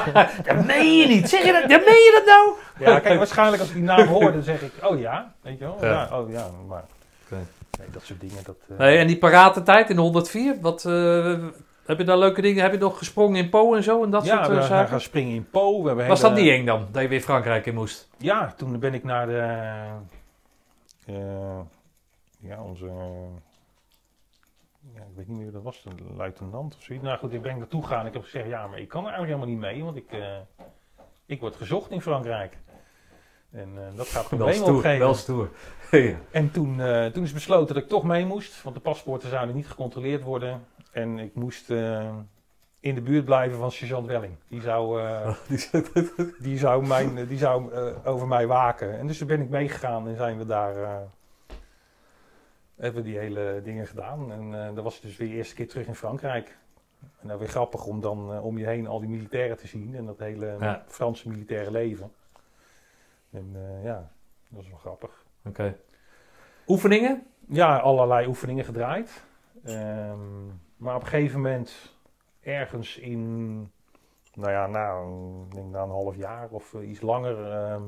[0.46, 1.28] Dat meen je niet.
[1.28, 1.70] Zeg je dat?
[1.70, 2.54] Ja, meen je dat nou?
[2.90, 5.64] Ja, kijk, waarschijnlijk als ik die naam hoor, dan zeg ik, oh ja, weet je
[5.64, 5.76] wel.
[5.84, 5.90] Ja.
[6.10, 6.18] Ja.
[6.20, 6.84] oh ja, maar.
[7.78, 8.56] Nee, dat soort dingen, dat...
[8.68, 11.44] eh, Nee, en die paratentijd in de 104, wat, eh,
[11.86, 12.62] heb je daar leuke dingen?
[12.62, 14.68] Heb je nog gesprongen in Po en zo en dat ja, soort we eh, gaan
[14.68, 14.88] zaken?
[14.88, 15.80] gaan springen in Po.
[15.82, 18.08] We hebben Was dat niet eng dan, dat je weer Frankrijk in moest?
[18.18, 19.34] Ja, toen ben ik naar de...
[22.40, 22.84] ja, onze...
[24.94, 27.04] ja, ik weet niet meer wie dat was, de luitenant of zoiets.
[27.04, 28.06] Nou goed, ik ben naartoe gegaan.
[28.06, 30.16] Ik heb gezegd, ja, maar ik kan er eigenlijk helemaal niet mee, want ik,
[31.26, 32.56] ik word gezocht in Frankrijk.
[33.56, 34.98] En eh, dat gaat Wel problemen stoer, opgeven.
[34.98, 35.50] wel stoer.
[35.90, 36.14] ja.
[36.30, 39.54] En toen, eh, toen is besloten dat ik toch mee moest, want de paspoorten zouden
[39.54, 40.64] niet gecontroleerd worden.
[40.92, 42.14] En ik moest eh,
[42.80, 44.34] in de buurt blijven van sergeant Welling.
[44.48, 45.34] Die zou, eh,
[46.38, 47.72] Die zou, mijn, die zou
[48.04, 48.98] over mij waken.
[48.98, 50.74] En dus ben ik meegegaan en zijn we daar.
[52.76, 54.32] hebben we die hele dingen gedaan.
[54.32, 56.56] En dat was dus weer de eerste keer terug in Frankrijk.
[57.20, 59.94] En dan weer grappig om dan om je heen al die militairen te zien.
[59.94, 60.84] En dat hele Ja.
[60.86, 62.10] Franse militaire leven.
[63.36, 64.10] En eh, ja,
[64.48, 65.24] dat is wel grappig.
[65.44, 65.78] Oké.
[66.66, 67.26] Oefeningen?
[67.48, 69.24] Ja, allerlei oefeningen gedraaid.
[69.64, 71.96] Ehm, maar op een gegeven moment,
[72.40, 73.56] ergens in,
[74.34, 77.82] nou ja, nou, ik denk na een half jaar of eh, iets langer, ehm,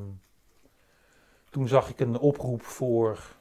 [1.51, 3.37] toen zag ik een oproep voor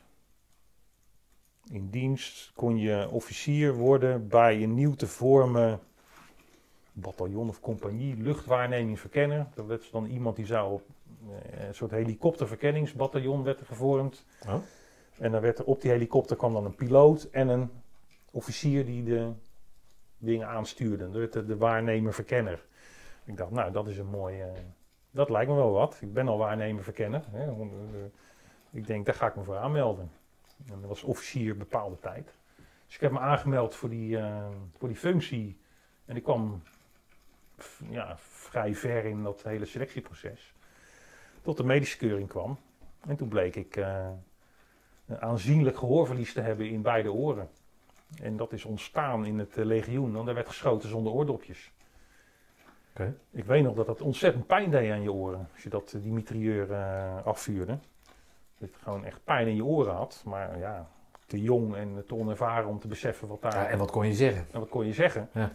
[1.72, 5.80] in dienst kon je officier worden bij een nieuw te vormen
[6.94, 9.48] bataljon of compagnie, luchtwaarneming verkenner.
[9.54, 10.82] Dat werd dan iemand die zou op
[11.68, 14.26] een soort helikopterverkenningsbataljon werd er gevormd.
[14.48, 14.54] Oh.
[15.20, 17.70] En dan werd er op die helikopter kwam dan een piloot en een
[18.32, 19.32] officier die de
[20.18, 21.10] dingen aanstuurde.
[21.10, 22.66] Werd de, de waarnemer-verkenner.
[23.26, 24.42] Ik dacht, nou, dat is een mooi.
[24.42, 24.48] eh,
[25.12, 25.98] dat lijkt me wel wat.
[26.02, 27.24] Ik ben al waarnemer-verkenner.
[27.34, 27.50] Eh,
[28.72, 30.12] Ik denk, daar ga ik me voor aanmelden.
[30.72, 32.38] En dat was officier bepaalde tijd.
[32.86, 34.48] Dus ik heb me aangemeld voor die, eh,
[34.78, 35.58] voor die functie.
[36.06, 36.62] En ik kwam
[37.90, 40.54] ja, vrij ver in dat hele selectieproces.
[41.48, 42.58] Tot de medische keuring kwam.
[43.08, 44.08] En toen bleek ik eh,
[45.06, 47.50] een aanzienlijk gehoorverlies te hebben in beide oren.
[48.22, 51.72] En dat is ontstaan in het eh, legioen, want er werd geschoten zonder oordopjes.
[53.32, 56.02] Ik weet nog dat dat ontzettend pijn deed aan je oren, als je dat, eh,
[56.34, 57.78] die eh, afvuurde.
[58.58, 60.90] Dat je gewoon echt pijn in je oren had, maar ja,
[61.26, 63.56] te jong en te onervaren om te beseffen wat daar...
[63.56, 64.48] Ja, en wat kon je zeggen?
[64.52, 65.30] En wat kon je zeggen?
[65.34, 65.52] Ja.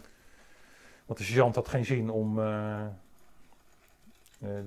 [1.05, 2.39] Want de sergeant had geen zin om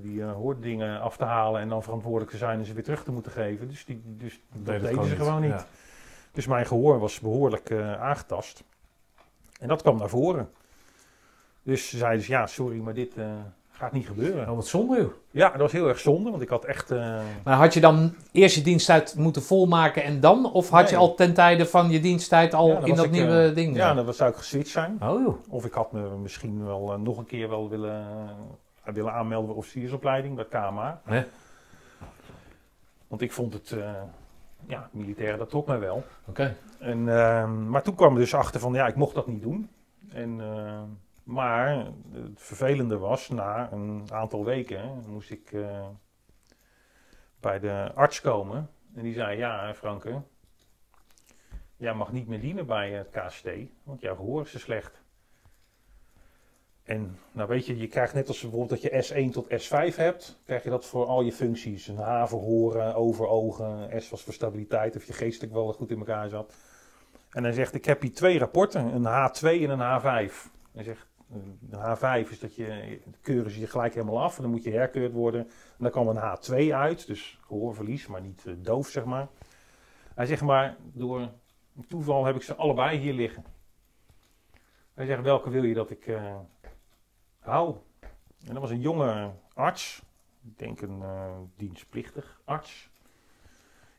[0.01, 3.03] die eh, hoorddingen af te halen en dan verantwoordelijk te zijn en ze weer terug
[3.03, 3.67] te moeten geven.
[3.67, 5.49] Dus, die, dus dat deden ze gewoon niet.
[5.51, 5.65] Ja.
[6.31, 8.63] Dus mijn gehoor was behoorlijk eh, aangetast.
[9.59, 10.49] En dat kwam naar voren.
[11.63, 13.25] Dus ze zeiden ze, ja, sorry, maar dit eh,
[13.71, 14.49] gaat niet gebeuren.
[14.49, 15.11] Oh, wat zonde, joh.
[15.31, 16.91] Ja, dat was heel erg zonde, want ik had echt...
[16.91, 20.51] eh, Maar had je dan eerst je diensttijd moeten volmaken en dan?
[20.53, 23.47] Of had je al ten tijde van je diensttijd al Ja, in dat ik, nieuwe
[23.47, 23.75] eh, ding?
[23.75, 24.97] ja, dan was- zou ik geswitcht zijn.
[25.03, 25.35] Oh joh.
[25.49, 28.31] Of ik had me misschien wel eh, nog een keer wel willen, eh,
[28.93, 31.01] willen aanmelden bij officiersopleiding, bij KMA.
[33.07, 34.01] Want ik vond het, eh
[34.65, 36.03] ja, militair, dat trok mij wel.
[36.25, 36.55] Oké.
[36.79, 39.69] En, ehm, maar toen kwam er dus achter van, ja, ik mocht dat niet doen.
[40.09, 40.83] En, eh,
[41.23, 45.87] maar het vervelende was, na een aantal weken hè, moest ik eh,
[47.39, 48.69] bij de arts komen.
[48.95, 50.21] En die zei, ja Franke,
[51.77, 53.49] jij mag niet meer dienen bij het KST,
[53.83, 54.96] want jouw gehoor is te slecht.
[56.87, 60.39] En nou weet je, je krijgt net als bijvoorbeeld dat je S1 tot S5 hebt,
[60.45, 61.87] krijg je dat voor al je functies.
[61.87, 65.91] Een H voor horen, over ogen, S was voor stabiliteit, of je geestelijk wel goed
[65.91, 66.53] in elkaar zat.
[67.29, 70.33] En hij zegt, ik heb hier twee rapporten, een H2 en een H5.
[70.73, 71.05] Hij zegt,
[71.69, 74.71] een H5 is dat je, keuren ze je gelijk helemaal af, en dan moet je
[74.71, 75.41] herkeurd worden.
[75.41, 79.27] En dan kwam een H2 uit, dus gehoorverlies, maar niet eh, doof zeg maar.
[80.15, 81.29] Hij zegt maar, door
[81.87, 83.43] toeval heb ik ze allebei hier liggen.
[84.93, 86.35] Hij zegt, welke wil je dat ik eh,
[87.47, 87.75] hou?
[88.45, 90.03] En dat was een jonge arts,
[90.43, 92.89] ik denk een eh, dienstplichtig arts.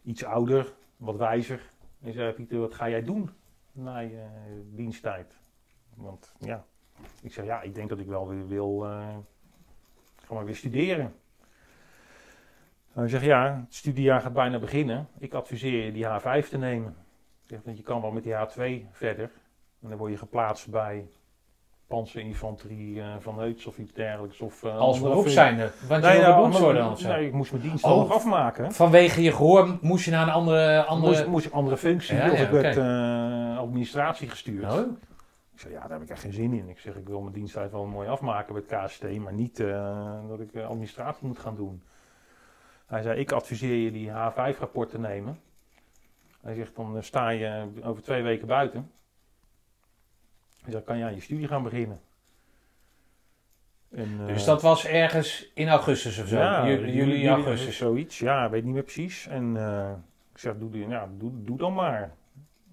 [0.02, 1.72] Iets ouder, wat wijzer.
[2.00, 3.30] En zei, Pieter, wat ga jij doen
[3.72, 5.40] na je eh, diensttijd?
[5.94, 6.64] Want ja,
[7.22, 9.16] ik zeg, ja, ik denk dat ik wel weer wil, eh
[10.28, 11.14] ga maar weer studeren.
[12.92, 15.08] Hij zegt, ja, het studiejaar gaat bijna beginnen.
[15.18, 16.96] Ik adviseer je die H5 te nemen.
[17.42, 19.30] Ik zeg, want je kan wel met die H2 verder.
[19.80, 21.08] En dan word je geplaatst bij
[21.88, 24.40] panzerinfanterie eh, van Heuts of iets dergelijks.
[24.40, 25.70] Of, eh, Als beroep zijnde.
[25.88, 27.08] Want je Nee, wilde nou, beroepsorde nee, of zo.
[27.08, 27.96] nee, ik moest mijn dienst Oh.
[27.96, 28.72] nog afmaken.
[28.72, 30.84] Vanwege je gehoor moest je naar een andere...
[30.84, 31.12] andere...
[31.12, 34.72] Moest, moest andere functie, Ja, of ik werd eh, administratie gestuurd.
[34.72, 34.78] Oh.
[35.52, 36.68] Ik zei, ja, daar heb ik echt geen zin in.
[36.68, 39.56] Ik zeg, ik wil mijn diensttijd wel mooi afmaken bij het KST, maar niet
[40.28, 41.82] dat ik administratie moet gaan doen.
[42.86, 45.38] Hij zei, ik adviseer je die H5-rapport te nemen.
[46.42, 48.90] Hij zegt, dan sta je over twee weken buiten.
[50.72, 52.00] Zegt, kan je aan je studie gaan beginnen.
[53.90, 56.36] En, Dus eh, dat was ergens in augustus of zo?
[56.38, 57.76] ja, Ju- juli, augustus.
[57.76, 59.26] Zoiets, ja, weet niet meer precies.
[59.26, 59.90] En eh,
[60.32, 62.14] ik zeg, doe, die- ja, doe, doe dan maar.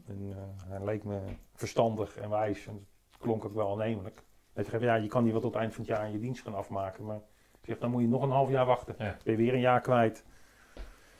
[0.07, 1.19] En eh, hij leek me
[1.53, 2.67] verstandig en wijs.
[2.67, 4.23] En het klonk ook wel aannemelijk.
[4.53, 6.43] Hij zegt, ja, je kan die wel tot het eind van het jaar je dienst
[6.43, 7.05] gaan afmaken.
[7.05, 7.19] Maar
[7.61, 8.95] ik zeg, dan moet je nog een half jaar wachten.
[8.97, 9.05] Ja.
[9.05, 10.25] Dan ben je weer een jaar kwijt.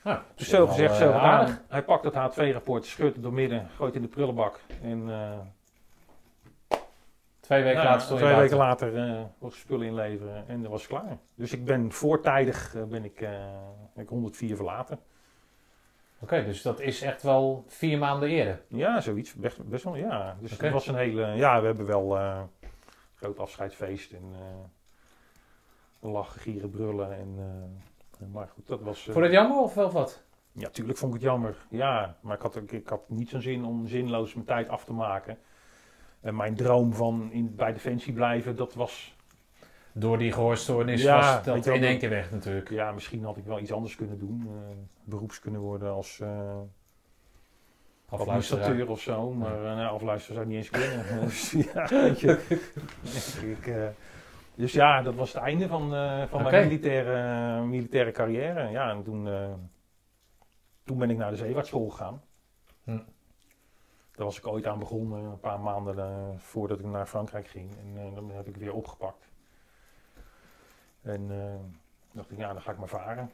[0.04, 1.58] Nou, Dus zo gezegd, zo eh, gedaan.
[1.68, 4.60] Hij pakt het H2-rapport, scheurt het door midden, gooit in de prullenbak.
[4.82, 5.38] En eh,
[7.46, 10.86] Twee weken Nou, later twee weken later eh was ik spullen inleveren en dat was
[10.86, 11.18] klaar.
[11.34, 13.14] Dus ik ben voortijdig eh, ben ik,
[13.94, 14.98] ben ik 104 verlaten.
[16.20, 18.62] Oké, dus dat is echt wel vier maanden eerder.
[18.68, 19.34] Ja, zoiets.
[19.34, 20.36] Best, best wel, ja.
[20.40, 21.26] Dus het was een hele...
[21.26, 22.48] Ja, we hebben wel een
[23.14, 24.32] groot afscheidsfeest en
[26.00, 27.12] lachen, gieren, brullen.
[27.18, 27.36] En,
[28.32, 29.02] maar goed, dat was...
[29.02, 30.22] Vond het jammer of wel wat?
[30.52, 31.56] Ja, tuurlijk vond ik het jammer.
[31.70, 34.84] Ja, maar ik had, ook- ik had niet zo'n zin om zinloos mijn tijd af
[34.84, 35.38] te maken.
[36.26, 39.14] En mijn droom van in, bij Defensie blijven, dat was...
[39.92, 42.70] Door die gehoorstoornis Ja, was dat je in één keer weg natuurlijk.
[42.70, 44.42] Ja, misschien had ik wel iets anders kunnen doen.
[44.46, 46.58] eh, beroeps kunnen worden als eh
[48.08, 48.86] Afluisteraar.
[48.86, 49.32] of zo.
[49.32, 51.20] Maar eh nou, afluisteren zou ik niet eens kunnen.
[51.26, 52.58] dus, ja, weet je.
[53.42, 53.74] ik,
[54.54, 55.90] dus ja, dat was het einde van,
[56.28, 58.70] van mijn militaire, militaire carrière.
[58.70, 59.28] Ja, en toen,
[60.84, 62.22] toen ben ik naar de zeewaartschool gegaan.
[62.84, 62.98] Hm.
[64.16, 67.70] Daar was ik ooit aan begonnen, een paar maanden eh, voordat ik naar Frankrijk ging.
[67.78, 69.28] En eh, dan heb ik weer opgepakt.
[71.02, 71.54] En eh,
[72.12, 73.30] dacht ik, ja, dan ga ik maar varen.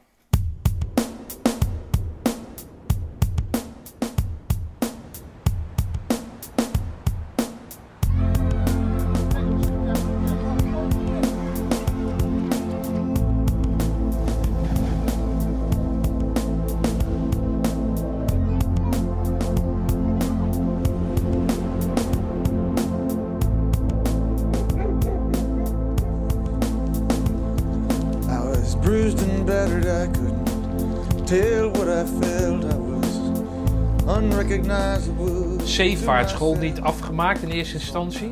[35.73, 38.31] Zeevaartschool niet afgemaakt in eerste instantie.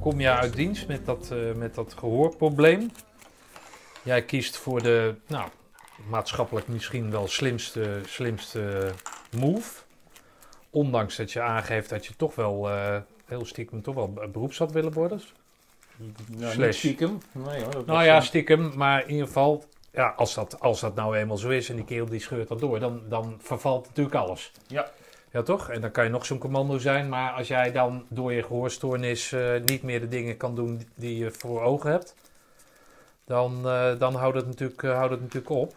[0.00, 2.90] Kom je uit dienst met dat, eh, met dat gehoorprobleem.
[4.02, 5.48] Jij kiest voor de, nou,
[6.08, 8.92] maatschappelijk misschien wel slimste, slimste
[9.36, 9.82] move.
[10.70, 14.72] Ondanks dat je aangeeft dat je toch wel, eh, heel stiekem, toch wel beroeps had
[14.72, 15.20] willen worden.
[16.36, 16.78] Ja, Slash.
[16.78, 17.18] stiekem.
[17.32, 17.82] Nee hoor.
[17.86, 21.36] Nou ja, eh, stiekem, maar in ieder geval, ja, als, dat, als dat nou eenmaal
[21.36, 24.52] zo is en die kerel die scheurt dat door, dan, dan vervalt natuurlijk alles.
[24.66, 24.90] Ja.
[25.38, 25.68] Ja, toch?
[25.68, 29.32] En dan kan je nog zo'n commando zijn, maar als jij dan door je gehoorstoornis
[29.32, 32.14] eh, niet meer de dingen kan doen die je voor ogen hebt,
[33.24, 35.76] dan, eh, dan houdt, het natuurlijk, eh, houdt het natuurlijk op.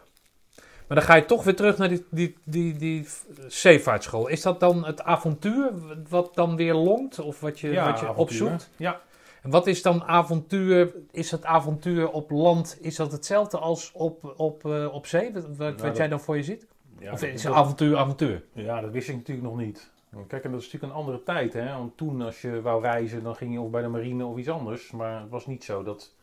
[0.88, 3.08] Maar dan ga je toch weer terug naar die, die, die, die
[3.48, 4.28] zeevaartschool.
[4.28, 5.72] Is dat dan het avontuur
[6.10, 7.20] wat dan weer longt?
[7.20, 8.22] Of wat je, ja, wat je avontuur.
[8.46, 8.70] opzoekt?
[8.76, 9.02] Ja.
[9.42, 10.94] En wat is dan avontuur?
[11.12, 15.34] Is het avontuur op land, is dat hetzelfde als op, op, op zee?
[15.34, 16.66] Wat, wat dat- jij dan voor je ziet?
[17.02, 18.44] Ja, of is dat- avontuur avontuur?
[18.54, 19.92] ja, dat wist ik natuurlijk nog niet.
[20.28, 21.54] Kijk, en dat is natuurlijk een andere tijd.
[21.54, 21.74] Hè?
[21.78, 24.50] Want toen, als je wou reizen, dan ging je of bij de marine of iets
[24.50, 24.92] anders.
[24.92, 26.14] Maar het was niet zo dat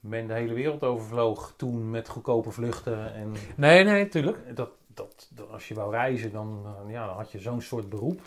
[0.00, 3.14] men de hele wereld overvloog toen met goedkope vluchten.
[3.14, 4.56] En Nee, nee, tuurlijk.
[4.56, 7.88] dat, dat, dat- als je wou reizen, dan, eh, ja, dan had je zo'n soort
[7.88, 8.20] beroep.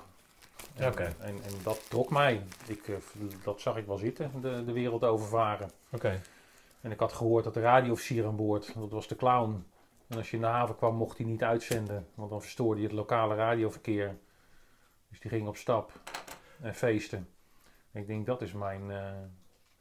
[0.83, 1.03] Oké.
[1.19, 2.41] En, en dat trok mij.
[2.67, 2.95] Ik, eh,
[3.43, 5.71] dat zag ik wel zitten, de, de wereld overvaren.
[5.91, 6.21] Oké.
[6.81, 9.65] En ik had gehoord dat de radioofficier aan boord, dat was de clown.
[10.15, 12.87] En als je in de haven kwam, mocht hij niet uitzenden, want dan verstoorde je
[12.87, 14.15] het lokale radioverkeer.
[15.09, 15.91] Dus die ging op stap
[16.61, 17.27] en feesten.
[17.91, 18.97] En ik denk, dat is mijn, eh,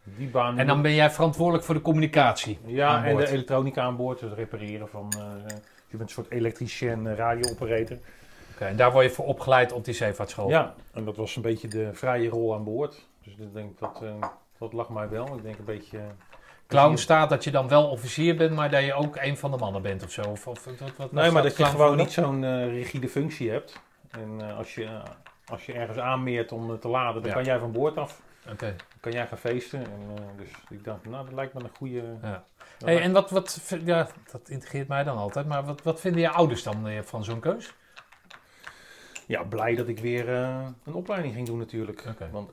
[0.05, 0.59] die baan.
[0.59, 2.59] En dan ben jij verantwoordelijk voor de communicatie.
[2.66, 5.57] ja, en de elektronica aan boord, dus het repareren van, eh,
[5.89, 7.99] je bent een soort elektricien, eh, radiooperator.
[8.53, 10.49] Oké, en daar word je voor opgeleid op die zeevaartschool.
[10.49, 13.07] Ja, en dat was een beetje de vrije rol aan boord.
[13.22, 14.03] Dus ik denk, dat,
[14.59, 15.37] dat lag mij wel.
[15.37, 16.01] Ik denk een beetje...
[16.74, 19.50] eh, Clown staat dat je dan wel officier bent, maar dat je ook een van
[19.50, 20.22] de mannen bent of zo.
[20.22, 23.80] Of, of, wat, wat, Nee, maar dat je gewoon niet zo'n eh, rigide functie hebt.
[24.10, 25.00] En eh, als, je,
[25.46, 27.36] als je ergens aanmeert om eh, te laden, dan Ja.
[27.36, 28.20] kan jij van boord af.
[28.52, 28.66] Oké.
[28.66, 29.78] Dan kan jij gaan feesten.
[29.78, 32.02] En, eh, dus ik dacht, nou, dat lijkt me een goede...
[32.22, 32.44] Ja.
[32.84, 36.28] Hey, en wat, wat, ja, dat integreert mij dan altijd, maar wat, wat vinden je
[36.30, 37.74] ouders dan eh, van zo'n keus?
[39.26, 42.04] Ja, blij dat ik weer eh, een opleiding ging doen natuurlijk.
[42.30, 42.50] Want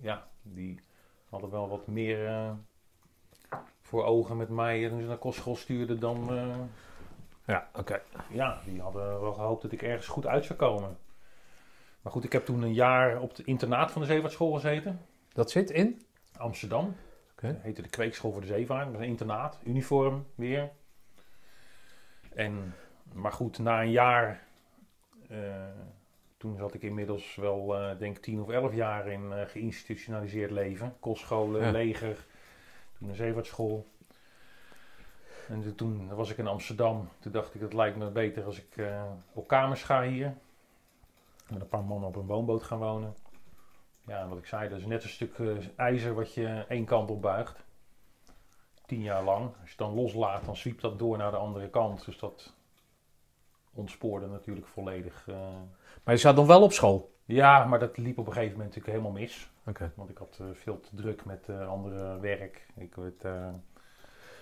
[0.00, 0.80] ja, die
[1.30, 2.50] hadden wel wat meer eh,
[3.92, 6.28] voor ogen met mij toen ze naar kostschool stuurden dan...
[6.36, 6.56] eh,
[7.46, 8.00] Ja, oké.
[8.30, 10.96] ja, die hadden wel gehoopt dat ik ergens goed uit zou komen.
[12.02, 15.00] Maar goed, ik heb toen een jaar op het internaat van de zeevaartschool gezeten.
[15.32, 16.02] Dat zit in?
[16.36, 16.96] Amsterdam.
[17.32, 17.52] Oké.
[17.52, 18.84] Dat heette de Kweekschool voor de Zeevaart.
[18.84, 20.70] Dat was een internaat, uniform weer.
[22.34, 22.74] En,
[23.12, 24.42] maar goed, na een jaar,
[25.28, 25.38] eh,
[26.36, 30.94] toen zat ik inmiddels wel, eh denk tien of elf jaar in eh, geïnstitutionaliseerd leven.
[31.00, 31.70] Kostscholen, Ja.
[31.70, 32.26] leger,
[33.02, 33.86] toen een zeevaartschool.
[35.48, 37.08] En toen- toen was ik in Amsterdam.
[37.18, 40.34] Toen dacht ik, het lijkt me beter als ik eh, op kamers ga hier.
[41.50, 43.14] Met een paar mannen op een woonboot gaan wonen.
[44.06, 45.46] Ja, wat ik zei, dat is net een stuk eh,
[45.76, 47.64] ijzer wat je één kant op buigt.
[48.86, 49.44] Tien jaar lang.
[49.46, 52.04] Als je het dan loslaat, dan zwiept dat door naar de andere kant.
[52.04, 52.52] Dus dat
[53.74, 55.28] ontspoorde natuurlijk volledig.
[55.28, 55.36] eh.
[56.04, 57.11] Maar je zat dan wel op school?
[57.24, 59.50] Ja, maar dat liep op een gegeven moment natuurlijk helemaal mis.
[59.66, 59.92] Oké.
[59.94, 62.66] Want ik had eh, veel te druk met eh, andere werk.
[62.76, 63.48] Ik, werd, eh,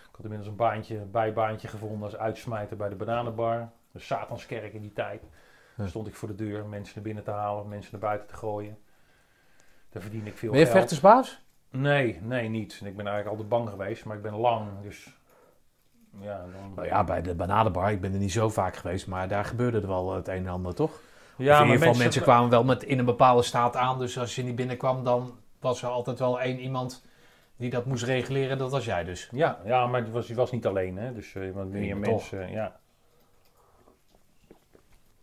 [0.09, 3.70] ik had inmiddels een baantje, bijbaantje gevonden als uitsmijter bij de Bananenbar.
[3.93, 5.22] De Satanskerk in die tijd.
[5.76, 5.87] Ja.
[5.87, 8.78] stond ik voor de deur mensen naar binnen te halen, mensen naar buiten te gooien.
[9.89, 10.78] Daar verdien ik veel Ben je geld.
[10.78, 11.43] vechtersbaas?
[11.70, 12.72] Nee, nee, niet.
[12.72, 14.68] Ik ben eigenlijk altijd bang geweest, maar ik ben lang.
[14.83, 15.18] Dus
[16.20, 16.74] ja, dan...
[16.74, 19.81] Nou ja, bij de Bananenbar, ik ben er niet zo vaak geweest, maar daar gebeurde
[19.81, 21.01] er wel het een en ander, toch?
[21.41, 24.34] Ja, in ieder geval, mensen, kwamen wel met, in een bepaalde staat aan, dus als
[24.34, 27.05] je niet binnenkwam, dan was er altijd wel één iemand
[27.57, 29.28] die dat moest reguleren, dat was jij dus.
[29.32, 31.12] Ja, ja maar die was, die was niet alleen, hè.
[31.12, 32.80] Dus wat meer mensen, ja.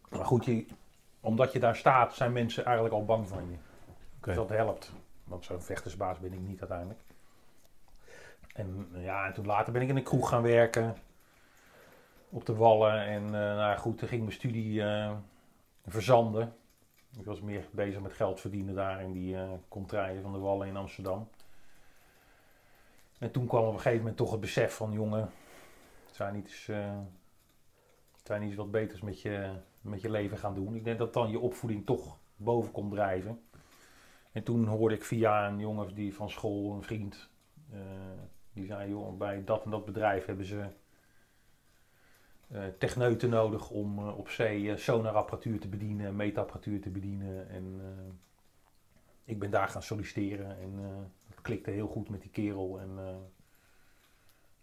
[0.09, 0.65] Maar goed, je,
[1.19, 3.57] omdat je daar staat, zijn mensen eigenlijk al bang van je.
[4.21, 4.91] Dus dat helpt.
[5.23, 6.99] Want zo'n vechtersbaas ben ik niet uiteindelijk.
[8.53, 10.95] En ja, en toen later ben ik in een kroeg gaan werken.
[12.29, 13.05] Op de Wallen.
[13.05, 15.11] En eh, nou goed, toen ging mijn studie eh,
[15.87, 16.55] verzanden.
[17.17, 20.67] Ik was meer bezig met geld verdienen daar in die eh contraien van de Wallen
[20.67, 21.27] in Amsterdam.
[23.19, 25.29] En toen kwam op een gegeven moment toch het besef van jongen,
[26.11, 26.97] zou je niet eens, eh,
[28.23, 30.75] zou niet eens wat beters met je, met je leven gaan doen.
[30.75, 33.41] Ik denk dat dan je opvoeding toch boven komt drijven.
[34.31, 37.29] En toen hoorde ik via een jongen die van school, een vriend,
[37.71, 37.79] eh,
[38.53, 40.65] die zei joh, bij dat en dat bedrijf hebben ze
[42.77, 47.49] techneuten nodig om eh, op zee eh, sonarapparatuur te bedienen, meetapparatuur te bedienen.
[47.49, 48.13] En eh,
[49.23, 50.85] ik ben daar gaan solliciteren en eh,
[51.29, 53.15] het klikte heel goed met die kerel en eh,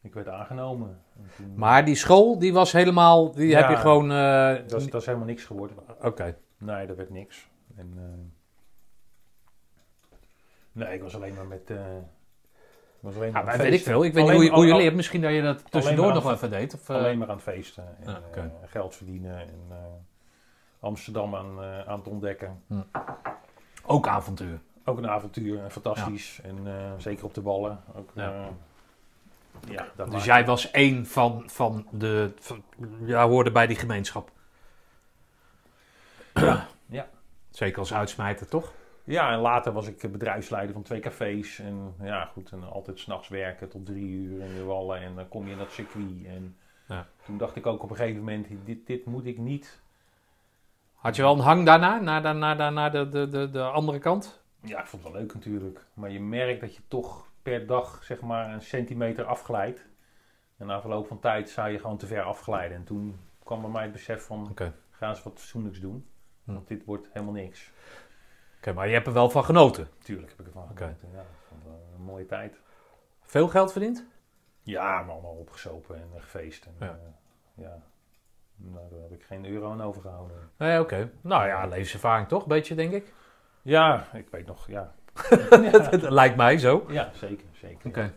[0.00, 1.02] ik werd aangenomen.
[1.36, 4.10] Toen- Maar die school, die was helemaal, die Ja, heb je gewoon...
[4.12, 5.76] eh, dat, is, dat is helemaal niks geworden.
[6.02, 6.36] Oké.
[6.58, 7.48] Nee, dat werd niks.
[7.76, 8.24] En, eh,
[10.72, 11.70] nee, ik was alleen maar met.
[11.70, 11.96] eh,
[13.04, 14.04] was alleen maar Ja, weet ik veel.
[14.04, 14.94] Ik weet niet hoe je, hoe je leert.
[14.94, 16.74] Misschien dat je dat tussendoor nog even deed.
[16.74, 19.76] Of, eh, Alleen maar aan het feesten en Ah, eh, geld verdienen en eh,
[20.80, 22.62] Amsterdam aan, eh, aan het ontdekken.
[23.86, 24.58] ook avontuur.
[24.84, 26.40] Ook een avontuur, fantastisch.
[26.42, 27.80] En eh, zeker op de ballen.
[27.96, 29.86] Ook, Ja.
[29.96, 32.32] dat Dus jij was één van, van de...
[32.38, 32.62] Van,
[33.04, 34.30] ja, hoorde bij die gemeenschap.
[36.34, 37.06] Ja, ja.
[37.50, 38.72] Zeker als uitsmijter, toch?
[39.04, 41.58] Ja, en later was ik bedrijfsleider van twee cafés.
[41.58, 45.00] En ja, goed, en altijd s'nachts werken tot drie uur in de wallen.
[45.00, 46.24] En dan kom je in dat circuit.
[46.26, 46.56] En
[46.88, 47.06] Ja.
[47.24, 49.80] toen dacht ik ook op een gegeven moment, dit, dit moet ik niet.
[50.94, 53.62] Had je wel een hang daarna, naar, de, naar, de, naar de, de, de, de
[53.62, 54.42] andere kant?
[54.60, 55.84] Ja, ik vond het wel leuk natuurlijk.
[55.94, 59.84] Maar je merkt dat je toch per dag zeg maar een centimeter afglijdt.
[60.56, 62.76] En na verloop van tijd zou je gewoon te ver afglijden.
[62.76, 64.72] En toen kwam bij mij het besef van, Oké.
[64.90, 66.06] ga eens wat fatsoenlijks doen.
[66.44, 66.52] Hm.
[66.54, 67.70] Want dit wordt helemaal niks.
[68.64, 69.88] Oké, maar je hebt er wel van genoten.
[70.02, 70.74] Tuurlijk heb ik ervan Oké.
[70.74, 71.08] genoten.
[71.12, 71.62] Ja, vond
[71.96, 72.60] een mooie tijd.
[73.22, 74.04] Veel geld verdiend?
[74.62, 76.64] Ja, maar allemaal opgesopen en eh, gefeest.
[76.64, 76.86] En, Ja.
[76.86, 77.64] ja.
[77.64, 77.82] ja.
[78.56, 80.36] Nou, daar heb ik geen euro aan overgehouden.
[80.56, 81.10] Nee, oké.
[81.20, 83.12] Nou ja, levenservaring toch, beetje denk ik.
[83.62, 84.94] Ja, ik weet nog, ja.
[85.90, 86.76] Dat lijkt mij zo.
[86.76, 86.92] Oké.
[86.92, 88.12] Ja, zeker, zeker.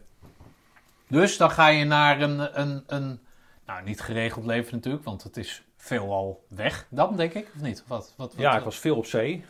[1.08, 3.20] Dus dan ga je naar een, een, een,
[3.66, 6.88] nou niet geregeld leven natuurlijk, want het is veelal weg.
[6.90, 7.84] Dan denk ik, of niet?
[7.88, 9.46] Wat, wat, Ja, ik was veel op zee.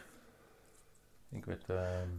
[1.29, 2.09] Ik werd, ehm,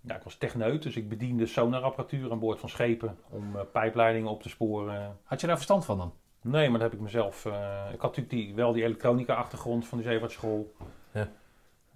[0.00, 4.30] ja, ik was techneut, dus ik bediende sonarapparatuur aan boord van schepen om eh, pijpleidingen
[4.30, 5.18] op te sporen.
[5.22, 6.14] Had je daar verstand van dan?
[6.42, 7.46] Nee, maar dat heb ik mezelf.
[7.46, 10.74] eh, ik had natuurlijk die, wel die elektronica-achtergrond van de zeevaartschool.
[11.12, 11.28] Ja.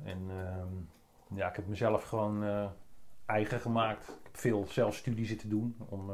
[0.05, 2.67] En ehm, ja, ik heb mezelf gewoon eh,
[3.27, 4.09] eigen gemaakt.
[4.09, 6.11] Ik heb veel zelfstudie zitten doen om,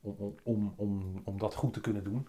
[0.00, 2.28] om, om, om, om, om dat goed te kunnen doen.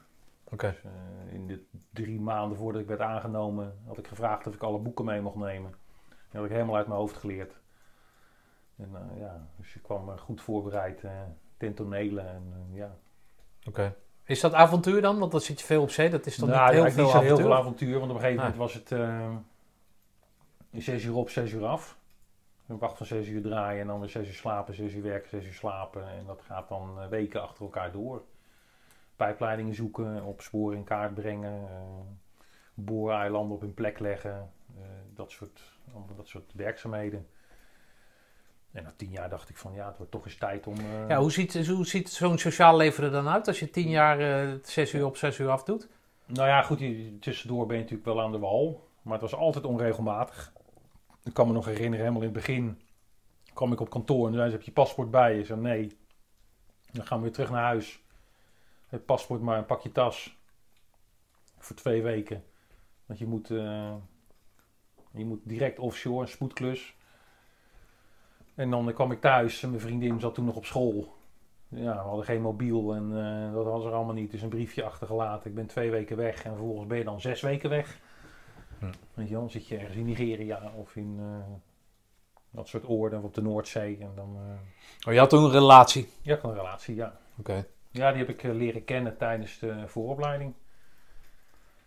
[0.62, 4.64] Dus, eh, in de drie maanden voordat ik werd aangenomen, had ik gevraagd of ik
[4.64, 5.72] alle boeken mee mocht nemen.
[6.10, 7.60] Die had ik helemaal uit mijn hoofd geleerd.
[8.78, 11.12] En eh, ja, dus ik kwam eh, goed voorbereid eh
[11.58, 12.22] ten tonele.
[12.22, 12.96] En, ja.
[13.68, 13.96] Oké.
[14.24, 15.20] Is dat avontuur dan?
[15.20, 16.10] Want dan zit je veel op zee.
[16.10, 17.46] Dat is toch Nou, niet heel eigenlijk veel niet zo avontuur?
[17.46, 18.58] heel veel avontuur, want op een gegeven Ah.
[18.58, 18.88] moment was het
[20.84, 21.98] zes uur op, zes uur af.
[22.68, 25.30] Een wacht van zes uur draaien en dan weer zes uur slapen, zes uur werken,
[25.30, 26.08] zes uur slapen.
[26.10, 28.24] En dat gaat dan weken achter elkaar door.
[29.16, 31.68] Pijpleidingen zoeken, op sporen in kaart brengen,
[32.74, 34.52] booreilanden op hun plek leggen.
[34.78, 34.84] eh,
[35.14, 35.62] dat, soort,
[36.16, 37.28] dat soort werkzaamheden.
[38.72, 40.76] En na tien jaar dacht ik van ja, het wordt toch eens tijd om...
[40.78, 43.90] eh, Ja, hoe ziet, hoe ziet zo'n sociaal leven er dan uit als je tien
[43.90, 45.88] jaar zes uur op zes uur af doet?
[46.26, 46.84] Nou ja, goed,
[47.22, 48.88] tussendoor ben je natuurlijk wel aan de wal.
[49.02, 50.54] Maar het was altijd onregelmatig.
[51.24, 52.82] Ik kan me nog herinneren, helemaal in het begin
[53.54, 55.40] kwam ik op kantoor en zei ze, heb je paspoort bij je?
[55.40, 55.98] Ik zei, nee.
[56.92, 58.03] Dan gaan we weer terug naar huis.
[58.94, 60.38] Het paspoort maar en pak je tas.
[61.58, 62.44] Voor twee weken.
[63.06, 63.94] Want je moet, eh,
[65.12, 66.96] je moet direct offshore, een spoedklus.
[68.56, 71.16] En dan kwam ik thuis en mijn vriendin zat toen nog op school.
[71.68, 74.32] Ja, we hadden geen mobiel en eh, dat was er allemaal niet.
[74.32, 75.50] Dus een briefje achtergelaten.
[75.50, 78.00] Ik ben twee weken weg en vervolgens ben je dan zes weken weg.
[78.80, 78.92] Hm.
[79.14, 81.54] Weet je dan zit je ergens in Nigeria of in eh,
[82.50, 83.98] dat soort oorden of op de Noordzee.
[84.00, 84.38] En dan,
[85.08, 86.10] Oh, je had toen een relatie.
[86.22, 87.20] ja, een relatie, ja.
[87.40, 87.66] Oké.
[87.94, 90.54] Ja, die heb ik eh, leren kennen tijdens de vooropleiding.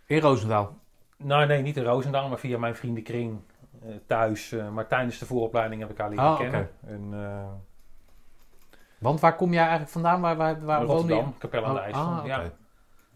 [0.07, 0.77] In Roosendaal.
[1.17, 3.41] Nou, nee, niet in Roosendaal, maar via mijn vriendenkring
[3.83, 4.53] eh, thuis.
[4.53, 6.71] eh, maar tijdens de vooropleiding heb ik haar leren Ah, kennen.
[6.87, 7.53] En, eh,
[8.99, 10.21] Want waar kom jij eigenlijk vandaan?
[10.21, 11.21] Waar, waar, waar woonde je?
[11.21, 12.03] Rotterdam, Capelle aan de Oh, IJssel.
[12.03, 12.41] ah, ja.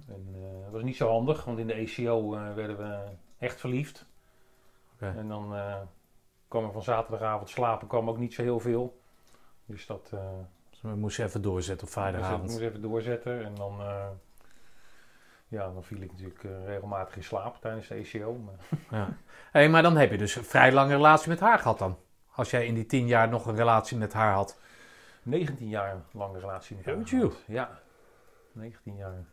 [0.09, 2.99] En, eh, dat was niet zo handig, want in de ECO eh, werden we
[3.38, 4.07] echt verliefd.
[4.99, 5.76] En dan eh
[6.49, 9.01] kwam er van zaterdagavond slapen kwam ook niet zo heel veel.
[9.66, 10.20] Dus dat eh
[10.83, 12.51] Dus we moesten even doorzetten op dus ik vrijdagavond.
[12.51, 13.45] moest even doorzetten.
[13.45, 14.07] En dan, eh,
[15.49, 18.35] ja, dan viel ik natuurlijk eh, regelmatig in slaap tijdens de ECO.
[18.35, 18.55] Maar,
[18.99, 19.16] Ja.
[19.53, 21.99] Hey, maar dan heb je dus een vrij lange relatie met haar gehad dan.
[22.35, 24.59] Als jij in die tien jaar nog een relatie met haar had.
[25.22, 27.43] 19 jaar lange relatie met haar gehad.
[27.47, 27.81] Ja,
[28.53, 29.24] 19 jaar.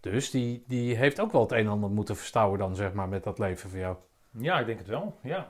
[0.00, 3.08] Dus die, die heeft ook wel het een en ander moeten verstouwen dan, zeg maar,
[3.08, 3.96] met dat leven voor jou.
[4.30, 5.18] Ja, ik denk het wel.
[5.22, 5.48] Ja,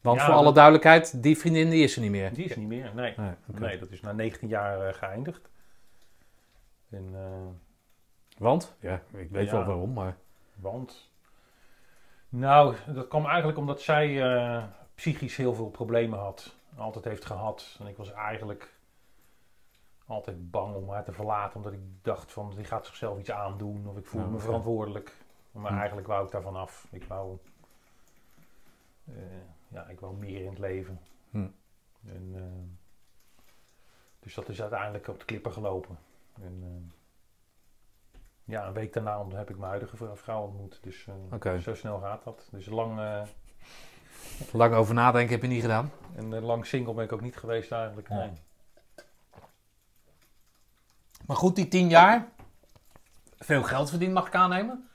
[0.00, 2.34] Want Ja, voor alle duidelijkheid, die vriendin die is er niet meer.
[2.34, 2.94] die is niet meer.
[2.94, 3.60] Nee, Nee, oké.
[3.60, 5.48] nee dat is na 19 jaar eh, geëindigd.
[6.90, 7.46] En, eh,
[8.38, 8.76] Want?
[8.80, 9.52] Ja, ik weet Ja.
[9.52, 10.16] wel waarom, maar...
[10.56, 11.10] Want?
[12.28, 16.56] Nou, dat kwam eigenlijk omdat zij eh, psychisch heel veel problemen had.
[16.76, 17.76] Altijd heeft gehad.
[17.80, 18.74] En ik was eigenlijk
[20.06, 21.56] altijd bang om haar te verlaten.
[21.56, 23.88] Omdat ik dacht van, die gaat zichzelf iets aandoen.
[23.88, 25.16] Of ik voelde Ja, me verantwoordelijk.
[25.52, 25.78] Maar Hm.
[25.78, 26.86] eigenlijk wou ik daarvan af.
[26.90, 27.38] Ik wou,
[29.72, 31.00] ja, ik wou meer in het leven.
[31.30, 31.46] Hm.
[32.06, 32.42] En, eh,
[34.20, 35.98] dus dat is uiteindelijk op de klippen gelopen.
[36.42, 36.94] En, eh,
[38.44, 40.78] ja, een week daarna heb ik mijn huidige vrou- vrouw ontmoet.
[40.82, 41.06] Dus
[41.40, 42.48] eh, zo snel gaat dat.
[42.50, 43.22] Dus lang, eh,
[44.52, 45.90] Lang over nadenken heb je niet gedaan.
[46.16, 48.08] en eh, lang single ben ik ook niet geweest eigenlijk.
[48.08, 48.30] Nee.
[51.26, 52.28] Maar goed, die tien jaar.
[53.38, 54.88] Veel geld verdiend mag ik aannemen.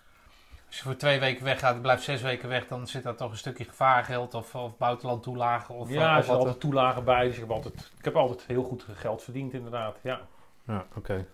[0.76, 3.38] Als je voor twee weken weggaat, blijft zes weken weg, dan zit daar toch een
[3.38, 5.76] stukje gevaargeld of, of buitenland toelagen.
[5.76, 6.38] Of, ja, er of zitten wat.
[6.38, 7.26] altijd toelagen bij.
[7.26, 9.98] Dus ik heb altijd, ik heb altijd heel goed geld verdiend inderdaad.
[10.02, 10.22] Ja.
[10.68, 11.26] Ja, oké.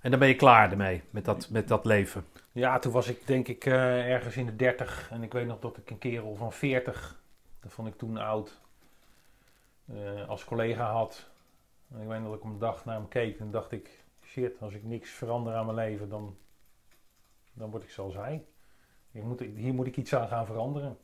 [0.00, 2.26] En dan ben je klaar ermee, met dat, met dat leven.
[2.52, 5.58] Ja, toen was ik denk ik eh, ergens in de 30 en ik weet nog
[5.58, 7.20] dat ik een kerel van 40,
[7.60, 8.60] dat vond ik toen oud,
[9.86, 11.26] eh, als collega had.
[11.94, 14.04] En ik weet nog dat ik op een dag naar hem keek en dacht ik,
[14.24, 16.36] shit, als ik niks verander aan mijn leven, dan,
[17.52, 18.44] dan word ik zoals hij.
[19.16, 20.98] Ik moet, hier moet ik iets aan gaan veranderen.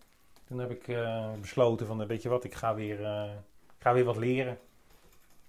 [0.45, 3.33] Toen heb ik eh, besloten van, eh, weet je wat, ik ga weer, eh,
[3.77, 4.59] ik ga weer wat leren.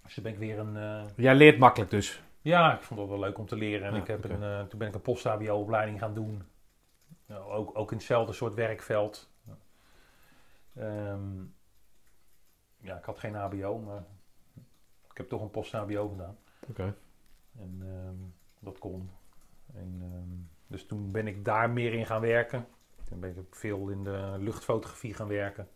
[0.02, 1.06] Dus toen ben ik weer een...
[1.16, 2.22] Jij leert makkelijk dus.
[2.40, 3.86] ja, ik vond het wel leuk om te leren.
[3.86, 6.42] En Ja, ik heb een, toen ben ik een post-HBO-opleiding gaan doen.
[7.26, 9.30] Nou, ook, ook in hetzelfde soort werkveld.
[10.74, 11.42] Ehm,
[12.80, 14.04] ja, ik had geen HBO, maar
[15.10, 16.36] ik heb toch een post-HBO gedaan.
[16.68, 16.94] Oké.
[17.58, 18.16] En ehm,
[18.58, 19.10] dat kon.
[19.74, 22.66] En, ehm, dus toen ben ik daar meer in gaan werken.
[23.08, 25.68] Toen ben ik veel in de luchtfotografie gaan werken.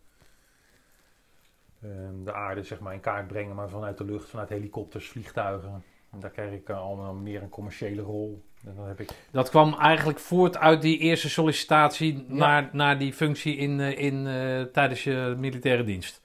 [1.83, 5.83] Ehm, de aarde zeg maar in kaart brengen, maar vanuit de lucht, vanuit helikopters, vliegtuigen.
[6.11, 8.43] En daar kreeg ik eh, allemaal meer een commerciële rol.
[8.65, 12.33] En dan heb ik Dat kwam eigenlijk voort uit die eerste sollicitatie Ja.
[12.33, 16.21] naar, naar die functie in, eh, in, eh, tijdens je militaire dienst.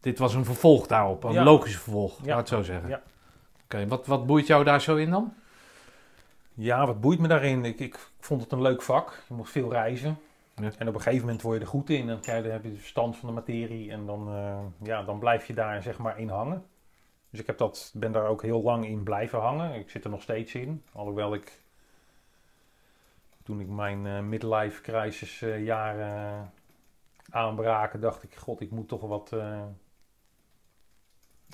[0.00, 1.44] Dit was een vervolg daarop, een Ja.
[1.44, 2.26] logisch vervolg, Ja.
[2.26, 2.88] laat het zo zeggen.
[2.88, 3.02] Ja.
[3.64, 5.34] Oké, wat, wat boeit jou daar zo in dan?
[6.60, 7.64] Ja, wat boeit me daarin?
[7.64, 9.22] Ik, ik vond het een leuk vak.
[9.28, 10.18] Je moet veel reizen.
[10.54, 10.70] Ja.
[10.78, 12.06] En op een gegeven moment word je er goed in.
[12.06, 13.90] Je, dan heb je de verstand van de materie.
[13.90, 16.64] En dan, eh, ja, dan blijf je daar zeg maar in hangen.
[17.30, 19.74] Dus ik heb dat, ben daar ook heel lang in blijven hangen.
[19.74, 20.82] Ik zit er nog steeds in.
[20.92, 21.60] Alhoewel ik
[23.42, 26.52] toen ik mijn eh, midlife crisis eh, jaren
[27.30, 29.32] aanbraken, dacht ik, god, ik moet toch wat,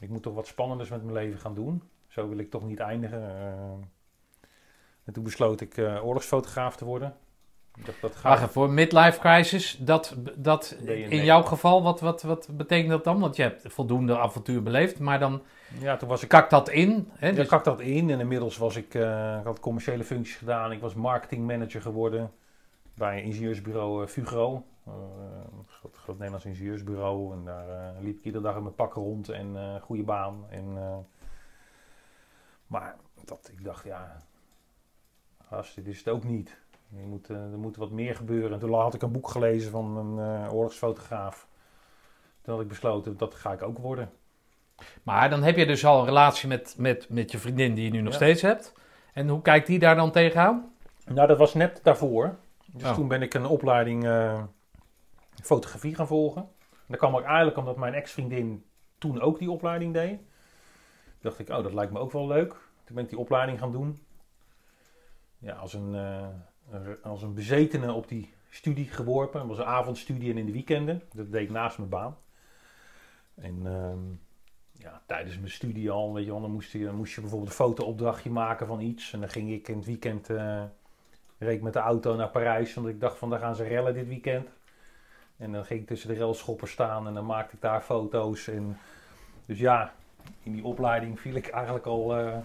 [0.00, 1.82] ik moet toch wat spannenders met mijn leven gaan doen.
[2.08, 3.92] Zo wil ik toch niet eindigen.
[5.04, 7.16] En toen besloot ik eh, oorlogsfotograaf te worden.
[7.76, 8.36] Ik dacht, dat Wacht gaat.
[8.36, 13.20] even, voor midlife crisis, dat, dat in jouw geval, wat, wat, wat betekent dat dan?
[13.20, 15.42] Want je hebt voldoende avontuur beleefd, maar dan
[15.78, 17.08] Ja, toen was ik kakt dat in.
[17.12, 17.28] Hè?
[17.28, 20.72] Ja, Dus, kak dat in en inmiddels was ik, eh, ik had commerciële functies gedaan.
[20.72, 22.32] Ik was marketingmanager geworden
[22.94, 24.64] bij ingenieursbureau eh, Fugro.
[24.86, 27.32] Een groot, groot Nederlands ingenieursbureau.
[27.32, 30.44] En daar liep ik iedere dag in mijn pak rond en goede baan.
[30.50, 30.78] En,
[32.66, 34.16] maar dat, ik dacht, ja,
[35.54, 36.56] gast, dit is het ook niet.
[36.88, 38.52] Je moet, eh, er moet wat meer gebeuren.
[38.52, 41.48] En toen had ik een boek gelezen van een eh, oorlogsfotograaf.
[42.42, 44.10] Toen had ik besloten, dat ga ik ook worden.
[45.02, 47.90] maar dan heb je dus al een relatie met, met, met je vriendin die je
[47.90, 48.18] nu nog Ja.
[48.18, 48.72] steeds hebt.
[49.12, 50.72] En hoe kijkt die daar dan tegenaan?
[51.06, 52.36] Nou, dat was net daarvoor.
[52.66, 52.94] Dus Oh.
[52.94, 54.42] toen ben ik een opleiding eh,
[55.42, 56.48] fotografie gaan volgen.
[56.86, 58.64] Dat kwam ook eigenlijk omdat mijn ex-vriendin
[58.98, 60.18] toen ook die opleiding deed.
[60.18, 60.26] Toen
[61.20, 62.50] dacht ik, oh, dat lijkt me ook wel leuk.
[62.84, 64.03] Toen ben ik die opleiding gaan doen.
[65.44, 66.28] Ja, als een, eh,
[67.02, 69.40] als een bezetene op die studie geworpen.
[69.40, 71.02] Het was een avondstudie en in de weekenden.
[71.12, 72.16] Dat deed ik naast mijn baan.
[73.34, 73.98] En ehm,
[74.72, 77.56] ja, tijdens mijn studie al, weet je wel, dan moest je, moest je bijvoorbeeld een
[77.56, 79.12] fotoopdrachtje maken van iets.
[79.12, 80.62] En dan ging ik in het weekend, eh,
[81.38, 82.74] reed met de auto naar Parijs.
[82.74, 84.48] Want ik dacht van, daar gaan ze rellen dit weekend.
[85.36, 88.48] En dan ging ik tussen de railschoppers staan en dan maakte ik daar foto's.
[88.48, 88.78] En,
[89.46, 89.94] dus ja,
[90.42, 92.36] in die opleiding viel ik eigenlijk al, eh,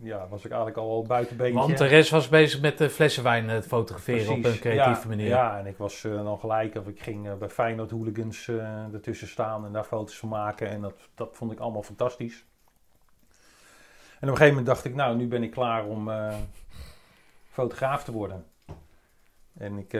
[0.00, 1.60] ja, was ik eigenlijk al buiten beentje.
[1.60, 5.08] Want de rest was bezig met de flessen wijn eh, fotograferen op een creatieve ja,
[5.08, 5.26] manier.
[5.26, 8.48] Ja, en ik was eh, dan gelijk, of ik ging eh, bij Feyenoord Hooligans
[8.92, 10.68] ertussen staan en daar foto's van maken.
[10.68, 12.44] En dat, dat vond ik allemaal fantastisch.
[14.20, 16.10] En op een gegeven moment dacht ik, nou, nu ben ik klaar om
[17.50, 18.44] fotograaf te worden.
[19.58, 19.90] En ik,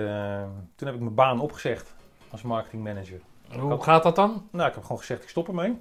[0.75, 1.95] toen heb ik mijn baan opgezegd
[2.31, 3.21] als marketingmanager.
[3.59, 4.49] Hoe gaat dat dan?
[4.53, 5.79] Nou, ik heb gewoon gezegd, ik stop ermee.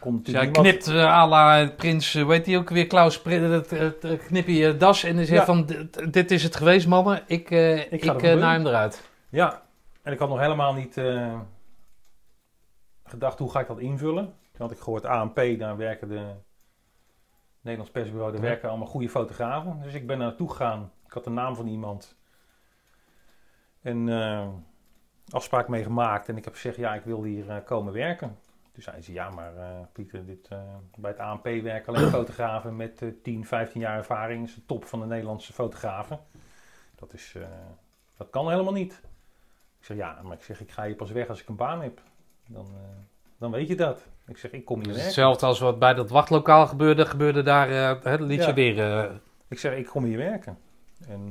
[0.00, 4.54] Dus natuurlijk knipt eh, à la prins, eh, weet hij ook weer, Klaus, knip je
[4.54, 5.44] je das en dan zegt Ja.
[5.44, 9.10] van, dit, dit is het geweest mannen, ik, eh ik, eh, naar hem eruit.
[9.28, 9.62] Ja,
[10.02, 11.40] en ik had nog helemaal niet eh,
[13.04, 14.24] gedacht hoe ga ik dat invullen.
[14.24, 16.34] Toen had ik gehoord ANP, daar werken de
[17.60, 19.80] Nederlands persbureau, daar werken allemaal goede fotografen.
[19.82, 20.90] Dus ik ben naartoe gegaan.
[21.06, 22.16] Ik had de naam van iemand.
[23.82, 24.48] En eh,
[25.30, 26.28] afspraak mee gemaakt.
[26.28, 28.38] En ik heb gezegd, ja, ik wil hier eh, komen werken.
[28.76, 30.58] Toen zei ze, ja, maar eh, Pieter, dit, eh,
[30.96, 34.40] bij het ANP werken alleen fotografen met eh 10, 15 jaar ervaring.
[34.40, 36.18] Dat is de top van de Nederlandse fotografen.
[36.94, 37.42] Dat, is, eh,
[38.16, 39.00] dat kan helemaal niet.
[39.78, 41.82] Ik zeg, ja, maar ik zeg, ik ga hier pas weg als ik een baan
[41.82, 42.00] heb.
[42.46, 42.66] Dan,
[43.38, 44.06] dan weet je dat.
[44.26, 45.12] Ik zeg, ik kom hier Dus werken.
[45.12, 47.68] hetzelfde als wat bij dat wachtlokaal gebeurde, gebeurde daar,
[48.02, 48.54] het liet je Ja.
[48.54, 49.10] weer...
[49.48, 50.58] Ik zeg, ik kom hier werken.
[51.08, 51.28] En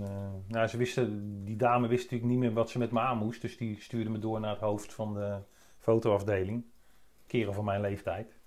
[0.48, 3.42] nou, ze wisten, die dame wist natuurlijk niet meer wat ze met me aan moest.
[3.42, 5.38] Dus die stuurde me door naar het hoofd van de
[5.80, 6.64] fotoafdeling.
[7.28, 8.40] Keren van mijn leeftijd.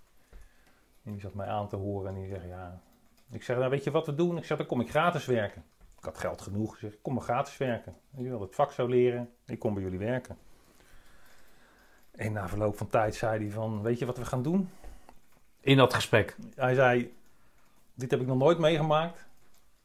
[1.04, 2.82] En die zat mij aan te horen en die zegt, ja...
[3.30, 4.36] Ik zeg, nou weet je wat we doen?
[4.36, 5.64] Ik zeg, dan kom ik gratis werken.
[5.98, 6.72] Ik had geld genoeg.
[6.72, 7.96] Ik zeg, ik kom maar gratis werken.
[8.16, 9.32] Je wil het vak zo leren.
[9.46, 10.38] Ik kom bij jullie werken.
[12.10, 14.68] En na verloop van tijd zei hij van, weet je wat we gaan doen?
[15.60, 16.36] in dat gesprek.
[16.54, 17.16] Hij zei,
[17.94, 19.26] dit heb ik nog nooit meegemaakt,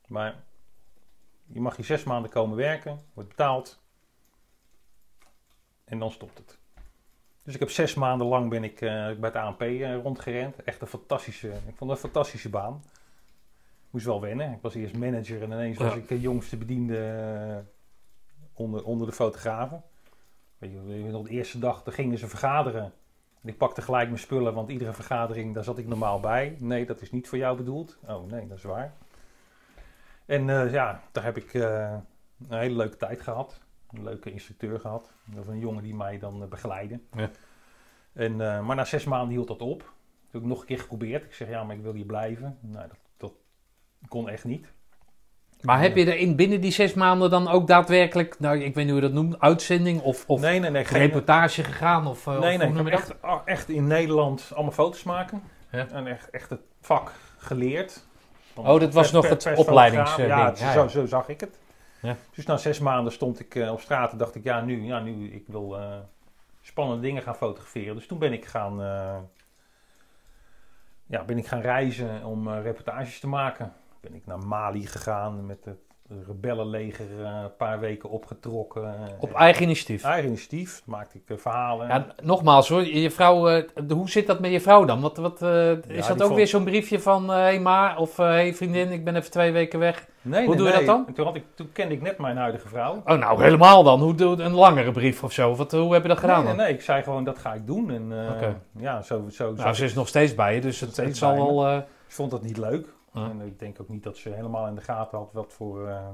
[0.08, 0.44] maar
[1.46, 3.82] je mag hier zes maanden komen werken, wordt betaald
[5.84, 6.58] en dan stopt het.
[7.44, 10.64] Dus ik heb zes maanden lang ben ik eh, bij het ANP eh, rondgerend.
[10.64, 12.84] Echt een fantastische, ik vond het een fantastische baan.
[13.90, 14.52] Moest wel wennen.
[14.52, 17.58] Ik was eerst manager en ineens was ik de jongste bediende eh,
[18.54, 19.84] onder, onder de fotografen.
[20.58, 22.94] Weet je, nog, de eerste dag daar gingen ze vergaderen.
[23.42, 26.56] En ik pakte gelijk mijn spullen, want iedere vergadering, daar zat ik normaal bij.
[26.60, 27.98] Nee, dat is niet voor jou bedoeld.
[28.08, 28.94] Oh nee, dat is waar.
[30.26, 32.04] En ja, daar heb ik een
[32.48, 33.60] hele leuke tijd gehad.
[33.94, 35.14] Een leuke instructeur gehad.
[35.40, 37.00] Of een jongen die mij dan eh, begeleidde.
[37.16, 37.30] Ja.
[38.14, 39.80] En, eh, maar na zes maanden hield dat op.
[39.80, 41.24] Toen heb ik nog een keer geprobeerd.
[41.24, 42.58] Ik zeg, ja, maar ik wil hier blijven.
[42.62, 43.34] Nou, dat, dat
[44.08, 44.68] kon echt niet.
[45.64, 48.76] Maar heb je er in binnen die zes maanden dan ook daadwerkelijk, nou ik weet
[48.76, 50.86] niet hoe je dat noemt, uitzending of, of nee, nee, nee.
[50.86, 52.08] Geen, reportage gegaan?
[52.08, 52.58] Of, eh, nee, of nee.
[52.58, 53.32] hoe Ik noem heb je dat?
[53.32, 55.44] echt, echt in Nederland allemaal foto's maken.
[55.72, 55.88] Ja.
[55.92, 58.06] En echt, echt het vak geleerd.
[58.54, 60.28] Van Oh, dat was nog het opleidingsding.
[60.28, 60.88] Ja, Ja, zo, ja.
[60.88, 61.60] zo zag ik het.
[62.04, 62.16] Ja.
[62.36, 65.00] Dus na zes maanden stond ik eh, op straat en dacht ik, ja nu, ja,
[65.00, 65.98] nu ik wil eh,
[66.62, 67.96] spannende dingen gaan fotograferen.
[67.96, 69.18] Dus toen ben ik gaan, eh,
[71.06, 73.74] ja, ben ik gaan reizen om reportages te maken.
[74.02, 75.93] Ben ik naar Mali gegaan met het
[76.28, 78.84] rebellenleger eh, een paar weken opgetrokken.
[78.84, 80.04] eh, Op eigen initiatief.
[80.04, 81.88] eigen initiatief maakte ik eh, verhalen.
[81.88, 85.02] Ja, nogmaals hoor, je vrouw, eh, hoe zit dat met je vrouw dan?
[85.02, 88.18] Wat, wat, eh, is dat ook vond- weer zo'n briefje van, hé hey ma, of
[88.18, 90.08] hé hey vriendin, ik ben even twee weken weg.
[90.22, 90.86] Nee, Hoe nee, doe je nee.
[90.86, 91.08] dat dan?
[91.08, 93.02] En Toen, had ik, toen kende ik net mijn huidige vrouw.
[93.06, 94.02] Oh nou, helemaal dan.
[94.02, 95.56] Hoe doe een langere brief of zo?
[95.56, 96.56] Wat, hoe heb je dat gedaan nee, dan?
[96.66, 97.92] nee, ik zei gewoon dat ga ik doen.
[97.92, 98.12] En
[98.42, 98.48] eh,
[98.80, 101.68] ja, zo, zo, Nou, ze is nog steeds bij je, dus het, het zal wel...
[101.68, 101.84] eh, Ik
[102.20, 102.88] vond dat niet leuk.
[103.14, 103.30] Ja.
[103.30, 106.08] En ik denk ook niet dat ze helemaal in de gaten had wat voor eh,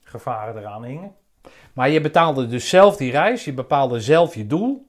[0.00, 1.14] gevaren eraan hingen.
[1.72, 4.86] Maar je betaalde dus zelf die reis, je bepaalde zelf je doel.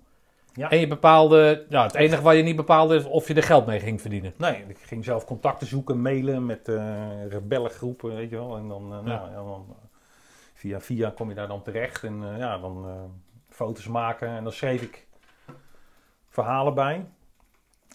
[0.54, 0.70] Ja.
[0.70, 3.66] En je bepaalde, ja, het enige wat je niet bepaalde is of je er geld
[3.66, 4.34] mee ging verdienen.
[4.38, 8.58] Nee, ik ging zelf contacten zoeken, mailen met eh rebellengroepen, weet je wel.
[8.58, 9.76] En dan, eh, nou, ja, dan eh,
[10.54, 12.86] via via kom je daar dan terecht en ja, dan
[13.50, 14.28] foto's maken.
[14.28, 15.08] En dan schreef ik
[16.30, 17.06] verhalen bij.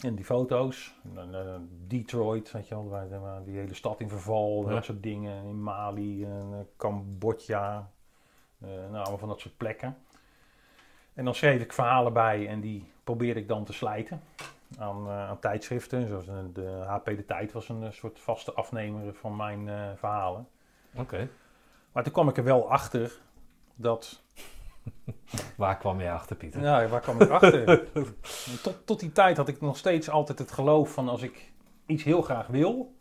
[0.03, 0.95] En die foto's.
[1.15, 1.55] Eh,
[1.87, 2.87] Detroit, weet je wel,
[3.19, 4.73] waar, die hele stad in verval, Ja.
[4.73, 5.45] dat soort dingen.
[5.45, 6.31] In Mali, eh,
[6.77, 7.91] Cambodja,
[8.59, 9.97] eh, nou, allemaal van dat soort plekken.
[11.13, 14.21] En dan schreef ik verhalen bij en die probeerde ik dan te slijten
[14.77, 16.07] aan, aan tijdschriften.
[16.07, 20.47] Zoals de HP De Tijd was een soort vaste afnemer van mijn verhalen.
[20.95, 21.29] Oké.
[21.91, 23.19] Maar toen kwam ik er wel achter
[23.75, 24.23] dat...
[25.57, 26.61] Waar kwam je achter, Pieter?
[26.61, 27.91] Ja, waar kwam ik achter?
[28.63, 31.51] tot, tot die tijd had ik nog steeds altijd het geloof van als ik
[31.85, 32.95] iets heel graag wil,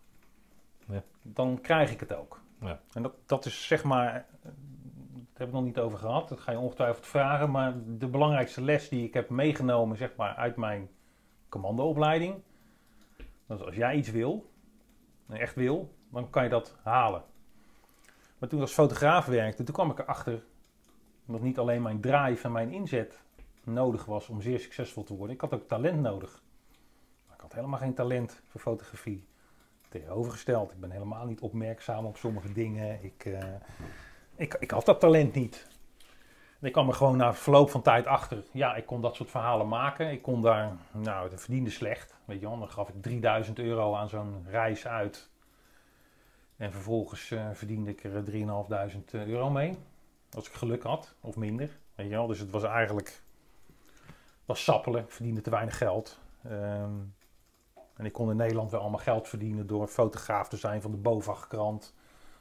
[0.87, 1.03] Ja.
[1.23, 2.41] dan krijg ik het ook.
[2.61, 2.81] Ja.
[2.93, 4.27] En dat, dat is zeg maar
[5.41, 6.29] hebben we het nog niet over gehad.
[6.29, 7.51] Dat ga je ongetwijfeld vragen.
[7.51, 10.91] Maar de belangrijkste les die ik heb meegenomen zeg maar, uit mijn
[11.49, 12.43] commandoopleiding.
[13.47, 14.51] Dat is als jij iets wil,
[15.29, 17.23] echt wil, dan kan je dat halen.
[18.39, 20.43] Maar toen ik als fotograaf werkte, toen kwam ik erachter
[21.33, 23.21] dat niet alleen mijn drive en mijn inzet
[23.65, 25.35] nodig was om zeer succesvol te worden.
[25.35, 26.43] Ik had ook talent nodig.
[27.35, 29.25] Ik had helemaal geen talent voor fotografie.
[29.89, 33.05] Tegenovergesteld, ik ben helemaal niet opmerkzaam op sommige dingen.
[33.05, 33.55] Ik, eh,
[34.37, 35.67] ik, ik had dat talent niet.
[36.61, 38.45] En ik kwam er gewoon na verloop van tijd achter.
[38.53, 40.11] Ja, ik kon dat soort verhalen maken.
[40.11, 42.15] Ik kon daar, nou, dat verdiende slecht.
[42.25, 45.31] Weet je wel, gaf ik 3000 euro aan zo'n reis uit.
[46.57, 49.79] En vervolgens eh, verdiende ik er 3.500 euro mee.
[50.35, 51.79] Als ik geluk had, of minder.
[51.95, 53.23] Weet je wel, dus het was eigenlijk
[54.45, 55.03] was sappelen.
[55.03, 56.19] Ik verdiende te weinig geld.
[56.45, 56.91] Ehm,
[57.97, 60.97] en ik kon in Nederland wel allemaal geld verdienen door fotograaf te zijn van de
[60.97, 61.95] BOVAG-krant.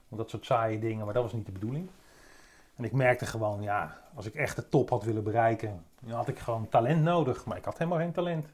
[0.10, 1.90] Of Dat soort saaie dingen, maar dat was niet de bedoeling.
[2.76, 6.28] En ik merkte gewoon, ja, als ik echt de top had willen bereiken, dan had
[6.28, 7.46] ik gewoon talent nodig.
[7.46, 8.46] Maar ik had helemaal geen talent.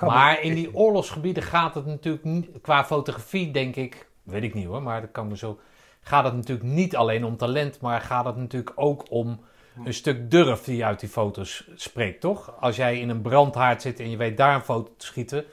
[0.00, 4.66] Maar in die oorlogsgebieden gaat het natuurlijk niet, qua fotografie denk ik, weet ik niet
[4.66, 5.58] hoor, maar dat kan me zo,
[6.04, 9.40] gaat het natuurlijk niet alleen om talent, maar gaat het natuurlijk ook om
[9.84, 12.60] een stuk durf die uit die foto's spreekt, toch?
[12.60, 15.44] Als jij in een brandhaard zit en je weet daar een foto te schieten,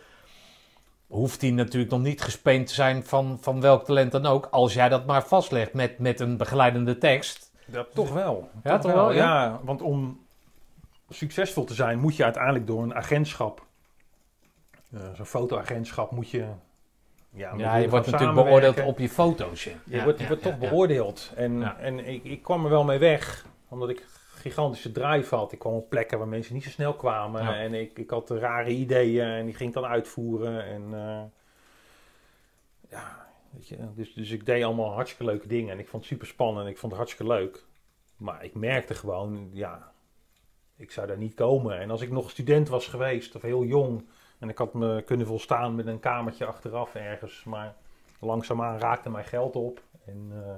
[1.08, 4.74] hoeft die natuurlijk nog niet gespeend te zijn van, van welk talent dan ook, als
[4.74, 7.52] jij dat maar vastlegt met, met een begeleidende tekst.
[7.66, 8.50] Dat toch wel.
[8.64, 9.44] Ja, toch wel, ja?
[9.44, 10.26] Ja, want om
[11.10, 13.66] succesvol te zijn moet je uiteindelijk door een agentschap,
[14.92, 16.46] eh, zo'n fotoagentschap, moet je...
[17.34, 19.64] Ja, je wordt natuurlijk beoordeeld op je foto's.
[19.64, 19.72] Ja.
[19.86, 21.32] Je Ja, wordt, je ja, wordt toch beoordeeld.
[21.36, 21.78] En, Ja.
[21.78, 25.52] en ik, ik kwam er wel mee weg, omdat ik gigantische drive had.
[25.52, 27.44] Ik kwam op plekken waar mensen niet zo snel kwamen.
[27.44, 27.56] Ja.
[27.56, 30.66] En ik, ik had rare ideeën en die ging ik dan uitvoeren.
[30.66, 31.22] En eh,
[32.90, 35.74] ja, weet je, dus, dus ik deed allemaal hartstikke leuke dingen.
[35.74, 37.66] En ik vond het super spannend en ik vond het hartstikke leuk.
[38.18, 39.92] Maar ik merkte gewoon, ja,
[40.78, 41.80] ik zou daar niet komen.
[41.80, 44.06] En als ik nog student was geweest, of heel jong,
[44.42, 47.76] en ik had me kunnen volstaan met een kamertje achteraf ergens, maar
[48.20, 49.82] langzaamaan raakte mijn geld op.
[50.06, 50.56] En eh,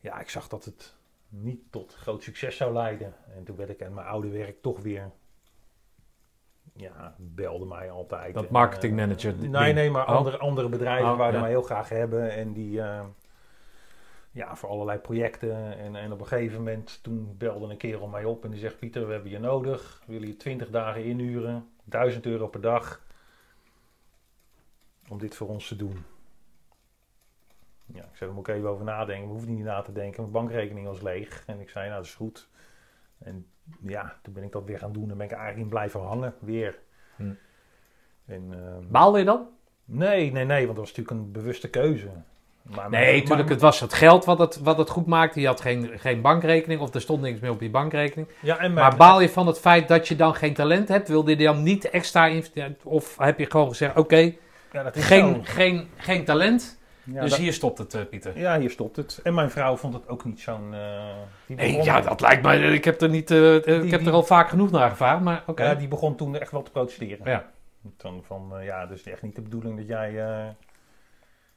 [0.00, 0.94] ja, ik zag dat het
[1.28, 3.14] niet tot groot succes zou leiden.
[3.36, 5.10] En toen werd ik aan mijn oude werk toch weer,
[6.72, 8.34] ja, belde mij altijd.
[8.34, 10.16] Dat marketingmanager eh, nee, nee, maar Oh.
[10.16, 11.46] andere, andere bedrijven Oh, wouden ja.
[11.46, 12.30] mij heel graag hebben.
[12.30, 13.04] En die, eh,
[14.30, 15.78] ja, voor allerlei projecten.
[15.78, 18.78] En, en op een gegeven moment, toen belde een kerel mij op en die zegt:
[18.78, 20.02] Pieter, we hebben je nodig.
[20.06, 23.04] Willen je 20 dagen inhuren, 1000 euro per dag.
[25.08, 26.04] Om dit voor ons te doen.
[27.86, 29.26] Ja, ik zei, daar moet ik even over nadenken.
[29.26, 30.20] We hoeven niet na te denken.
[30.20, 31.44] Mijn bankrekening was leeg.
[31.46, 32.48] En ik zei, nou, dat is goed.
[33.18, 33.46] En
[33.80, 35.10] ja, toen ben ik dat weer gaan doen.
[35.10, 36.78] En ben ik eigenlijk in blijven hangen, weer.
[37.16, 37.32] Hm.
[38.24, 39.48] En, ehm, Baalde je dan?
[39.84, 42.10] Nee, nee, nee, want dat was natuurlijk een bewuste keuze.
[42.74, 45.40] Maar Nee, maar- natuurlijk, het was het geld wat het, wat het goed maakte.
[45.40, 48.28] Je had geen, geen bankrekening of er stond niks meer op je bankrekening.
[48.40, 51.08] Ja, en Maar baal je van het feit dat je dan geen talent hebt?
[51.08, 52.76] Wilde je dan niet extra investeren?
[52.82, 54.32] Of heb je gewoon gezegd, oké,
[54.72, 55.40] ja, geen, zo.
[55.42, 58.38] geen, geen talent, Ja, dus dat- hier stopt het, eh, Pieter.
[58.38, 59.20] ja, hier stopt het.
[59.22, 60.74] En mijn vrouw vond het ook niet zo'n...
[60.74, 64.14] eh, Nee, ja, dat lijkt me, ik heb er, niet, eh, ik heb die- er
[64.14, 65.64] al vaak genoeg naar gevraagd, maar oké.
[65.64, 67.30] Ja, die begon toen echt wel te protesteren.
[67.30, 67.44] Ja.
[67.98, 70.12] Van, van ja, dus echt niet de bedoeling dat jij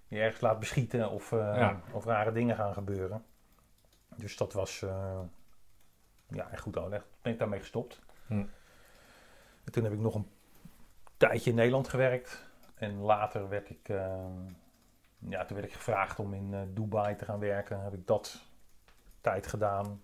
[0.10, 1.82] je ergens laat beschieten of, eh, Ja.
[1.92, 3.24] of rare dingen gaan gebeuren.
[4.16, 5.20] Dus dat was, eh,
[6.28, 7.06] ja, echt goed overleg.
[7.22, 8.00] Ben ik daarmee gestopt.
[8.28, 8.34] Hm.
[9.64, 10.28] En toen heb ik nog een
[11.18, 12.48] tijdje in Nederland gewerkt.
[12.76, 14.16] En later werd ik, eh,
[15.20, 17.82] ja, toen werd ik gevraagd om in Dubai te gaan werken.
[17.84, 18.42] Heb ik dat
[19.22, 20.02] tijd gedaan.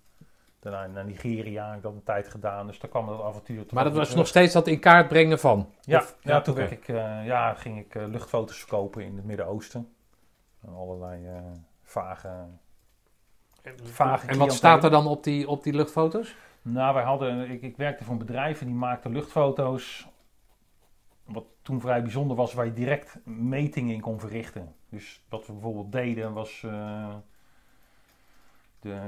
[0.59, 2.67] Daarna naar Nigeria heb ik dat een tijd gedaan.
[2.67, 4.17] Dus daar kwam dat avontuur Maar dat was terug.
[4.19, 5.73] nog steeds dat in kaart brengen van.
[5.81, 9.94] Ja, Of- ja, toen werd ik, ja, ging ik luchtfoto's verkopen in het Midden-Oosten.
[10.65, 11.41] En Allerlei eh,
[11.83, 12.45] vage,
[13.83, 16.35] vage En wat staat er dan op die, op die luchtfoto's?
[16.61, 20.07] Nou, wij hadden, ik, ik werkte voor een bedrijf en die maakte luchtfoto's.
[21.23, 24.75] Wat toen vrij bijzonder was, waar je direct metingen in kon verrichten.
[24.89, 27.15] Dus wat we bijvoorbeeld deden was eh,
[28.79, 28.99] de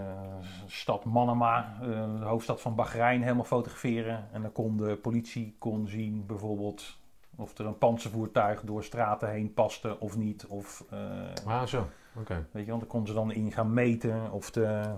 [0.67, 1.87] stad Manama, eh,
[2.19, 4.27] de hoofdstad van Bahrein, helemaal fotograferen.
[4.31, 6.96] En dan kon de politie kon zien bijvoorbeeld
[7.37, 10.45] of er een panzervoertuig door straten heen paste of niet.
[10.45, 10.99] Of, eh,
[11.45, 11.87] Ah, zo.
[12.19, 12.47] Oké.
[12.51, 14.31] Weet je, want daar konden ze dan in gaan meten.
[14.31, 14.95] Of de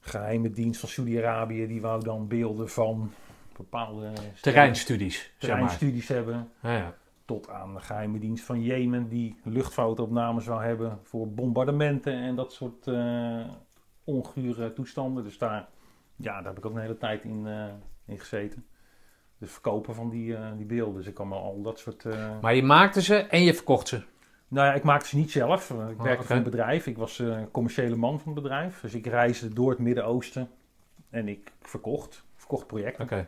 [0.00, 3.12] geheime dienst van Saudi-Arabië, die wou dan beelden van
[3.56, 5.38] bepaalde Terreinstudies, zeg maar.
[5.38, 6.50] terreinstudies hebben.
[6.62, 6.94] Ja, ja.
[7.24, 12.52] Tot aan de geheime dienst van Jemen, die luchtfotoopnames zou hebben voor bombardementen en dat
[12.52, 13.44] soort eh
[14.04, 15.24] ongure toestanden.
[15.24, 15.68] Dus daar,
[16.16, 17.64] ja, daar heb ik ook een hele tijd in, eh,
[18.06, 18.66] in gezeten.
[19.38, 20.94] Dus verkopen van die, eh, die beelden.
[20.96, 22.04] Dus ik kan al dat soort.
[22.04, 24.02] eh, Maar je maakte ze en je verkocht ze.
[24.48, 25.68] Nou ja, ik maakte ze niet zelf.
[25.68, 26.86] want Ik Oh, werkte voor een bedrijf.
[26.86, 28.80] Ik was eh, commerciële man van het bedrijf.
[28.80, 30.48] Dus ik reisde door het Midden-Oosten.
[31.10, 32.24] En ik verkocht.
[32.36, 33.04] Verkocht projecten.
[33.04, 33.26] Oké.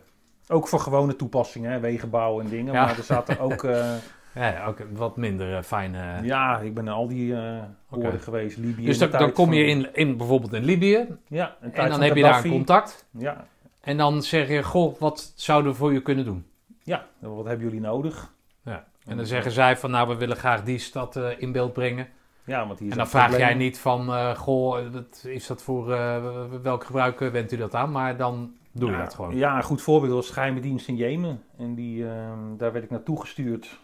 [0.48, 2.72] Ook voor gewone toepassingen, hè, wegenbouw en dingen.
[2.72, 2.84] Ja.
[2.84, 3.64] Maar er zaten ook...
[3.64, 3.92] eh,
[4.34, 6.18] Ja, ook wat minder eh, fijne...
[6.22, 8.04] ja, ik ben naar al die eh Oké.
[8.06, 8.56] oorden geweest.
[8.56, 8.84] Libië.
[8.84, 11.06] dus de dan, kom je van- in, in bijvoorbeeld in Libië.
[11.28, 13.06] Ja, En dan heb je daar een contact.
[13.10, 13.46] Ja,
[13.80, 16.44] En dan zeg je, goh, wat zouden we voor je kunnen doen?
[16.82, 18.34] ja, wat hebben jullie nodig?
[18.62, 18.86] Ja.
[19.04, 22.08] En dan zeggen zij van, nou, we willen graag die stad eh, in beeld brengen.
[22.44, 26.44] Ja, want is En dan vraag jij niet van, eh, goh, is dat voor, eh,
[26.62, 27.90] welk gebruik wendt u dat aan?
[27.90, 29.36] Maar dan doe je ja, dat gewoon.
[29.36, 31.42] Ja, een goed voorbeeld was geheime dienst in Jemen.
[31.56, 33.78] En die, ehm, daar werd ik naartoe gestuurd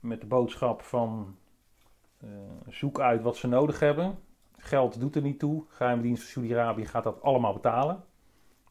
[0.00, 1.36] met de boodschap van
[2.68, 4.18] zoek uit wat ze nodig hebben.
[4.56, 5.64] Geld doet er niet toe.
[5.68, 8.04] Geheime dienst van Saudi-Arabië gaat dat allemaal betalen.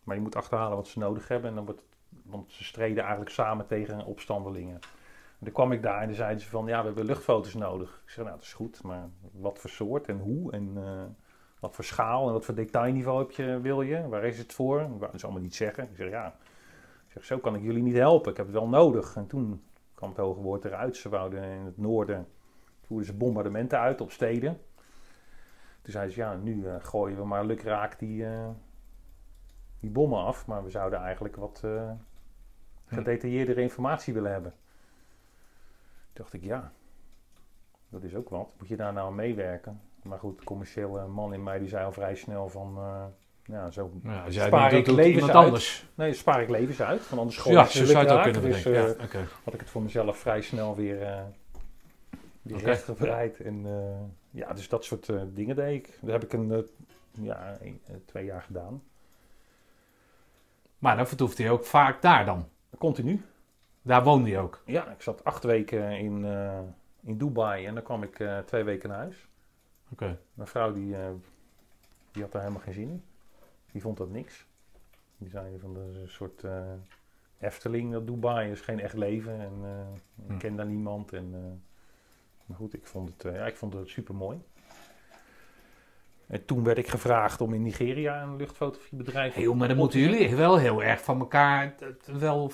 [0.07, 1.49] Maar je moet achterhalen wat ze nodig hebben.
[1.49, 1.81] En dan wordt,
[2.23, 4.73] want ze streden eigenlijk samen tegen opstandelingen.
[4.73, 8.01] En dan kwam ik daar en zeiden ze van ja, we hebben luchtfoto's nodig.
[8.03, 11.03] Ik zeg nou, dat is goed, maar wat voor soort en hoe en eh,
[11.59, 14.07] wat voor schaal en wat voor detailniveau heb je, wil je?
[14.07, 14.81] Waar is het voor?
[14.81, 15.83] Ik wou ze allemaal niet zeggen.
[15.83, 16.27] Ik zeg ja,
[17.07, 18.31] ik zeg, zo kan ik jullie niet helpen.
[18.31, 19.15] Ik heb het wel nodig.
[19.15, 19.63] En toen
[19.93, 20.97] kwam het hoge woord eruit.
[20.97, 22.27] Ze wouden in het noorden,
[22.81, 24.61] voerden ze bombardementen uit op steden.
[25.81, 28.49] Toen zeiden ze ja, nu eh, gooien we maar lukraak die, eh,
[29.79, 30.45] die bommen af.
[30.47, 31.91] Maar we zouden eigenlijk wat eh
[32.85, 34.51] gedetailleerdere informatie willen hebben.
[36.13, 36.71] Toen dacht ik ja,
[37.89, 38.49] dat is ook wat.
[38.59, 39.81] Moet je daar nou aan meewerken?
[40.03, 42.77] Maar goed, de commerciële man in mij die zei al vrij snel van...
[42.77, 43.05] eh,
[43.45, 45.45] ja, zo Ja, als jij Spaar ik levens uit.
[45.45, 45.85] anders.
[45.95, 47.09] Nee, spaar ik levens uit.
[47.09, 48.99] Want anders gooi Ja, zo zou je het ook kunnen Dus bedenken.
[48.99, 51.23] eh, ja, had ik het voor mezelf vrij snel weer, eh
[52.41, 52.65] weer Oké.
[52.65, 53.39] rechtgebreid.
[53.39, 53.65] En
[54.31, 55.97] ja, dus dat soort dingen deed ik.
[56.01, 56.67] Dat heb ik een,
[57.11, 58.83] ja, een- twee jaar gedaan.
[60.77, 62.47] Maar dan vertoeft hij ook vaak daar dan.
[62.77, 63.21] Continu.
[63.81, 64.61] Daar woonde hij ook.
[64.65, 66.59] Ja, ik zat acht weken in, eh,
[67.03, 69.27] in Dubai en dan kwam ik eh, twee weken naar huis.
[69.91, 70.19] Oké.
[70.33, 71.09] Mijn vrouw die, eh,
[72.11, 73.03] die had daar helemaal geen zin in.
[73.71, 74.45] Die vond dat niks.
[75.17, 76.43] Die zei van dat is een soort
[77.39, 79.39] Efteling, dat Dubai is geen echt leven.
[79.39, 79.53] En
[80.15, 80.37] ik Hm.
[80.37, 81.13] ken daar niemand.
[81.13, 81.29] En,
[82.45, 84.39] maar goed, ik vond het, ja, ik vond het super mooi.
[86.27, 90.09] En toen werd ik gevraagd om in Nigeria een luchtfotografiebedrijf Heel, maar dan moeten te
[90.09, 91.75] jullie wel heel erg van elkaar,
[92.05, 92.51] wel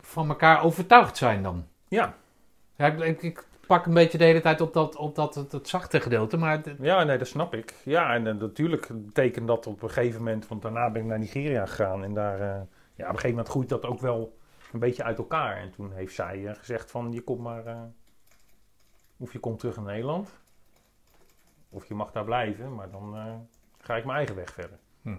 [0.00, 1.66] van elkaar overtuigd zijn dan.
[1.88, 2.14] Ja,
[2.76, 6.00] Ja, ik, ik, pak een beetje de hele tijd op dat, op dat het, zachte
[6.00, 7.74] gedeelte, maar ja, nee, dat snap ik.
[7.84, 11.18] Ja, en eh, natuurlijk betekent dat op een gegeven moment, want daarna ben ik naar
[11.18, 12.04] Nigeria gegaan.
[12.04, 14.38] En daar, eh, ja, op een gegeven moment groeit dat ook wel
[14.72, 15.56] een beetje uit elkaar.
[15.56, 17.90] En toen heeft zij eh, gezegd van, je komt maar,
[19.16, 20.30] of je komt terug naar Nederland,
[21.70, 23.34] of je mag daar blijven, maar dan eh,
[23.78, 24.78] ga ik mijn eigen weg verder.
[25.02, 25.16] Hm.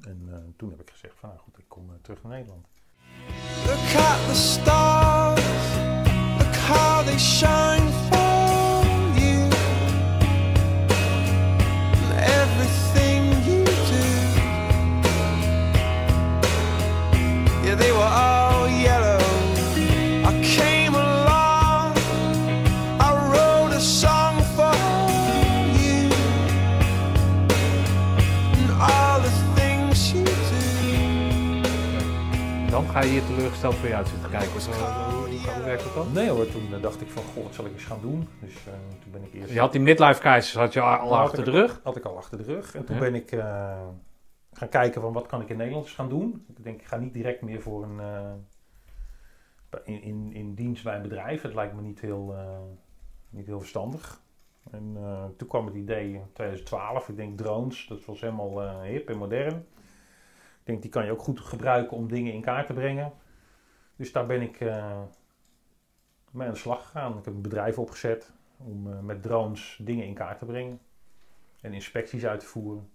[0.00, 2.66] En eh, toen heb ik gezegd van, nou goed, ik kom eh, terug naar Nederland.
[3.66, 5.76] Look at the stars,
[6.38, 8.09] look how they shine
[32.80, 34.54] dan ga je hier teleurgesteld voor je uit zitten kijken.
[34.54, 35.08] Of, eh,
[35.54, 36.12] hoe, werkt dat dan?
[36.12, 38.28] Nee hoor, toen eh, dacht ik van, goh, wat zal ik eens gaan doen?
[38.40, 39.52] Dus eh, toen ben ik eerst...
[39.52, 41.80] Je had die midlife crisis had je al had achter de rug.
[41.82, 42.74] Had ik al achter de rug.
[42.74, 43.28] En toen ben ik
[44.52, 46.44] gaan kijken van wat kan ik in Nederland eens gaan doen.
[46.56, 48.00] Ik denk, ik ga niet direct meer voor een...
[49.84, 51.42] in, in, in dienst bij een bedrijf.
[51.42, 52.34] Het lijkt me niet heel,
[53.30, 54.20] niet heel verstandig.
[54.70, 54.96] En
[55.36, 57.08] toen kwam het idee in 2012.
[57.08, 59.66] Ik denk drones, dat was helemaal hip en modern.
[60.60, 63.12] Ik denk, die kan je ook goed gebruiken om dingen in kaart te brengen.
[63.96, 65.02] Dus daar ben ik eh,
[66.30, 67.18] mee aan de slag gegaan.
[67.18, 70.80] Ik heb een bedrijf opgezet om eh, met drones dingen in kaart te brengen
[71.60, 72.90] en inspecties uit te voeren.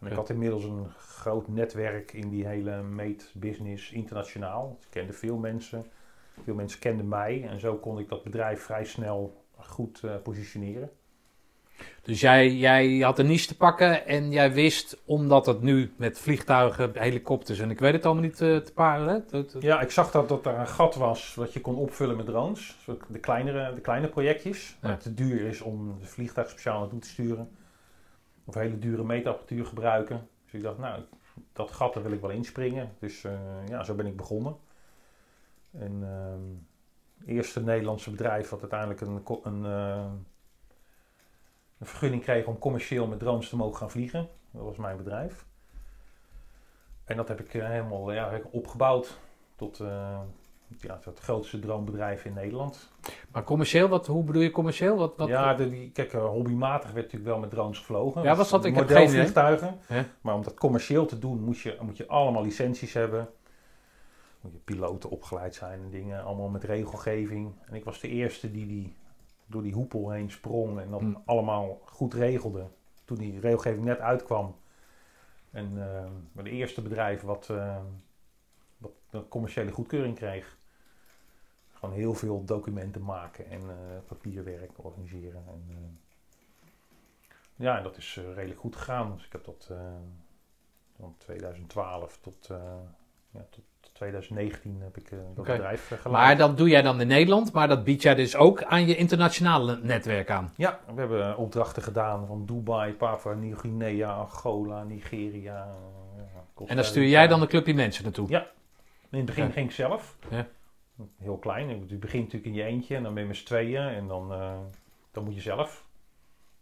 [0.00, 4.78] En ik had inmiddels een groot netwerk in die hele meetbusiness internationaal.
[4.80, 5.84] Ik kende veel mensen.
[6.42, 10.90] Veel mensen kenden mij en zo kon ik dat bedrijf vrij snel goed eh, positioneren.
[12.02, 16.18] Dus jij, jij had een niche te pakken en jij wist, omdat het nu met
[16.18, 19.24] vliegtuigen, helikopters en ik weet het allemaal niet eh, te paren.
[19.60, 22.76] Ja, ik zag dat, dat er een gat was wat je kon opvullen met drones.
[23.08, 24.76] De kleinere, de kleine projectjes.
[24.80, 24.96] Waar Ja.
[24.96, 27.50] het te duur is om de vliegtuig speciaal naartoe te sturen.
[28.44, 30.28] Of hele dure meetapparatuur gebruiken.
[30.44, 31.00] Dus ik dacht, nou,
[31.52, 32.92] dat gat daar wil ik wel inspringen.
[32.98, 33.32] Dus eh,
[33.68, 34.56] ja, zo ben ik begonnen.
[35.72, 36.66] En ehm
[37.18, 40.04] het eerste Nederlandse bedrijf wat uiteindelijk een, een, eh,
[41.78, 44.28] een vergunning kreeg om commercieel met drones te mogen gaan vliegen.
[44.50, 45.46] Dat was mijn bedrijf.
[47.04, 49.18] En dat heb ik eh, helemaal ja, heb ik opgebouwd
[49.56, 50.18] tot, eh,
[50.80, 52.90] ja, het grootste droombedrijf in Nederland.
[53.32, 54.96] Maar commercieel, wat, hoe bedoel je commercieel?
[54.96, 58.22] Wat, wat, ja, de, die, kijk, eh, hobbymatig werd natuurlijk wel met drones gevlogen.
[58.22, 58.64] Ja, was dat?
[58.64, 59.78] Ik heb modelvliegtuigen.
[59.88, 60.04] Ja.
[60.20, 63.28] Maar om dat commercieel te doen, moet je, moet je allemaal licenties hebben.
[64.40, 67.52] Moet je piloten opgeleid zijn en dingen, allemaal met regelgeving.
[67.66, 68.96] En ik was de eerste die, die
[69.48, 71.22] door die hoepel heen sprong en dat Hmm.
[71.24, 72.66] allemaal goed regelde.
[73.04, 74.56] Toen die regelgeving net uitkwam.
[75.50, 75.72] En
[76.32, 77.76] maar de eerste bedrijf wat, eh,
[78.78, 80.58] wat een commerciële goedkeuring kreeg.
[81.72, 83.76] Gewoon heel veel documenten maken en eh,
[84.06, 85.44] papierwerk organiseren.
[85.46, 85.76] En, eh,
[87.56, 89.14] ja, en dat is eh, redelijk goed gegaan.
[89.14, 89.94] Dus ik heb dat eh,
[90.96, 92.46] van 2012 tot,
[93.30, 93.64] ja, tot
[93.98, 97.68] 2019 heb ik eh, dat bedrijf uh, Maar dat doe jij dan in Nederland, maar
[97.68, 100.52] dat bied jij dus ook aan je internationale netwerk aan.
[100.56, 105.74] Ja, we hebben opdrachten gedaan van Dubai, Papua Nieuw-Guinea, Angola, Nigeria.
[106.16, 106.22] eh,
[106.56, 108.28] ja, En dan stuur jij dan een clubje mensen naartoe.
[108.28, 108.46] Ja.
[109.10, 110.16] In het begin ging ik zelf.
[110.30, 110.46] Ja.
[111.18, 111.68] Heel klein.
[111.68, 114.32] Je begint natuurlijk in je eentje en dan ben je met z'n tweeën en dan,
[114.32, 114.52] eh,
[115.12, 115.86] dan moet je zelf.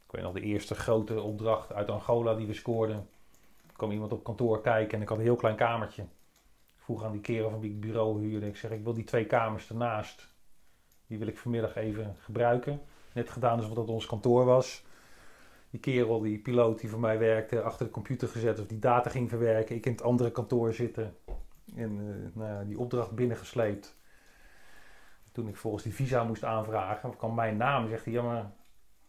[0.07, 2.97] Ik weet nog de eerste grote opdracht uit Angola die we scoorden.
[3.67, 6.05] Er kwam iemand op kantoor kijken en ik had een heel klein kamertje.
[6.87, 8.47] Vroeg aan die kerel van wie ik bureau huurde.
[8.47, 10.29] Ik zeg, ik wil die twee kamers ernaast.
[11.07, 12.81] Die wil ik vanmiddag even gebruiken.
[13.13, 14.85] Net gedaan alsof dat ons kantoor was.
[15.71, 19.11] Die kerel, die piloot die voor mij werkte, achter de computer gezet of die data
[19.11, 19.77] ging verwerken.
[19.77, 21.17] Ik in het andere kantoor zitten.
[21.77, 23.97] En eh, nou ja, die opdracht binnengesleept.
[25.33, 27.89] Toen ik volgens die visa moest aanvragen, kwam mijn naam.
[27.89, 28.53] Zegt hij, ja maar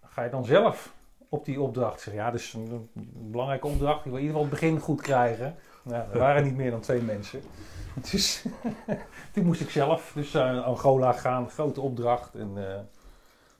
[0.02, 0.94] ga je dan zelf
[1.30, 1.96] op die opdracht?
[1.96, 2.90] Ik zeg, ja, dat is een
[3.32, 4.06] belangrijke opdracht.
[4.06, 5.56] Ik wil in ieder geval het begin goed krijgen.
[5.88, 7.42] Nou, er waren niet meer dan twee mensen.
[8.12, 8.46] Dus
[9.34, 12.36] toen moest ik zelf dus naar Angola gaan, grote opdracht.
[12.36, 12.80] En eh,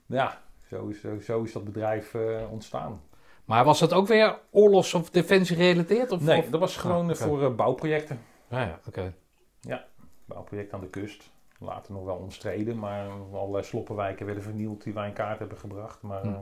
[0.06, 0.38] ja,
[0.68, 3.00] zo is, zo, zo is dat bedrijf eh, ontstaan.
[3.44, 6.10] Maar was dat ook weer oorlogs- of defensie gerelateerd?
[6.12, 7.24] Of, Nee, of- dat was gewoon Ah, eh, oké.
[7.28, 8.18] voor eh, bouwprojecten.
[8.48, 9.14] Ja, ja, oké.
[10.24, 11.30] bouwproject aan de kust.
[11.60, 16.02] Later nog wel omstreden, maar allerlei sloppenwijken werden vernield die wij in kaart hebben gebracht.
[16.02, 16.34] Maar, Hm.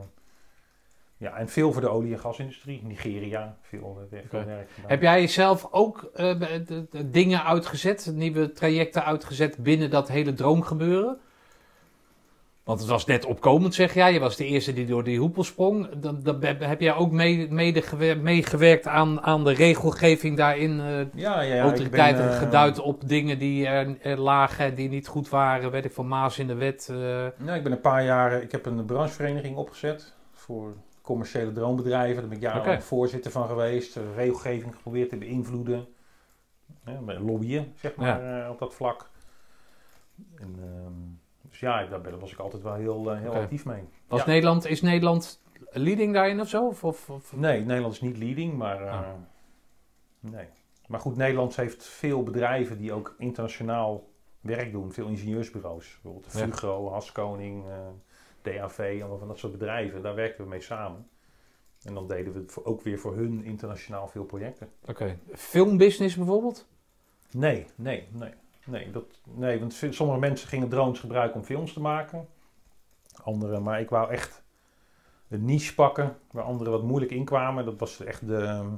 [1.18, 2.80] Ja, en veel voor de olie- en gasindustrie.
[2.84, 4.44] Nigeria, veel, veel Oké.
[4.48, 4.90] werk gedaan.
[4.90, 10.08] Heb jij zelf ook eh, de- de- de dingen uitgezet, nieuwe trajecten uitgezet binnen dat
[10.08, 11.18] hele droomgebeuren?
[12.64, 14.12] Want het was net opkomend, zeg jij.
[14.12, 15.88] Je was de eerste die door die hoepel sprong.
[15.96, 17.48] Dan, dan heb jij ook mee-
[18.22, 20.80] meegewerkt aan, aan de regelgeving daarin?
[20.80, 24.88] eh ja, ja, ja, autoriteiten ben, eh, geduid op dingen die er, er lagen, die
[24.88, 25.70] niet goed waren.
[25.70, 26.92] Weet ik van Maas in de wet.
[27.44, 30.74] Ja, ik ben een paar jaar, ik heb een branchevereniging opgezet voor
[31.06, 32.16] commerciële droombedrijven.
[32.20, 33.96] Daar ben ik jarenlang voorzitter van geweest.
[33.96, 35.86] eh, Regelgeving geprobeerd te beïnvloeden.
[36.84, 39.10] Ja, lobbyen, zeg maar, eh, op dat vlak.
[40.34, 40.92] En, ehm,
[41.50, 43.82] dus ja, daar was ik altijd wel heel, eh, heel actief mee.
[44.08, 44.26] Was Ja.
[44.26, 46.66] Nederland, is Nederland leading daarin of zo?
[46.66, 48.80] Of, of, of- Nee, Nederland is niet leading, maar...
[48.82, 49.08] eh, Ah.
[50.20, 50.46] Nee.
[50.86, 54.08] Maar goed, Nederland heeft veel bedrijven die ook internationaal
[54.40, 54.92] werk doen.
[54.92, 55.98] Veel ingenieursbureaus.
[56.02, 56.32] Bijvoorbeeld.
[56.32, 57.72] Fugro, Haskoning, eh
[58.46, 60.02] DAV, allemaal van dat soort bedrijven.
[60.02, 61.08] Daar werken we mee samen.
[61.82, 64.68] En dan deden we ook weer voor hun internationaal veel projecten.
[64.84, 65.18] Oké.
[65.32, 66.66] Filmbusiness bijvoorbeeld?
[67.30, 68.32] Nee, nee, nee.
[68.66, 72.28] Nee, dat, nee, want sommige mensen gingen drones gebruiken om films te maken.
[73.22, 74.44] Andere, maar ik wou echt
[75.28, 77.64] een niche pakken waar anderen wat moeilijk inkwamen.
[77.64, 78.70] Dat was echt de, ehm,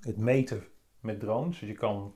[0.00, 0.64] het meten
[1.00, 1.58] met drones.
[1.58, 2.14] Dus je kan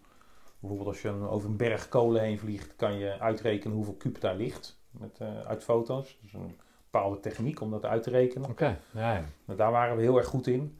[0.58, 4.36] bijvoorbeeld als je over een berg kolen heen vliegt, kan je uitrekenen hoeveel kuub daar
[4.36, 6.18] ligt met, eh, uit foto's.
[6.22, 6.56] Dus een
[6.90, 8.50] bepaalde techniek om dat uit te rekenen.
[8.50, 8.78] Oké.
[8.90, 9.24] Ja, ja.
[9.44, 10.76] Nou, daar waren we heel erg goed in.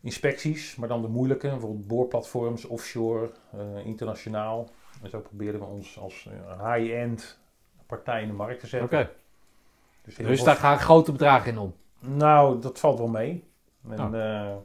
[0.00, 4.68] Inspecties, maar dan de moeilijke, bijvoorbeeld boorplatforms, offshore, eh, internationaal.
[5.02, 7.38] En zo probeerden we ons als eh, high-end
[7.86, 8.98] partij in de markt te zetten.
[8.98, 9.10] Oké.
[10.04, 11.74] Dus, Dus daar gaan grote bedragen in om.
[11.98, 13.44] Nou, dat valt wel mee.
[13.88, 14.56] En Oh.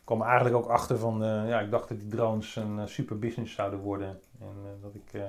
[0.00, 3.18] ik kwam er eigenlijk ook achter van, ja, ik dacht dat die drones een super
[3.18, 4.20] business zouden worden.
[4.40, 5.20] En dat ik,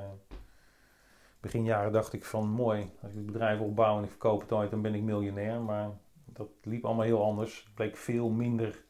[1.45, 4.51] begin jaren dacht ik van, mooi, als ik het bedrijf opbouw en ik verkoop het
[4.51, 5.59] ooit, dan ben ik miljonair.
[5.59, 5.89] Maar
[6.25, 7.63] dat liep allemaal heel anders.
[7.65, 8.83] Het bleek veel minder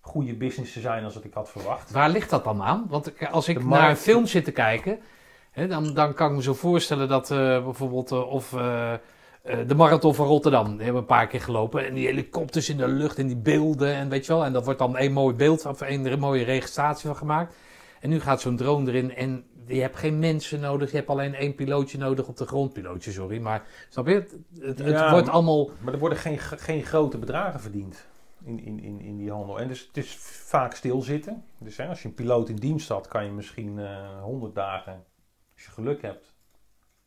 [0.00, 1.90] goede business te zijn dan dat ik had verwacht.
[1.90, 2.86] Waar ligt dat dan aan?
[2.88, 4.98] Want als ik naar een film zit te kijken,
[5.50, 8.92] hè, dan, dan kan ik me zo voorstellen dat eh, bijvoorbeeld eh, of eh,
[9.66, 11.86] de marathon van Rotterdam, die hebben we een paar keer gelopen.
[11.86, 14.44] En die helikopters in de lucht en die beelden en weet je wel.
[14.44, 17.54] En dat wordt dan één mooi beeld of één mooie registratie van gemaakt.
[18.00, 20.90] En nu gaat zo'n drone erin en je hebt geen mensen nodig.
[20.90, 22.72] Je hebt alleen één pilootje nodig op de grond.
[22.72, 23.38] Pilootje, sorry.
[23.40, 24.14] Maar snap je?
[24.14, 25.70] Het, het, het Ja, wordt allemaal...
[25.80, 28.06] Maar er worden geen, geen grote bedragen verdiend
[28.44, 29.60] in, in, in, in die handel.
[29.60, 31.44] En dus het is vaak stilzitten.
[31.58, 35.04] Dus hè, als je een piloot in dienst had, kan je misschien eh 100 dagen,
[35.54, 36.34] als je geluk hebt,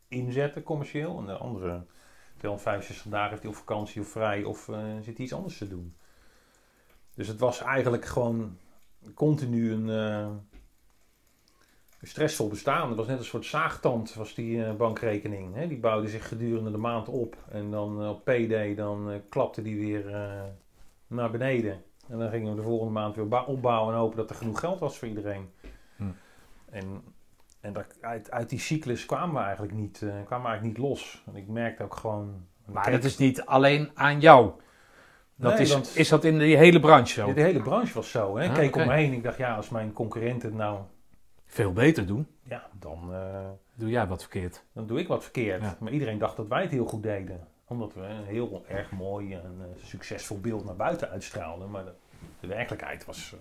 [0.08, 1.18] inzetten commercieel.
[1.18, 1.86] En de andere
[2.38, 5.68] 265 dagen heeft hij of vakantie of vrij of eh, zit hij iets anders te
[5.68, 5.96] doen.
[7.14, 8.58] Dus het was eigenlijk gewoon
[9.14, 10.51] continu een, eh, een
[12.08, 12.88] stressvol bestaan.
[12.88, 15.56] Het was net een soort zaagtand, was die eh, bankrekening.
[15.56, 15.68] Hè?
[15.68, 17.36] Die bouwde zich gedurende de maand op.
[17.52, 20.06] En dan eh, op PD, dan eh, klapte die weer
[21.08, 21.84] naar beneden.
[22.10, 24.80] En dan gingen we de volgende maand weer opbouwen en hopen dat er genoeg geld
[24.80, 25.50] was voor iedereen.
[25.96, 26.04] Hm.
[26.70, 27.02] En,
[27.62, 31.24] en dat, uit, uit die cyclus kwamen we eigenlijk niet, kwamen we eigenlijk niet los.
[31.28, 32.46] En ik merkte ook gewoon...
[32.66, 34.52] Maar dat is niet alleen aan jou.
[35.36, 37.34] Dat Nee, is, want- is dat in die hele branche zo?
[37.34, 38.38] De, hele branche was zo.
[38.38, 38.44] Hè?
[38.44, 38.82] Ik Ah, keek oké.
[38.82, 39.14] om me heen.
[39.14, 40.80] Ik dacht, ja, als mijn concurrenten het nou...
[41.52, 42.28] Veel beter doen.
[42.44, 43.14] Ja, dan...
[43.14, 44.64] eh, Doe jij wat verkeerd.
[44.74, 45.62] dan doe ik wat verkeerd.
[45.62, 45.78] Ja.
[45.80, 47.48] Maar iedereen dacht dat wij het heel goed deden.
[47.68, 51.72] Omdat we een heel erg mooi en eh, succesvol beeld naar buiten uitstraalden.
[51.72, 51.94] Maar de,
[52.40, 53.40] de werkelijkheid was, eh,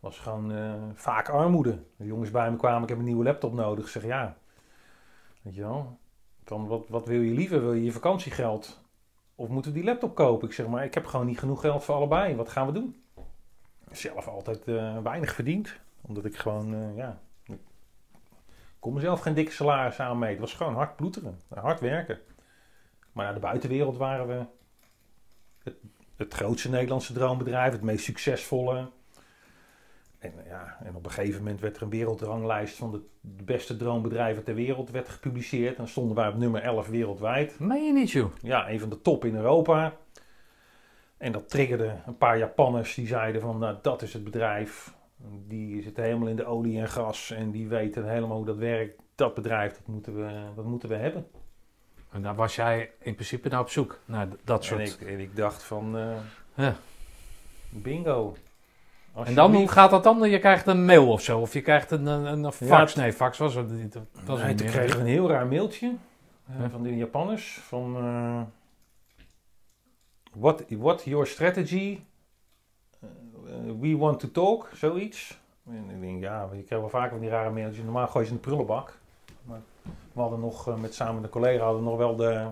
[0.00, 0.52] was gewoon
[0.94, 1.78] vaak armoede.
[1.96, 3.84] De jongens bij me kwamen, ik heb een nieuwe laptop nodig.
[3.84, 4.36] Ik zeg ja,
[5.42, 5.98] weet je wel.
[6.44, 7.60] Van wat, wat wil je liever?
[7.60, 8.82] Wil je je vakantiegeld?
[9.34, 10.48] Of moeten we die laptop kopen?
[10.48, 12.34] Ik zeg maar, ik heb gewoon niet genoeg geld voor allebei.
[12.36, 13.02] Wat gaan we doen?
[13.90, 14.64] Zelf altijd
[15.02, 15.82] weinig verdiend.
[16.06, 17.58] Omdat ik gewoon, eh, ja, ik
[18.78, 20.40] kon mezelf geen dikke salaris aanmeten.
[20.40, 22.18] Het was gewoon hard ploeteren, hard werken.
[23.12, 24.44] Maar naar de buitenwereld waren we
[25.62, 25.76] het,
[26.16, 28.90] het grootste Nederlandse droombedrijf, het meest succesvolle.
[30.18, 33.76] En, ja, en op een gegeven moment werd er een wereldranglijst van de, de beste
[33.76, 35.70] droombedrijven ter wereld werd gepubliceerd.
[35.70, 37.58] En dan stonden wij op nummer 11 wereldwijd.
[37.58, 38.32] Meen je niet, joh?
[38.42, 39.96] Ja, een van de top in Europa.
[41.16, 44.94] En dat triggerde een paar Japanners die zeiden van, nou, dat is het bedrijf.
[45.46, 49.02] Die zitten helemaal in de olie en gas en die weten helemaal hoe dat werkt.
[49.14, 51.26] Dat bedrijf, dat moeten we, dat moeten we hebben.
[52.12, 54.00] En daar was jij in principe naar op zoek.
[54.04, 55.00] Naar dat En soort...
[55.00, 56.16] ik, en ik dacht van, eh,
[56.54, 56.76] Ja.
[57.68, 58.36] bingo.
[59.24, 60.30] En dan, hoe gaat dat dan?
[60.30, 61.40] Je krijgt een mail of zo?
[61.40, 62.94] Of je krijgt een, een, een fax?
[62.94, 63.92] nee, fax was het niet.
[63.92, 65.94] Dat was Nee, toen kregen we een heel raar mailtje
[66.48, 67.58] eh, van de Japanners.
[67.62, 68.40] Van, eh,
[70.32, 72.00] what, what your strategy?
[73.54, 75.38] Eh, we want to talk, zoiets.
[75.66, 77.84] En ik denk, ja, je krijgt wel vaker van die rare mailtjes.
[77.84, 78.98] Normaal gooi je ze in de prullenbak.
[79.44, 79.60] Maar
[80.12, 82.46] we hadden nog, eh, met samen een collega, hadden nog wel de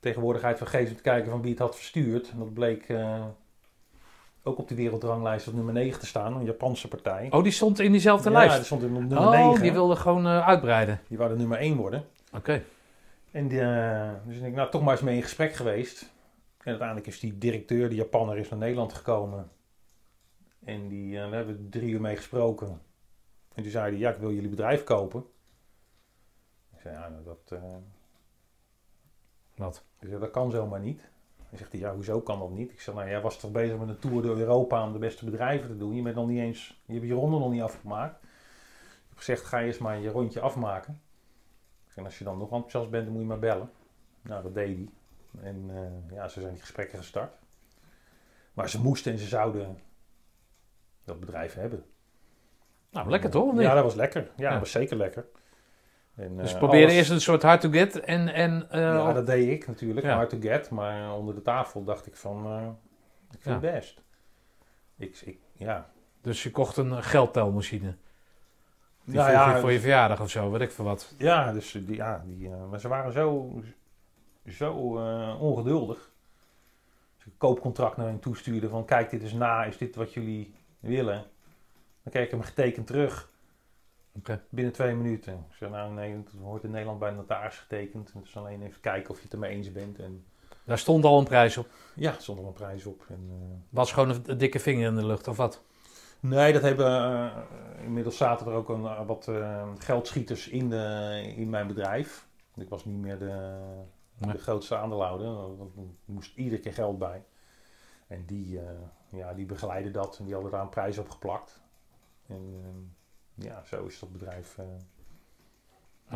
[0.00, 2.30] tegenwoordigheid van geest om te kijken van wie het had verstuurd.
[2.30, 3.24] En dat bleek eh,
[4.42, 7.28] ook op de wereldranglijst op nummer 9 te staan, een Japanse partij.
[7.30, 8.56] Oh, die stond in diezelfde ja, lijst?
[8.56, 9.62] die stond in nummer oh, 9.
[9.62, 11.00] die wilde gewoon uitbreiden.
[11.08, 12.04] Die wou de nummer 1 worden.
[12.32, 12.62] Oké.
[13.30, 16.02] En die, eh, dus ik nou, toch maar eens mee in gesprek geweest.
[16.58, 19.50] En uiteindelijk is die directeur, die Japanner, is naar Nederland gekomen.
[20.64, 22.68] En die, eh, we hebben drie uur mee gesproken.
[23.54, 25.24] En toen zei hij, ja, ik wil jullie bedrijf kopen.
[26.74, 27.76] Ik zei, ja, nou, dat, eh,
[29.56, 29.84] Wat?
[29.98, 31.10] ik zei, dat kan zomaar niet.
[31.48, 32.70] Hij zegt, ja, hoezo kan dat niet?
[32.70, 35.24] Ik zei, nou, jij was toch bezig met een tour door Europa om de beste
[35.24, 35.94] bedrijven te doen.
[35.94, 38.22] Je bent nog niet eens, je hebt je ronde nog niet afgemaakt.
[38.22, 41.00] Ik heb gezegd, ga eerst maar je rondje afmaken.
[41.94, 43.70] En als je dan nog enthousiast bent, dan moet je maar bellen.
[44.22, 44.88] Nou, dat deed hij.
[45.42, 47.32] En eh, ja, zo zijn die gesprekken gestart.
[48.52, 49.78] Maar ze moesten en ze zouden
[51.10, 51.84] dat bedrijf hebben.
[52.90, 53.60] Nou, lekker toch?
[53.60, 54.22] Ja, dat was lekker.
[54.22, 54.50] Ja, Ja.
[54.50, 55.26] dat was zeker lekker.
[56.14, 58.28] En, dus eh, probeerde alles- eerst een soort hard to get en...
[58.28, 60.14] en eh, ja, dat deed ik natuurlijk, Ja.
[60.14, 60.70] hard to get.
[60.70, 62.68] Maar onder de tafel dacht ik van, eh,
[63.30, 64.02] ik vind het best.
[64.96, 65.90] Ik, ik, ja.
[66.22, 67.94] Dus je kocht een geldtelmachine.
[69.04, 71.14] Die Nou ja, voor je verjaardag of zo, weet ik veel wat.
[71.18, 73.60] Ja, dus die, ja, die, maar ze waren zo,
[74.46, 74.72] zo
[75.40, 75.98] ongeduldig.
[77.14, 80.12] Als ik een koopcontract naar hen toestuurde van kijk dit is na, is dit wat
[80.14, 81.24] jullie willen?
[82.02, 83.28] Dan kreeg ik hem getekend terug.
[84.48, 85.32] Binnen twee minuten.
[85.50, 88.12] Ik zei nou nee, het wordt in Nederland bij de notaris getekend.
[88.24, 89.98] Is alleen even kijken of je het ermee eens bent.
[89.98, 90.24] En
[90.64, 91.66] Daar stond al een prijs op.
[91.94, 93.04] ja, stond al een prijs op.
[93.08, 95.62] En, eh, Was gewoon een, een dikke vinger in de lucht of wat?
[96.20, 96.86] Nee, dat hebben.
[96.86, 97.36] eh,
[97.84, 99.30] inmiddels zaten er ook een, eh, wat
[99.78, 102.28] geldschieters in, de, in mijn bedrijf.
[102.56, 103.58] Ik was niet meer de,
[104.18, 104.32] Nee.
[104.32, 105.26] de grootste aandeelhouder.
[105.26, 105.66] Er
[106.04, 107.24] moest iedere keer geld bij.
[108.06, 108.60] En die,
[109.10, 111.60] ja, die begeleiden dat en die hadden daar een prijs op geplakt.
[112.28, 114.58] En eh, ja, zo is dat bedrijf.
[114.58, 114.64] eh,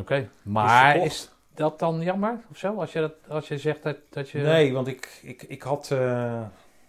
[0.00, 0.28] Oké.
[0.42, 2.80] Maar is dat dan jammer of zo?
[2.80, 4.38] Als je, dat, als je zegt dat, dat je...
[4.38, 6.42] Nee, want ik, ik, ik, had, eh,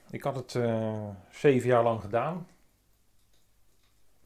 [0.10, 2.48] ik had het eh, zeven jaar lang gedaan.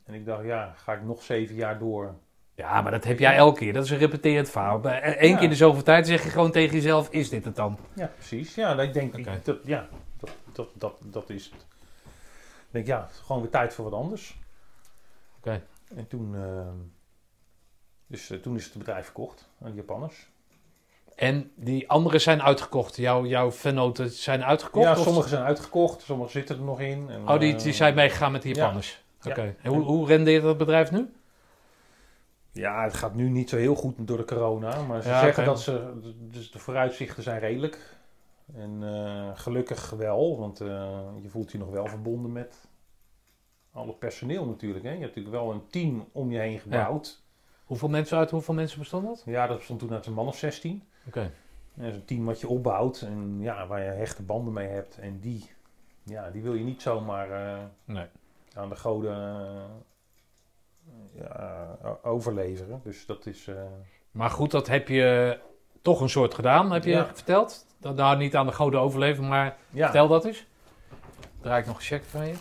[0.04, 2.14] En ik dacht, ja, ga ik nog zeven jaar door?
[2.54, 3.74] Ja, maar dat heb jij elke keer.
[3.74, 4.86] Dat is een repeterend verhaal.
[4.86, 5.34] Eén Ja.
[5.36, 7.78] keer in de zoveel tijd zeg je gewoon tegen jezelf, is dit het dan?
[7.96, 8.56] Ja, precies.
[8.56, 9.40] Ja, ik denk, Oké.
[9.44, 9.88] dat, ja,
[10.20, 11.66] dat, dat, dat, dat is het.
[12.68, 14.40] Ik denk, ja, gewoon weer tijd voor wat anders.
[15.38, 15.62] Oké.
[15.96, 16.36] En toen,
[18.08, 20.30] dus, toen is het bedrijf verkocht aan de Japanners.
[21.16, 22.96] En die anderen zijn uitgekocht.
[22.96, 24.86] Jouw, jouw vennoten zijn uitgekocht?
[24.86, 27.10] ja, sommige zijn uitgekocht, sommige zitten er nog in.
[27.10, 28.56] En, Oh, die, die zijn meegegaan met de ja.
[28.56, 29.04] Japanners.
[29.22, 29.32] Ja.
[29.32, 29.56] Oké.
[29.62, 31.14] En hoe, hoe rendeert dat bedrijf nu?
[32.52, 34.82] Ja, het gaat nu niet zo heel goed door de corona.
[34.82, 37.98] Maar ze Ja, zeggen dat ze, dus de vooruitzichten zijn redelijk.
[38.56, 42.68] En eh, gelukkig wel, want eh, je voelt je nog wel verbonden met
[43.72, 44.84] Al het personeel natuurlijk.
[44.86, 44.92] Hè.
[44.92, 47.22] Je hebt natuurlijk wel een team om je heen gebouwd.
[47.66, 49.24] Hoeveel mensen uit hoeveel mensen bestond dat?
[49.26, 50.84] Ja, dat stond toen uit een man of 16.
[51.08, 51.32] Oké.
[51.74, 54.98] Dat is een team wat je opbouwt en ja, waar je hechte banden mee hebt.
[54.98, 55.52] En die,
[56.04, 58.06] ja, die wil je niet zomaar eh, Nee.
[58.54, 59.16] aan de goden
[61.14, 62.82] ja, overleveren.
[62.84, 63.50] Dus dat is...
[64.12, 65.40] Maar goed, dat heb je
[65.82, 67.06] toch een soort gedaan, heb je Ja.
[67.16, 67.66] verteld.
[67.80, 69.84] Dat nou niet aan de goden overleven, maar ja.
[69.84, 70.46] vertel dat eens.
[71.42, 72.36] Draai ik nog een check van je.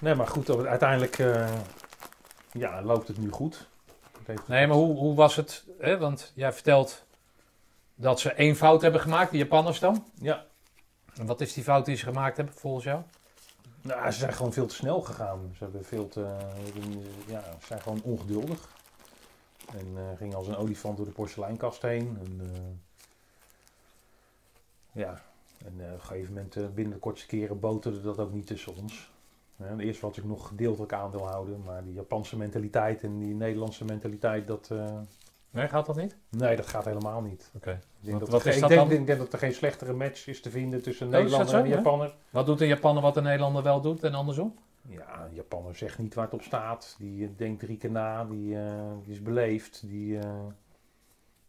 [0.00, 1.52] Nee, maar goed, uiteindelijk eh,
[2.52, 3.68] ja, loopt het nu goed.
[4.24, 5.64] Het Nee, maar hoe, hoe was het?
[5.78, 5.98] Hè?
[5.98, 7.04] Want jij vertelt
[7.94, 10.04] dat ze één fout hebben gemaakt, de Japanners dan.
[10.14, 10.44] Ja,
[11.14, 13.02] En wat is die fout die ze gemaakt hebben, volgens jou?
[13.84, 15.50] nou, ze zijn gewoon veel te snel gegaan.
[15.56, 16.36] Ze hebben veel te,
[17.26, 18.68] ja, ze zijn gewoon ongeduldig.
[19.72, 22.18] En eh gingen als een olifant door de porseleinkast heen.
[22.24, 22.60] En, eh,
[24.94, 25.20] ja,
[25.64, 28.46] en eh, op een gegeven moment eh, binnen de kortste keren boterde dat ook niet
[28.46, 29.12] tussen ons.
[29.56, 34.46] Ja, eerst was ik nog gedeeltelijk aandeelhouder, maar die Japanse mentaliteit en die Nederlandse mentaliteit,
[34.46, 34.98] dat, eh,
[35.50, 36.16] Nee, gaat dat niet?
[36.30, 37.50] nee, dat gaat helemaal niet.
[37.56, 37.70] Oké.
[37.70, 38.98] Ik denk, Wat- dat, wat er ik denk, dan?
[39.00, 41.58] ik denk dat er geen slechtere match is te vinden tussen een Oh, Nederlander en
[41.60, 41.76] zo, een ja?
[41.76, 42.14] Japanner.
[42.30, 44.54] Wat doet een Japanner wat een Nederlander wel doet en andersom?
[44.88, 46.94] Ja, een Japanner zegt niet waar het op staat.
[46.98, 48.56] Die denkt drie keer na, die,
[49.04, 49.82] die is beleefd.
[49.86, 50.18] Die,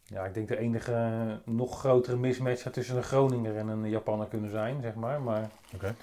[0.08, 3.90] ja, ik denk de enige eh, nog grotere mismatch zou tussen een Groninger en een
[3.90, 5.22] Japanner kunnen zijn, zeg maar.
[5.22, 5.96] Maar Oké.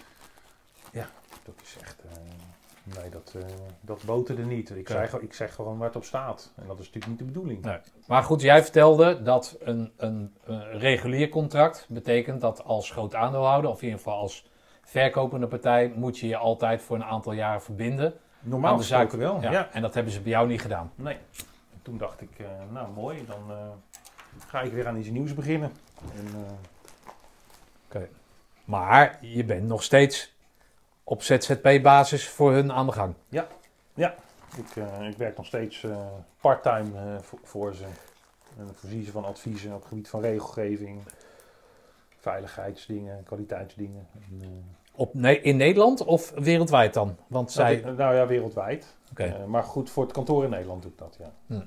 [0.92, 1.06] ja,
[1.44, 1.96] dat is echt...
[2.10, 3.42] eh, nee, dat, eh
[3.80, 4.70] dat boterde niet.
[4.70, 4.92] Ik, Oké.
[4.92, 6.52] zeg, gewoon- ik zeg gewoon waar het op staat.
[6.56, 7.64] En dat is natuurlijk niet de bedoeling.
[7.64, 7.78] Nee.
[8.06, 13.70] Maar goed, jij vertelde dat een, een, een regulier contract betekent dat als groot aandeelhouder,
[13.70, 14.46] of in ieder geval als
[14.84, 18.14] verkopende partij, moet je je altijd voor een aantal jaren verbinden.
[18.40, 19.50] Normaal gesproken wel, Ja.
[19.50, 19.68] ja.
[19.72, 20.92] En dat hebben ze bij jou niet gedaan.
[20.94, 21.14] Nee.
[21.72, 22.30] En toen dacht ik,
[22.70, 23.38] nou mooi, dan
[24.52, 25.72] ga ik weer aan iets nieuws beginnen.
[26.16, 26.52] En, eh,
[28.64, 30.34] Maar je bent nog steeds
[31.04, 33.14] op ZZP-basis voor hun aan de gang.
[34.56, 36.06] ik, eh, ik werk nog steeds eh,
[36.40, 37.84] parttime voor, voor ze.
[38.58, 41.00] En ik voorzie ze van adviezen op het gebied van regelgeving,
[42.18, 44.06] veiligheidsdingen, kwaliteitsdingen.
[44.12, 44.64] En,
[44.94, 47.16] Op, nee, in Nederland of wereldwijd dan?
[47.26, 47.80] Want zij...
[47.80, 48.96] nou, nou ja, wereldwijd.
[49.10, 49.46] Oké.
[49.46, 51.66] Maar goed, voor het kantoor in Nederland doe ik dat, ja.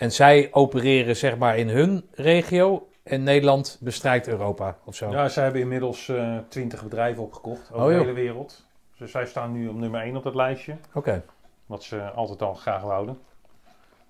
[0.00, 5.10] En zij opereren zeg maar in hun regio en Nederland bestrijkt Europa of zo.
[5.10, 6.12] Ja, zij hebben inmiddels
[6.48, 8.66] twintig bedrijven opgekocht over Oh, de hele wereld.
[8.96, 10.76] Dus zij staan nu op nummer 1 op dat lijstje.
[10.94, 11.22] Oké.
[11.66, 13.18] Wat ze altijd al graag wouden.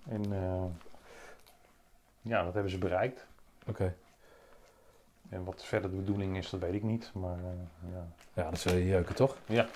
[0.08, 0.62] En eh,
[2.22, 3.26] ja, dat hebben ze bereikt.
[3.66, 3.94] Oké.
[5.28, 7.10] En wat verder de bedoeling is, dat weet ik niet.
[7.14, 8.06] Maar eh, ja,
[8.42, 9.36] Ja, dat zul je jeuken toch?
[9.46, 9.66] dat Ja.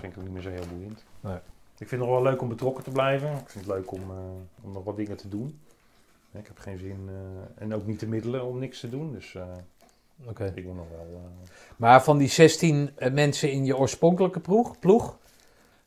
[0.00, 1.04] vind ik ook niet meer zo heel boeiend.
[1.20, 1.38] Nee.
[1.78, 3.32] Ik vind het nog wel leuk om betrokken te blijven.
[3.32, 4.16] Ik vind het leuk om, eh,
[4.62, 5.58] om nog wat dingen te doen.
[6.32, 9.12] Ik heb geen zin eh, en ook niet de middelen om niks te doen.
[9.12, 9.42] Dus eh,
[10.28, 10.52] Oké.
[10.54, 11.30] ik moet nog wel...
[11.76, 15.18] Maar van die 16 eh, mensen in je oorspronkelijke ploeg, ploeg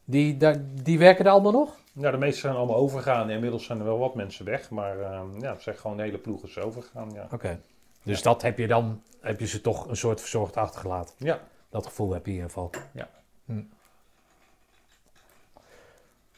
[0.03, 1.79] die, daar, die werken er allemaal nog?
[1.93, 3.29] Ja, de meeste zijn allemaal overgegaan.
[3.29, 4.69] Inmiddels zijn er wel wat mensen weg.
[4.69, 4.97] Maar
[5.39, 7.11] ja, het zijn gewoon de hele ploeg is overgegaan.
[7.13, 7.27] Ja.
[7.31, 7.59] Oké.
[8.03, 11.15] Dus dat heb je dan, heb je ze toch een soort verzorgd achtergelaten.
[11.17, 11.39] ja.
[11.69, 12.69] Dat gevoel heb je in ieder geval.
[12.93, 13.09] Ja.
[13.45, 13.61] Hm.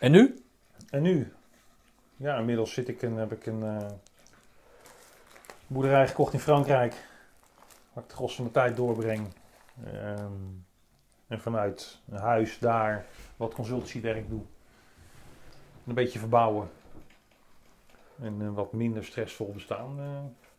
[0.04, 0.44] En nu?
[0.90, 1.34] En nu?
[2.16, 3.92] Ja, inmiddels zit ik en heb ik een eh,
[5.68, 6.94] boerderij gekocht in Frankrijk.
[7.94, 9.28] Waar ik de gros van mijn tijd doorbreng.
[9.86, 10.32] Ehm,
[11.28, 13.06] en vanuit een huis daar
[13.38, 14.42] wat consultiewerk doe.
[15.88, 16.70] Een beetje verbouwen.
[18.22, 20.50] En een wat minder stressvol bestaan eh,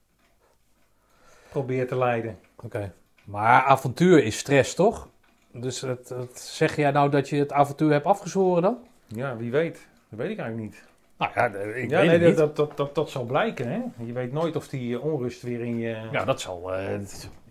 [1.48, 2.38] probeer te leiden.
[2.56, 2.92] Oké.
[3.24, 5.08] Maar avontuur is stress, toch?
[5.52, 8.92] Dus het, het- zeg jij nou dat je het avontuur hebt afgezworen dan?
[9.15, 9.86] Ja, wie weet.
[10.09, 10.85] Dat weet ik eigenlijk niet.
[11.19, 12.36] Nou ja, ik ja, weet nee, niet.
[12.36, 13.69] dat, dat, dat, dat zal blijken.
[13.70, 14.05] Hè?
[14.05, 16.09] Je weet nooit of die eh, onrust weer in je...
[16.12, 16.74] Ja, dat zal...
[16.74, 17.01] eh,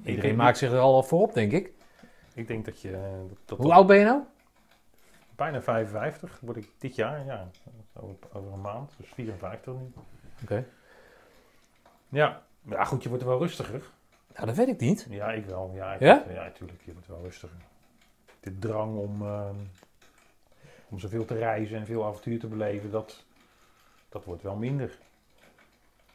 [0.04, 1.72] iedereen maakt zich er al voor op, denk ik.
[2.34, 2.92] Ik denk dat je...
[2.94, 4.22] eh, Dat, dat, Hoe oud ben je nou?
[5.36, 7.48] Bijna 55 word ik dit jaar, ja.
[7.94, 9.94] Over, over een maand, dus 54 nu.
[10.44, 10.66] Oké.
[12.10, 12.42] Ja.
[12.70, 13.82] ja, goed, je wordt wel rustiger.
[14.36, 15.08] Nou, dat weet ik niet.
[15.10, 15.72] Ja, ik wel.
[15.76, 16.24] Ja, ik Ja?
[16.26, 17.58] word- ja, natuurlijk, je wordt wel rustiger.
[18.40, 19.56] De drang om, ehm,
[20.94, 23.24] om zoveel te reizen en veel avontuur te beleven, dat,
[24.10, 24.98] dat wordt wel minder.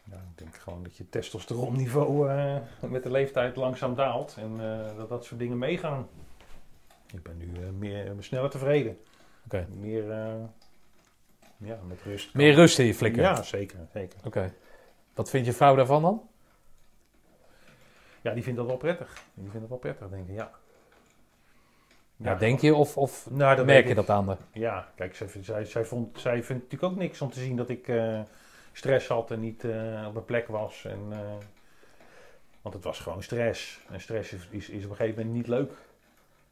[0.04, 4.96] Ja, ik denk gewoon dat je testosteronniveau eh, met de leeftijd langzaam daalt en eh,
[4.96, 6.08] dat dat soort dingen meegaan.
[7.12, 8.98] Ik ben nu eh, meer, sneller tevreden.
[9.44, 9.66] Oké.
[9.80, 10.04] Meer
[11.56, 12.34] ja, met rust.
[12.34, 13.22] Meer rust in je flikker.
[13.22, 13.78] Ja, zeker.
[13.92, 14.18] zeker.
[14.24, 14.52] Oké.
[15.14, 16.28] Wat vindt je vrouw daarvan dan?
[18.20, 19.22] Ja, die vindt dat wel prettig.
[19.34, 20.50] Die vindt dat wel prettig, denk ik, ja.
[22.22, 23.96] Ja, denk je of, of Nou, dat merk je ik.
[23.96, 24.36] dat aan de...
[24.52, 27.56] Ja, kijk, zij, vindt- zij, zij, vond, zij vindt natuurlijk ook niks om te zien
[27.56, 28.20] dat ik eh,
[28.72, 30.84] stress had en niet eh, op mijn plek was.
[30.84, 31.18] En, eh,
[32.62, 33.80] want het was gewoon stress.
[33.90, 35.72] En stress is, is, is op een gegeven moment niet leuk.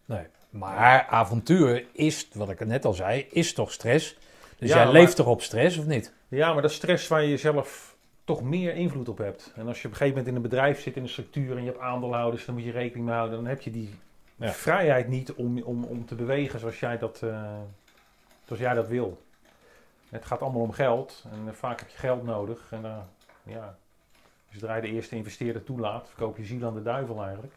[0.05, 0.25] Nee.
[0.51, 4.17] Maar avontuur is, wat ik net al zei, is toch stress?
[4.59, 6.13] Dus Ja, jij maar- leeft toch op stress, of niet?
[6.29, 9.53] Ja, maar dat is stress waar je zelf toch meer invloed op hebt.
[9.57, 11.63] En als je op een gegeven moment in een bedrijf zit, in een structuur en
[11.65, 13.37] je hebt aandeelhouders, dan moet je rekening mee houden.
[13.37, 13.95] Dan heb je die
[14.37, 14.53] Ja.
[14.53, 17.59] vrijheid niet om, om, om te bewegen zoals jij, dat, eh,
[18.45, 19.23] zoals jij dat wil.
[20.09, 22.73] Het gaat allemaal om geld en eh, vaak heb je geld nodig.
[22.73, 22.99] En eh,
[23.43, 23.79] ja,
[24.51, 27.55] zodra je de eerste investeerder toelaat, verkoop je ziel aan de duivel eigenlijk.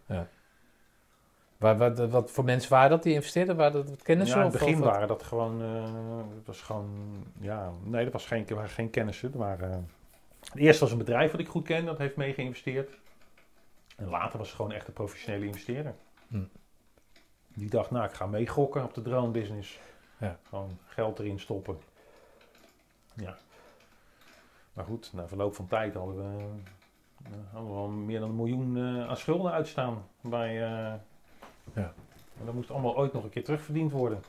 [1.57, 3.56] Wat, wat, wat voor mensen waren dat die investeerden?
[3.56, 4.38] Waren dat wat kennissen?
[4.38, 5.60] ja, in het begin waren dat gewoon,
[6.35, 6.89] dat was gewoon,
[7.39, 9.31] ja, nee, dat was geen, waren geen kennissen.
[9.31, 9.89] Er waren,
[10.39, 12.89] het eerste was een bedrijf wat ik goed ken, dat heeft mee geïnvesteerd.
[13.95, 15.93] En later was het gewoon echt een professionele investeerder.
[16.27, 16.43] Hm.
[17.53, 19.80] Die dacht, nou, ik ga meegokken op de drone business.
[20.17, 20.38] Ja.
[20.49, 21.77] Gewoon geld erin stoppen.
[23.13, 23.38] Ja.
[24.73, 26.43] Maar goed, na verloop van tijd hadden we,
[27.23, 30.03] eh, hadden we al meer dan een miljoen eh, aan schulden uitstaan.
[30.21, 30.93] Bij, eh,
[31.73, 31.93] Ja.
[32.39, 34.23] En dat moest allemaal ooit nog een keer terugverdiend worden.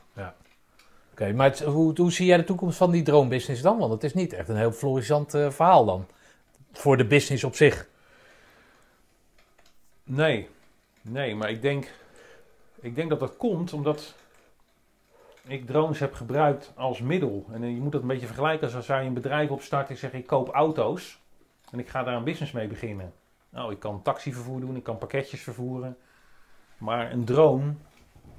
[1.11, 3.77] Oké, maar het- hoe, hoe zie jij de toekomst van die droombusiness dan?
[3.77, 6.05] Want het is niet echt een heel florissant verhaal dan.
[6.71, 7.87] Voor de business op zich.
[10.03, 10.49] Nee,
[11.01, 11.87] nee, maar ik denk,
[12.81, 14.15] ik denk dat dat komt omdat
[15.47, 17.45] ik drones heb gebruikt als middel.
[17.51, 20.13] En je moet dat een beetje vergelijken als als je een bedrijf opstart en zeg
[20.13, 21.19] ik koop auto's
[21.71, 23.13] en ik ga daar een business mee beginnen.
[23.49, 25.97] Nou, ik kan taxivervoer doen, ik kan pakketjes vervoeren.
[26.77, 27.73] Maar een drone,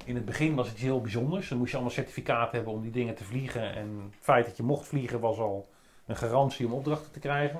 [0.05, 1.49] in het begin was het iets heel bijzonders.
[1.49, 3.75] Dan moest je allemaal certificaten hebben om die dingen te vliegen.
[3.75, 5.69] En het feit dat je mocht vliegen was al
[6.05, 7.59] een garantie om opdrachten te krijgen.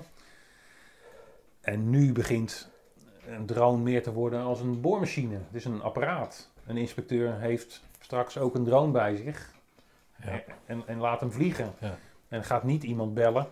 [1.61, 2.71] En nu begint
[3.27, 5.35] een drone meer te worden als een boormachine.
[5.35, 6.51] Het is een apparaat.
[6.65, 9.51] Een inspecteur heeft straks ook een drone bij zich
[10.23, 10.41] Ja.
[10.65, 11.73] en, en laat hem vliegen.
[11.79, 11.97] Ja.
[12.27, 13.47] En gaat niet iemand bellen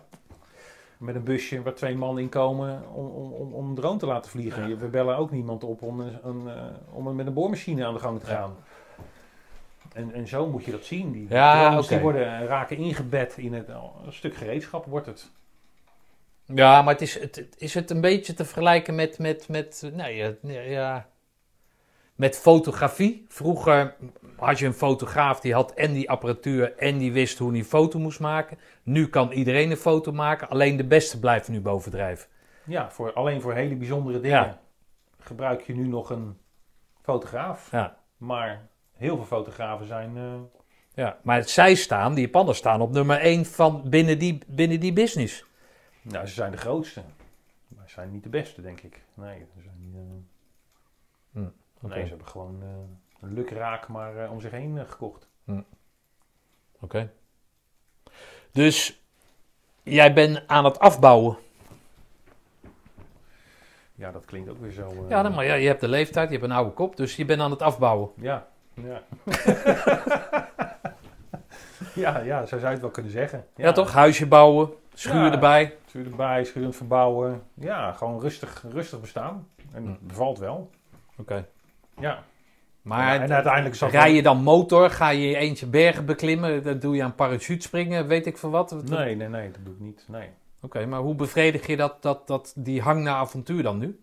[0.96, 4.06] met een busje waar twee man in komen om, om, om, om een drone te
[4.06, 4.68] laten vliegen.
[4.68, 4.76] Ja.
[4.76, 8.00] We bellen ook niemand op om, een, een, eh, om met een boormachine aan de
[8.00, 8.56] gang te gaan.
[9.92, 11.12] En, en zo moet je dat zien.
[11.12, 15.30] Die Ja, drones die worden, raken ingebed in het, een stuk gereedschap wordt het.
[16.44, 20.32] Ja, maar het is, het, is het een beetje te vergelijken met, met, met, ja,
[20.40, 21.06] nee, ja,
[22.14, 23.24] met fotografie?
[23.28, 23.94] Vroeger
[24.36, 27.64] had je een fotograaf die had en die apparatuur en die wist hoe hij een
[27.64, 28.58] foto moest maken.
[28.82, 32.28] Nu kan iedereen een foto maken, alleen de beste blijft nu bovendrijven.
[32.64, 34.60] Ja, voor, alleen voor hele bijzondere dingen Ja.
[35.18, 36.38] gebruik je nu nog een
[37.02, 37.70] fotograaf.
[37.70, 37.96] Ja.
[38.16, 40.16] Maar heel veel fotografen zijn.
[40.16, 40.34] eh,
[40.94, 44.92] Ja, maar zij staan, die Japanners staan op nummer 1 van binnen die, binnen die
[44.92, 45.44] business.
[46.02, 47.02] nou, ze zijn de grootste.
[47.68, 49.02] Maar ze zijn niet de beste, denk ik.
[49.14, 50.24] Nee, ze zijn niet,
[51.32, 51.48] Hm,
[51.90, 52.68] nee ze hebben gewoon eh,
[53.20, 55.28] een lukraak maar eh, om zich heen eh, gekocht.
[56.80, 57.10] Oké.
[58.52, 59.02] Dus
[59.82, 61.36] jij bent aan het afbouwen.
[63.94, 65.06] Ja, dat klinkt ook weer zo.
[65.08, 67.40] Ja, maar ja, je hebt de leeftijd, je hebt een oude kop, dus je bent
[67.40, 68.10] aan het afbouwen.
[68.16, 69.02] Ja, ja.
[71.94, 73.46] ja, ja, zo zou je het wel kunnen zeggen.
[73.56, 73.92] Ja, toch?
[73.92, 75.32] Huisje bouwen, schuur Ja.
[75.32, 75.76] erbij.
[75.86, 77.42] Schuur erbij, schuur verbouwen.
[77.54, 79.48] Ja, gewoon rustig, rustig bestaan.
[79.72, 79.88] En Hm.
[79.90, 80.70] het bevalt wel.
[81.16, 81.46] Oké.
[81.98, 82.24] Ja.
[82.82, 84.90] Maar en uiteindelijk zat rij je dan motor?
[84.90, 86.62] Ga je je eentje bergen beklimmen?
[86.62, 88.06] Dat doe je aan parachutespringen?
[88.06, 88.84] Weet ik veel wat?
[88.84, 90.04] Nee, nee, nee, dat doe ik niet.
[90.08, 90.28] Nee.
[90.60, 94.00] Oké, maar hoe bevredig je dat, dat, dat, die hang naar avontuur dan nu?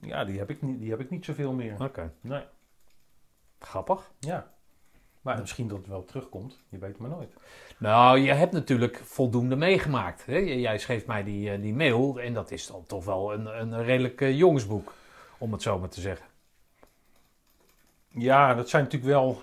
[0.00, 1.74] Ja, die heb ik niet, die heb ik niet zoveel meer.
[1.82, 2.12] Oké.
[2.20, 2.42] Nee.
[3.58, 4.10] Grappig.
[4.18, 4.50] Ja.
[5.20, 6.58] Maar misschien dat het wel terugkomt.
[6.68, 7.34] Je weet het maar nooit.
[7.78, 10.26] Nou, je hebt natuurlijk voldoende meegemaakt.
[10.26, 10.36] Hè?
[10.36, 13.84] Jij schreef mij die, eh, die mail en dat is dan toch wel een, een
[13.84, 14.92] redelijk eh, jongensboek,
[15.38, 16.26] om het zo maar te zeggen.
[18.08, 19.40] Ja, dat zijn natuurlijk wel,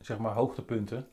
[0.00, 1.08] zeg maar, hoogtepunten.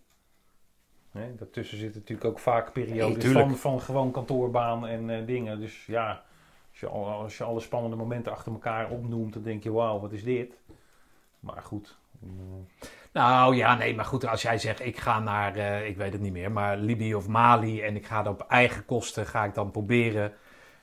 [1.11, 5.59] Hè, daartussen zitten natuurlijk ook vaak Nee, periodes van gewoon kantoorbaan en eh, dingen.
[5.59, 6.23] Dus ja,
[6.71, 9.99] als je, al, als je alle spannende momenten achter elkaar opnoemt, dan denk je, wauw,
[9.99, 10.57] wat is dit?
[11.39, 11.97] Maar goed.
[12.21, 12.29] eh,
[13.11, 16.21] Nou ja, nee, maar goed, als jij zegt ik ga naar, eh, ik weet het
[16.21, 19.53] niet meer, maar Libië of Mali en ik ga dat op eigen kosten, ga ik
[19.53, 20.33] dan proberen,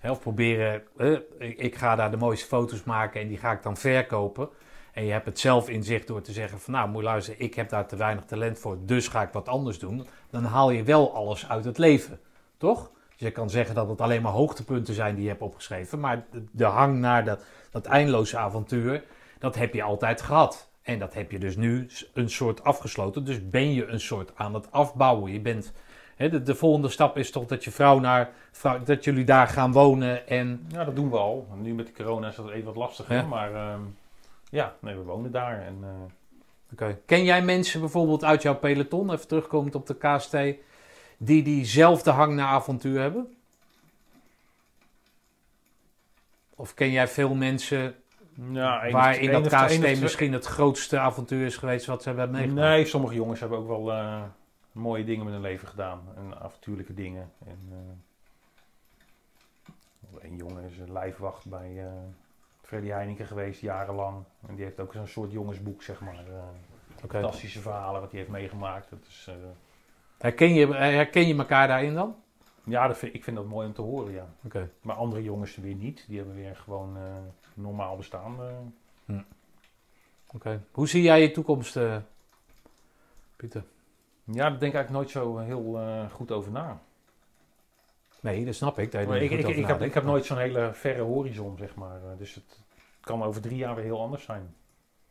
[0.02, 3.76] of proberen, eh, ik, ga daar de mooiste foto's maken en die ga ik dan
[3.76, 4.48] verkopen.
[4.92, 7.40] En je hebt het zelf in zicht door te zeggen van nou, moet je luisteren,
[7.40, 10.06] ik heb daar te weinig talent voor, dus ga ik wat anders doen.
[10.30, 12.20] Dan haal je wel alles uit het leven,
[12.56, 12.90] toch?
[13.08, 16.24] Dus je kan zeggen dat het alleen maar hoogtepunten zijn die je hebt opgeschreven, maar
[16.52, 19.04] de, hang naar dat, dat eindeloze avontuur,
[19.38, 20.70] dat heb je altijd gehad.
[20.82, 23.24] En dat heb je dus nu een soort afgesloten.
[23.24, 25.32] Dus ben je een soort aan het afbouwen.
[25.32, 25.72] Je bent,
[26.28, 29.72] de, de volgende stap is toch dat je vrouw naar, vrouw, dat jullie daar gaan
[29.72, 30.28] wonen.
[30.28, 31.46] En ja, dat doen we al.
[31.54, 33.16] Nu met de corona is dat even wat lastiger.
[33.16, 33.22] Ja.
[33.22, 33.80] Maar ehm,
[34.50, 35.62] ja, nee, we wonen daar.
[35.66, 35.84] En,
[36.72, 36.98] Oké.
[37.06, 40.36] ken jij mensen bijvoorbeeld uit jouw peloton, even terugkomend op de KST,
[41.18, 43.34] die diezelfde hang naar avontuur hebben?
[46.54, 47.94] Of ken jij veel mensen
[48.52, 52.68] Ja, waar in dat KST misschien het grootste avontuur is geweest wat ze hebben meegemaakt?
[52.68, 54.22] Nee, sommige jongens hebben ook wel eh,
[54.72, 56.00] mooie dingen met hun leven gedaan.
[56.16, 57.32] En avontuurlijke dingen.
[57.46, 57.78] En, eh,
[60.30, 61.92] een jongen is een lijfwacht bij eh
[62.62, 64.24] Freddy Heineken geweest, jarenlang.
[64.46, 66.26] En die heeft ook zo'n soort jongensboek, zeg maar.
[66.28, 66.42] eh.
[67.08, 68.90] Fantastische verhalen wat hij heeft meegemaakt.
[68.90, 69.30] Dat is,
[70.18, 72.16] Herken, je, herken je elkaar daarin dan?
[72.64, 74.28] ja, dat vind, ik vind dat mooi om te horen, ja.
[74.44, 74.70] Oké.
[74.82, 76.04] Maar andere jongens weer niet.
[76.08, 76.96] Die hebben weer gewoon
[77.54, 78.36] normaal bestaan.
[79.06, 79.18] eh.
[80.34, 80.62] Oké.
[80.70, 81.78] Hoe zie jij je toekomst,
[83.36, 83.64] Pieter?
[84.32, 86.80] Ja, daar denk ik eigenlijk nooit zo heel eh, goed over na.
[88.20, 88.92] Nee, dat snap ik.
[88.92, 91.96] Maar ik, ik, ik, heb, ik heb nooit zo'n hele verre horizon, zeg maar.
[91.96, 92.60] Eh, Dus het
[93.00, 94.54] kan over drie jaar weer heel anders zijn.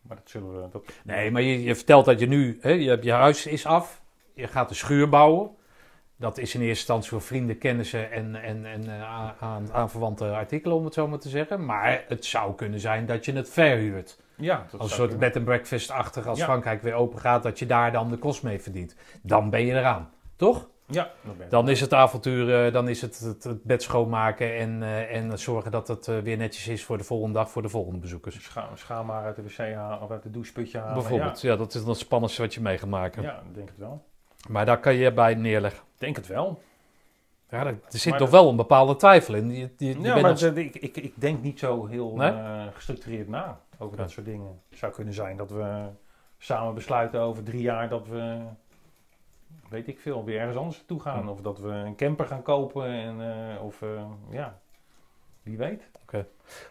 [0.01, 0.69] Maar dat zullen we...
[0.69, 4.01] Dat, Nee, maar je, je vertelt dat je nu, hè, je, je huis is af,
[4.33, 5.49] je gaat een schuur bouwen.
[6.15, 10.25] Dat is in eerste instantie voor vrienden, kennissen en, en, en eh, aan- aan, aanverwante
[10.31, 11.65] artikelen, om het zo maar te zeggen.
[11.65, 14.19] Maar het zou kunnen zijn dat je het verhuurt.
[14.39, 16.45] Ja, dat Als een soort bed and breakfast-achtig, als Ja.
[16.45, 18.95] Frankrijk weer open gaat, dat je daar dan de kost mee verdient.
[19.21, 20.67] Dan ben je eraan, toch?
[20.85, 21.09] Ja.
[21.49, 25.71] Dan is het avontuur, eh, dan is het het, bed schoonmaken en, eh, en zorgen
[25.71, 28.43] dat het eh, weer netjes is voor de volgende dag, voor de volgende bezoekers.
[28.43, 30.93] Scha schaam maar uit de wc halen of uit de doucheputje halen.
[30.93, 31.55] Bijvoorbeeld, ja.
[31.55, 33.21] dat is dan het spannendste wat je mee gaat maken.
[33.23, 34.03] Ja, ik denk het wel.
[34.49, 35.79] Maar daar kan je bij neerleggen.
[35.93, 36.61] Ik denk het wel.
[37.49, 39.51] Ja, er zit Maar toch dat- wel een bepaalde twijfel in.
[39.51, 42.33] Je, je, je Ja, maar nog- ik, ik, ik denk niet zo heel Nee?
[42.73, 43.95] gestructureerd na Oké.
[43.95, 44.61] dat soort dingen.
[44.69, 45.87] Het zou kunnen zijn dat we
[46.37, 48.41] samen besluiten over drie jaar dat we,
[49.69, 51.29] weet ik veel, weer ergens anders naartoe gaan.
[51.29, 52.85] Of dat we een camper gaan kopen.
[52.85, 54.59] En, eh, of eh, ja,
[55.43, 55.89] wie weet.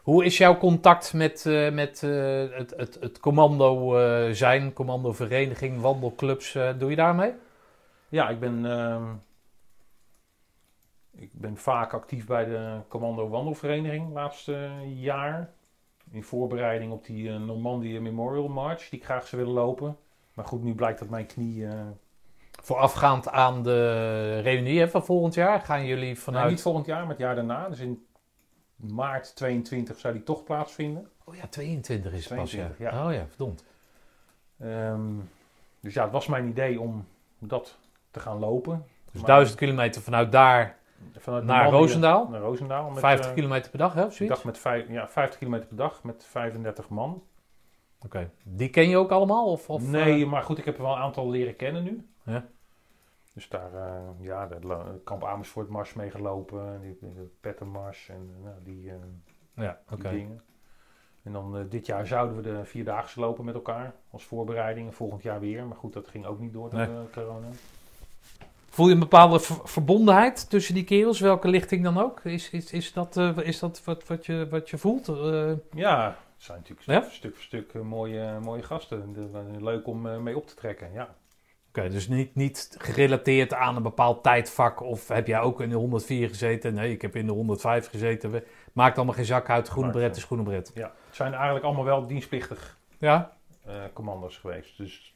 [0.02, 6.52] Hoe is jouw contact met, eh, met het, het, het commando zijn, commando vereniging, wandelclubs?
[6.52, 7.32] doe je daarmee?
[8.08, 9.14] Ja, ik ben, ehm,
[11.10, 15.52] ik ben vaak actief bij de Commando Wandelvereniging laatste jaar.
[16.10, 19.96] In voorbereiding op die eh, Normandië Memorial March, die ik graag zou willen lopen.
[20.34, 21.66] Maar goed, nu blijkt dat mijn knie...
[21.66, 21.80] eh,
[22.62, 26.50] Voorafgaand aan de reunie hè, van volgend jaar gaan jullie vanuit...
[26.50, 27.68] niet volgend jaar, maar het jaar daarna.
[27.68, 28.06] Dus in
[28.76, 31.08] maart 22 zou die toch plaatsvinden.
[31.24, 32.56] Oh ja, 22 is het pas, ja.
[32.66, 33.06] 22, ja.
[33.06, 33.64] Oh ja, verdomd.
[34.58, 35.02] Ehm,
[35.80, 37.06] dus ja, het was mijn idee om
[37.38, 37.78] dat
[38.10, 38.84] te gaan lopen.
[39.12, 40.77] Dus Maar- 1000 kilometer vanuit daar,
[41.16, 42.28] Vanuit Naar Roosendaal?
[42.28, 42.90] Naar Roosendaal.
[42.90, 44.34] Met, 50 eh, kilometer per dag, hè, of zoiets?
[44.34, 47.22] dacht met vijf, ja, 50 kilometer per dag met 35 man.
[48.04, 48.30] Oké.
[48.42, 49.50] Die ken je ook allemaal?
[49.50, 52.08] Of, of, nee, eh, maar goed, ik heb er wel een aantal leren kennen nu.
[52.24, 52.46] Ja.
[53.34, 58.82] Dus daar, eh, ja, de Kamp Amersfoort Mars meegelopen, die, de Pettermars en nou, die,
[59.54, 60.10] ja, die oké.
[60.10, 60.42] dingen.
[61.22, 64.86] En dan dit jaar zouden we de Vierdaagse lopen met elkaar als voorbereiding.
[64.86, 65.66] En volgend jaar weer.
[65.66, 67.10] Maar goed, dat ging ook niet door door Nee.
[67.12, 67.46] corona.
[68.78, 72.20] Voel je een bepaalde ver- verbondenheid tussen die kerels, welke lichting dan ook?
[72.24, 75.08] Is, is, is dat, eh, is dat wat, wat, je, wat je voelt?
[75.08, 77.10] Eh, Ja, het zijn natuurlijk Ja?
[77.10, 79.14] stuk voor stuk eh, mooie, mooie gasten.
[79.60, 81.14] Leuk om mee op te trekken, ja.
[81.68, 84.80] Oké, dus niet, niet gerelateerd aan een bepaald tijdvak.
[84.80, 86.74] Of heb jij ook in de 104 gezeten?
[86.74, 88.42] Nee, ik heb in de 105 gezeten.
[88.72, 89.68] Maakt allemaal geen zak uit.
[89.68, 90.70] Groene bret is groene bret.
[90.74, 90.92] ja.
[91.06, 94.76] Het zijn eigenlijk allemaal wel dienstplichtig Ja, eh, commando's geweest.
[94.76, 95.14] Dus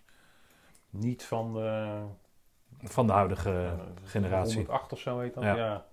[0.90, 2.01] niet van de
[2.82, 3.70] van de huidige
[4.04, 4.56] generatie.
[4.56, 5.42] 108 of zo heet dat.
[5.44, 5.84] Ja.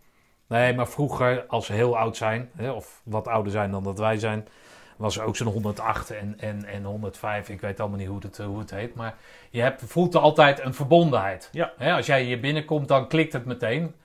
[0.47, 3.99] Nee, maar vroeger, als ze heel oud zijn, hè, of wat ouder zijn dan dat
[3.99, 4.47] wij zijn,
[4.97, 7.49] was er ook zo'n 108 en, en, en 105.
[7.49, 8.95] Ik weet allemaal niet hoe het, hoe het heet.
[8.95, 9.15] Maar
[9.49, 11.49] je hebt, voelt er altijd een verbondenheid.
[11.51, 11.71] Ja.
[11.77, 13.95] Hè, als jij hier binnenkomt, dan klikt het meteen.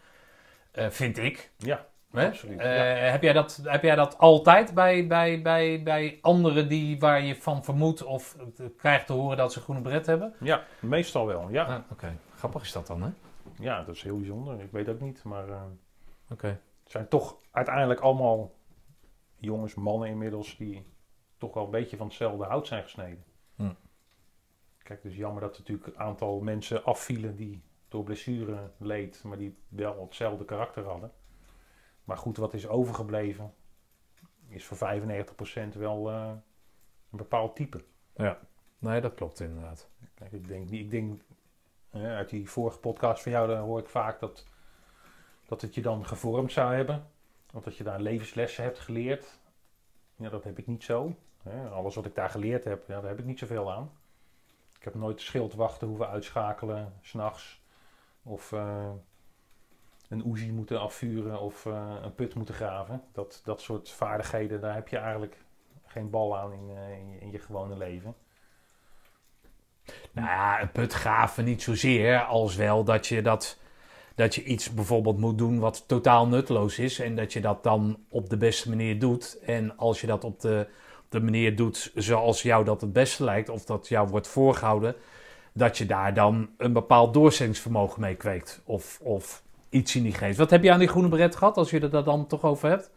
[0.73, 1.51] eh, vind ik.
[1.57, 2.27] Ja, Hè?
[2.27, 2.59] absoluut.
[2.61, 3.11] Eh, ja.
[3.11, 7.37] heb, jij dat, heb jij dat altijd bij, bij, bij, bij anderen die, waar je
[7.37, 8.37] van vermoedt of
[8.79, 10.35] krijgt te horen dat ze groene bret hebben?
[10.41, 11.49] ja, meestal wel.
[11.51, 11.65] Ja.
[11.65, 13.11] Ah, Oké, grappig is dat dan, hè?
[13.59, 14.61] ja, dat is heel bijzonder.
[14.61, 15.49] Ik weet ook niet, maar
[16.31, 16.47] Oké.
[16.83, 18.55] het zijn toch uiteindelijk allemaal
[19.37, 20.87] jongens, mannen inmiddels, die
[21.39, 23.25] toch wel een beetje van hetzelfde hout zijn gesneden.
[23.55, 23.73] Hm.
[24.79, 29.39] Kijk, dus jammer dat er natuurlijk een aantal mensen afvielen die door blessure leed, maar
[29.39, 31.13] die wel hetzelfde karakter hadden.
[32.05, 33.55] Maar goed, wat is overgebleven,
[34.49, 36.29] is voor 95% wel eh,
[37.11, 37.85] een bepaald type.
[38.79, 39.89] Nee, dat klopt inderdaad.
[40.15, 41.21] Kijk, ik denk, niet- ik denk
[42.03, 44.47] uit die vorige podcast van jou, daar hoor ik vaak dat,
[45.47, 47.07] dat het je dan gevormd zou hebben.
[47.55, 49.39] Of dat je daar levenslessen hebt geleerd.
[50.17, 51.15] Ja, dat heb ik niet zo.
[51.73, 53.91] Alles wat ik daar geleerd heb, ja, daar heb ik niet zoveel aan.
[54.79, 57.63] Ik heb nooit schildwachten hoeven uitschakelen, s'nachts.
[58.23, 58.91] Of eh,
[60.09, 63.03] een oezie moeten afvuren of eh, een put moeten graven.
[63.13, 65.45] Dat, dat soort vaardigheden, daar heb je eigenlijk
[65.87, 68.15] geen bal aan in, eh, in je gewone leven.
[70.13, 73.59] Nou ja, een graven niet zozeer, als wel dat je, dat,
[74.15, 76.99] dat je iets bijvoorbeeld moet doen wat totaal nutteloos is.
[76.99, 79.39] En dat je dat dan op de beste manier doet.
[79.45, 80.67] En als je dat op de,
[81.09, 84.95] de manier doet zoals jou dat het beste lijkt, of dat jou wordt voorgehouden,
[85.53, 88.63] dat je daar dan een bepaald doorzettingsvermogen mee kweekt.
[88.65, 90.39] Of, of iets in die geest.
[90.39, 92.69] Wat heb je aan die groene beret gehad, als je het daar dan toch over
[92.69, 92.91] hebt?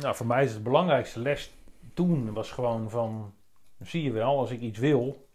[0.00, 1.50] Nou, voor mij is het belangrijkste les
[1.94, 3.34] toen was gewoon van,
[3.82, 5.26] zie je wel, als ik iets wil,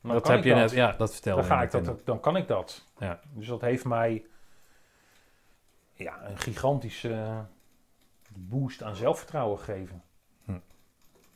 [0.00, 0.58] dan dat heb je dat.
[0.58, 2.84] net, ja, dat vertelde dan, ga ik dat, dan kan ik dat.
[2.98, 3.20] Ja.
[3.32, 4.26] Dus dat heeft mij
[5.92, 7.44] ja, een gigantische
[8.34, 10.02] boost aan zelfvertrouwen gegeven.
[10.44, 10.58] Hm.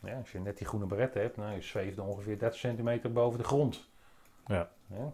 [0.02, 3.38] Ja, als je net die groene beret hebt, nou, je zweefde ongeveer 30 centimeter boven
[3.38, 3.88] de grond.
[4.46, 4.68] Ja.
[4.86, 5.12] Ja.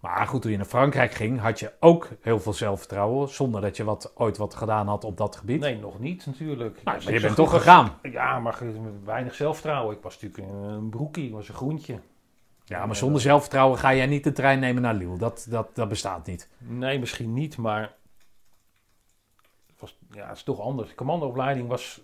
[0.00, 3.76] Maar goed, toen je naar Frankrijk ging, had je ook heel veel zelfvertrouwen, zonder dat
[3.76, 5.60] je wat, ooit wat gedaan had op dat gebied.
[5.60, 6.82] Nee, nog niet natuurlijk.
[6.84, 7.98] Nou, maar je bent toch gegaan.
[8.02, 8.58] Ja, maar
[9.04, 9.96] weinig zelfvertrouwen.
[9.96, 12.00] Ik was natuurlijk een, een broekie, ik was een groentje.
[12.68, 15.18] Ja, maar zonder zelfvertrouwen ga jij niet de trein nemen naar Lille.
[15.18, 16.48] Dat, dat, dat bestaat niet.
[16.58, 17.94] Nee, misschien niet, maar
[19.66, 20.88] het, was, ja, het is toch anders.
[20.88, 22.00] De commandoopleiding was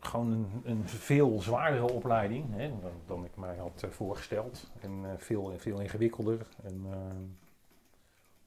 [0.00, 4.70] gewoon een, een veel zwaardere opleiding hè, dan, dan ik mij had eh, voorgesteld.
[4.80, 6.46] En eh, veel, veel ingewikkelder.
[6.62, 6.98] En, eh,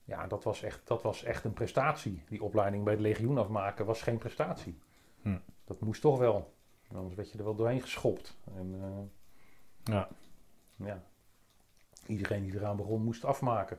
[0.03, 2.23] ja, dat was, echt, dat was echt een prestatie.
[2.27, 4.79] Die opleiding bij het legioen afmaken was geen prestatie.
[5.21, 5.37] Hm.
[5.63, 6.53] Dat moest toch wel.
[6.95, 8.37] Anders werd je er wel doorheen geschopt.
[8.55, 9.11] En,
[9.83, 10.07] Ja.
[10.75, 11.03] ja.
[12.11, 13.77] Iedereen die eraan begon moest afmaken.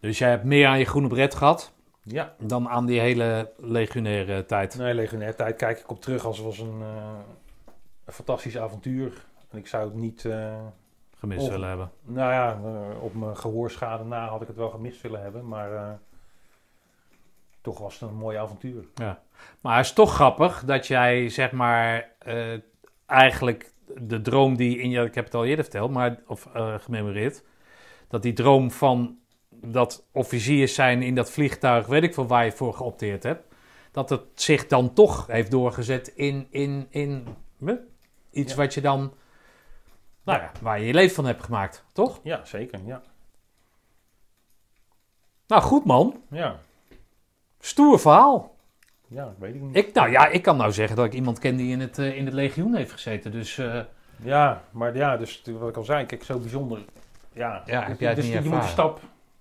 [0.00, 1.72] Dus jij hebt meer aan je groene bret gehad
[2.02, 4.78] Ja, dan aan die hele legionaire tijd.
[4.78, 7.18] Nee, legionair tijd kijk ik op terug als was een, eh,
[8.04, 9.24] een fantastisch avontuur.
[9.50, 10.56] En ik zou het niet, eh,
[11.18, 11.90] Gemist Of- willen hebben.
[12.02, 15.98] nou ja, eh, op mijn gehoorschade na had ik het wel gemist willen hebben, maar
[17.60, 18.84] toch was het een mooi avontuur.
[19.60, 22.10] Maar het is toch grappig dat jij, zeg maar,
[23.06, 26.74] eigenlijk de droom die in je, ik heb het al eerder verteld, maar, of eh,
[26.78, 27.42] gememoreerd,
[28.08, 29.18] dat die droom van
[29.50, 33.54] dat officiers zijn in dat vliegtuig, weet ik veel waar je voor geopteerd hebt,
[33.92, 37.26] dat het zich dan toch heeft doorgezet in, in, in
[38.30, 38.58] iets Ja.
[38.58, 39.14] wat je dan,
[40.24, 42.20] nou ja, waar je je leven van hebt gemaakt, toch?
[42.22, 43.02] Ja, zeker, ja.
[45.46, 46.22] Nou, goed man.
[46.30, 46.60] Ja,
[47.60, 48.55] Stoer verhaal.
[49.08, 49.76] Ja weet ik niet.
[49.76, 52.16] Ik, nou ja, ik kan nou zeggen dat ik iemand ken die in het, eh,
[52.16, 53.58] in het legioen heeft gezeten, dus...
[53.58, 53.80] eh,
[54.22, 56.84] Ja, maar ja, dus wat ik al zei, kijk, zo bijzonder.
[57.32, 58.68] Ja, Ja, heb jij het dus niet je moet ervaren?
[58.70, 59.00] stap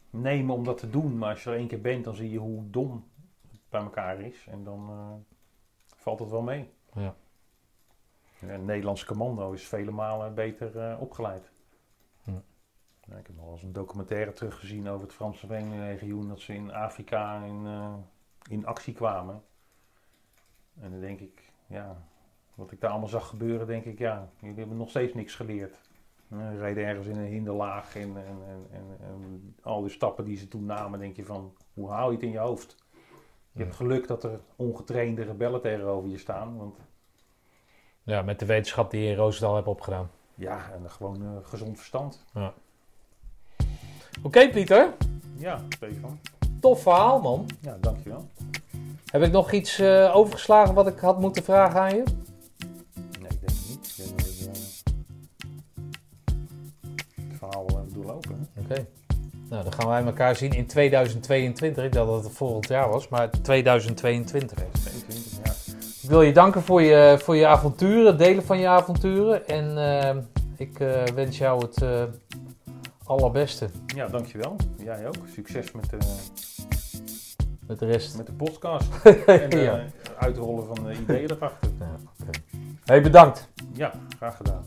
[0.09, 2.37] nemen om dat te doen, maar als je er één keer bent, dan zie je
[2.37, 3.05] hoe dom
[3.51, 4.45] het bij elkaar is.
[4.49, 5.35] En dan eh,
[5.95, 6.69] valt het wel mee.
[6.93, 7.15] Ja.
[8.41, 11.51] Een Nederlandse commando is vele malen beter opgeleid.
[13.07, 16.53] Ja, ik heb nog wel eens een documentaire teruggezien over het Franse Vreemdelingenlegioen, dat ze
[16.53, 17.67] in Afrika in,
[18.49, 19.41] in actie kwamen.
[20.81, 21.97] En dan denk ik, ja,
[22.56, 25.80] wat ik daar allemaal zag gebeuren, denk ik, ja, jullie hebben nog steeds niks geleerd.
[26.30, 30.38] Eh, reden ergens in een hinderlaag en, en, en, en, en al die stappen die
[30.38, 32.76] ze toen namen, denk je van, hoe haal je het in je hoofd?
[33.52, 36.77] Je hebt geluk dat er ongetrainde rebellen tegenover je staan, want
[38.03, 40.10] Ja, met de wetenschap die je in Roosendaal hebt opgedaan.
[40.35, 42.26] ja, en gewoon eh, gezond verstand.
[44.23, 44.93] Oké, Pieter.
[45.35, 46.19] Ja, Stefan.
[46.60, 47.45] Tof verhaal, man.
[47.61, 48.26] Ja, dankjewel.
[49.15, 52.03] Heb ik nog iets eh, overgeslagen wat ik had moeten vragen aan je?
[53.19, 53.95] Nee, ik denk het niet.
[53.97, 54.53] Ik denk dat ik eh,
[57.29, 58.49] het verhaal wel heb doorlopen.
[58.57, 58.85] Oké.
[59.49, 61.83] Nou, dan gaan wij elkaar zien in 2022.
[61.83, 64.57] Ik dacht dat het volgend jaar was, maar 2022.
[64.57, 65.51] 22, ja.
[66.01, 69.47] Ik wil je danken voor je, voor je avonturen, delen van je avonturen.
[69.47, 70.15] En eh,
[70.57, 72.03] ik eh, wens jou het eh,
[73.03, 74.55] allerbeste Ja, dankjewel.
[74.77, 75.15] Jij ook.
[75.33, 75.97] Succes met de,
[77.67, 78.17] met de rest.
[78.17, 78.87] met de podcast.
[79.25, 79.85] en eh Ja.
[80.19, 81.69] uitrollen van de ideeën erachter.
[81.79, 82.39] Ja, oké.
[82.85, 83.47] Hey, bedankt.
[83.73, 84.65] Ja, graag gedaan.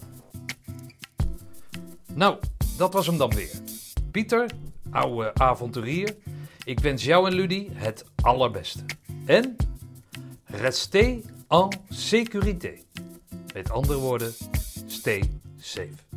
[2.15, 2.39] Nou,
[2.77, 3.51] dat was hem dan weer.
[4.11, 4.51] Pieter,
[4.91, 6.17] oude avonturier.
[6.65, 8.81] Ik wens jou en Ludie het allerbeste.
[9.27, 9.57] En
[10.45, 11.17] restez
[11.49, 12.73] en sécurité.
[13.55, 14.33] Met andere woorden,
[14.87, 15.23] stay
[15.59, 16.08] safe.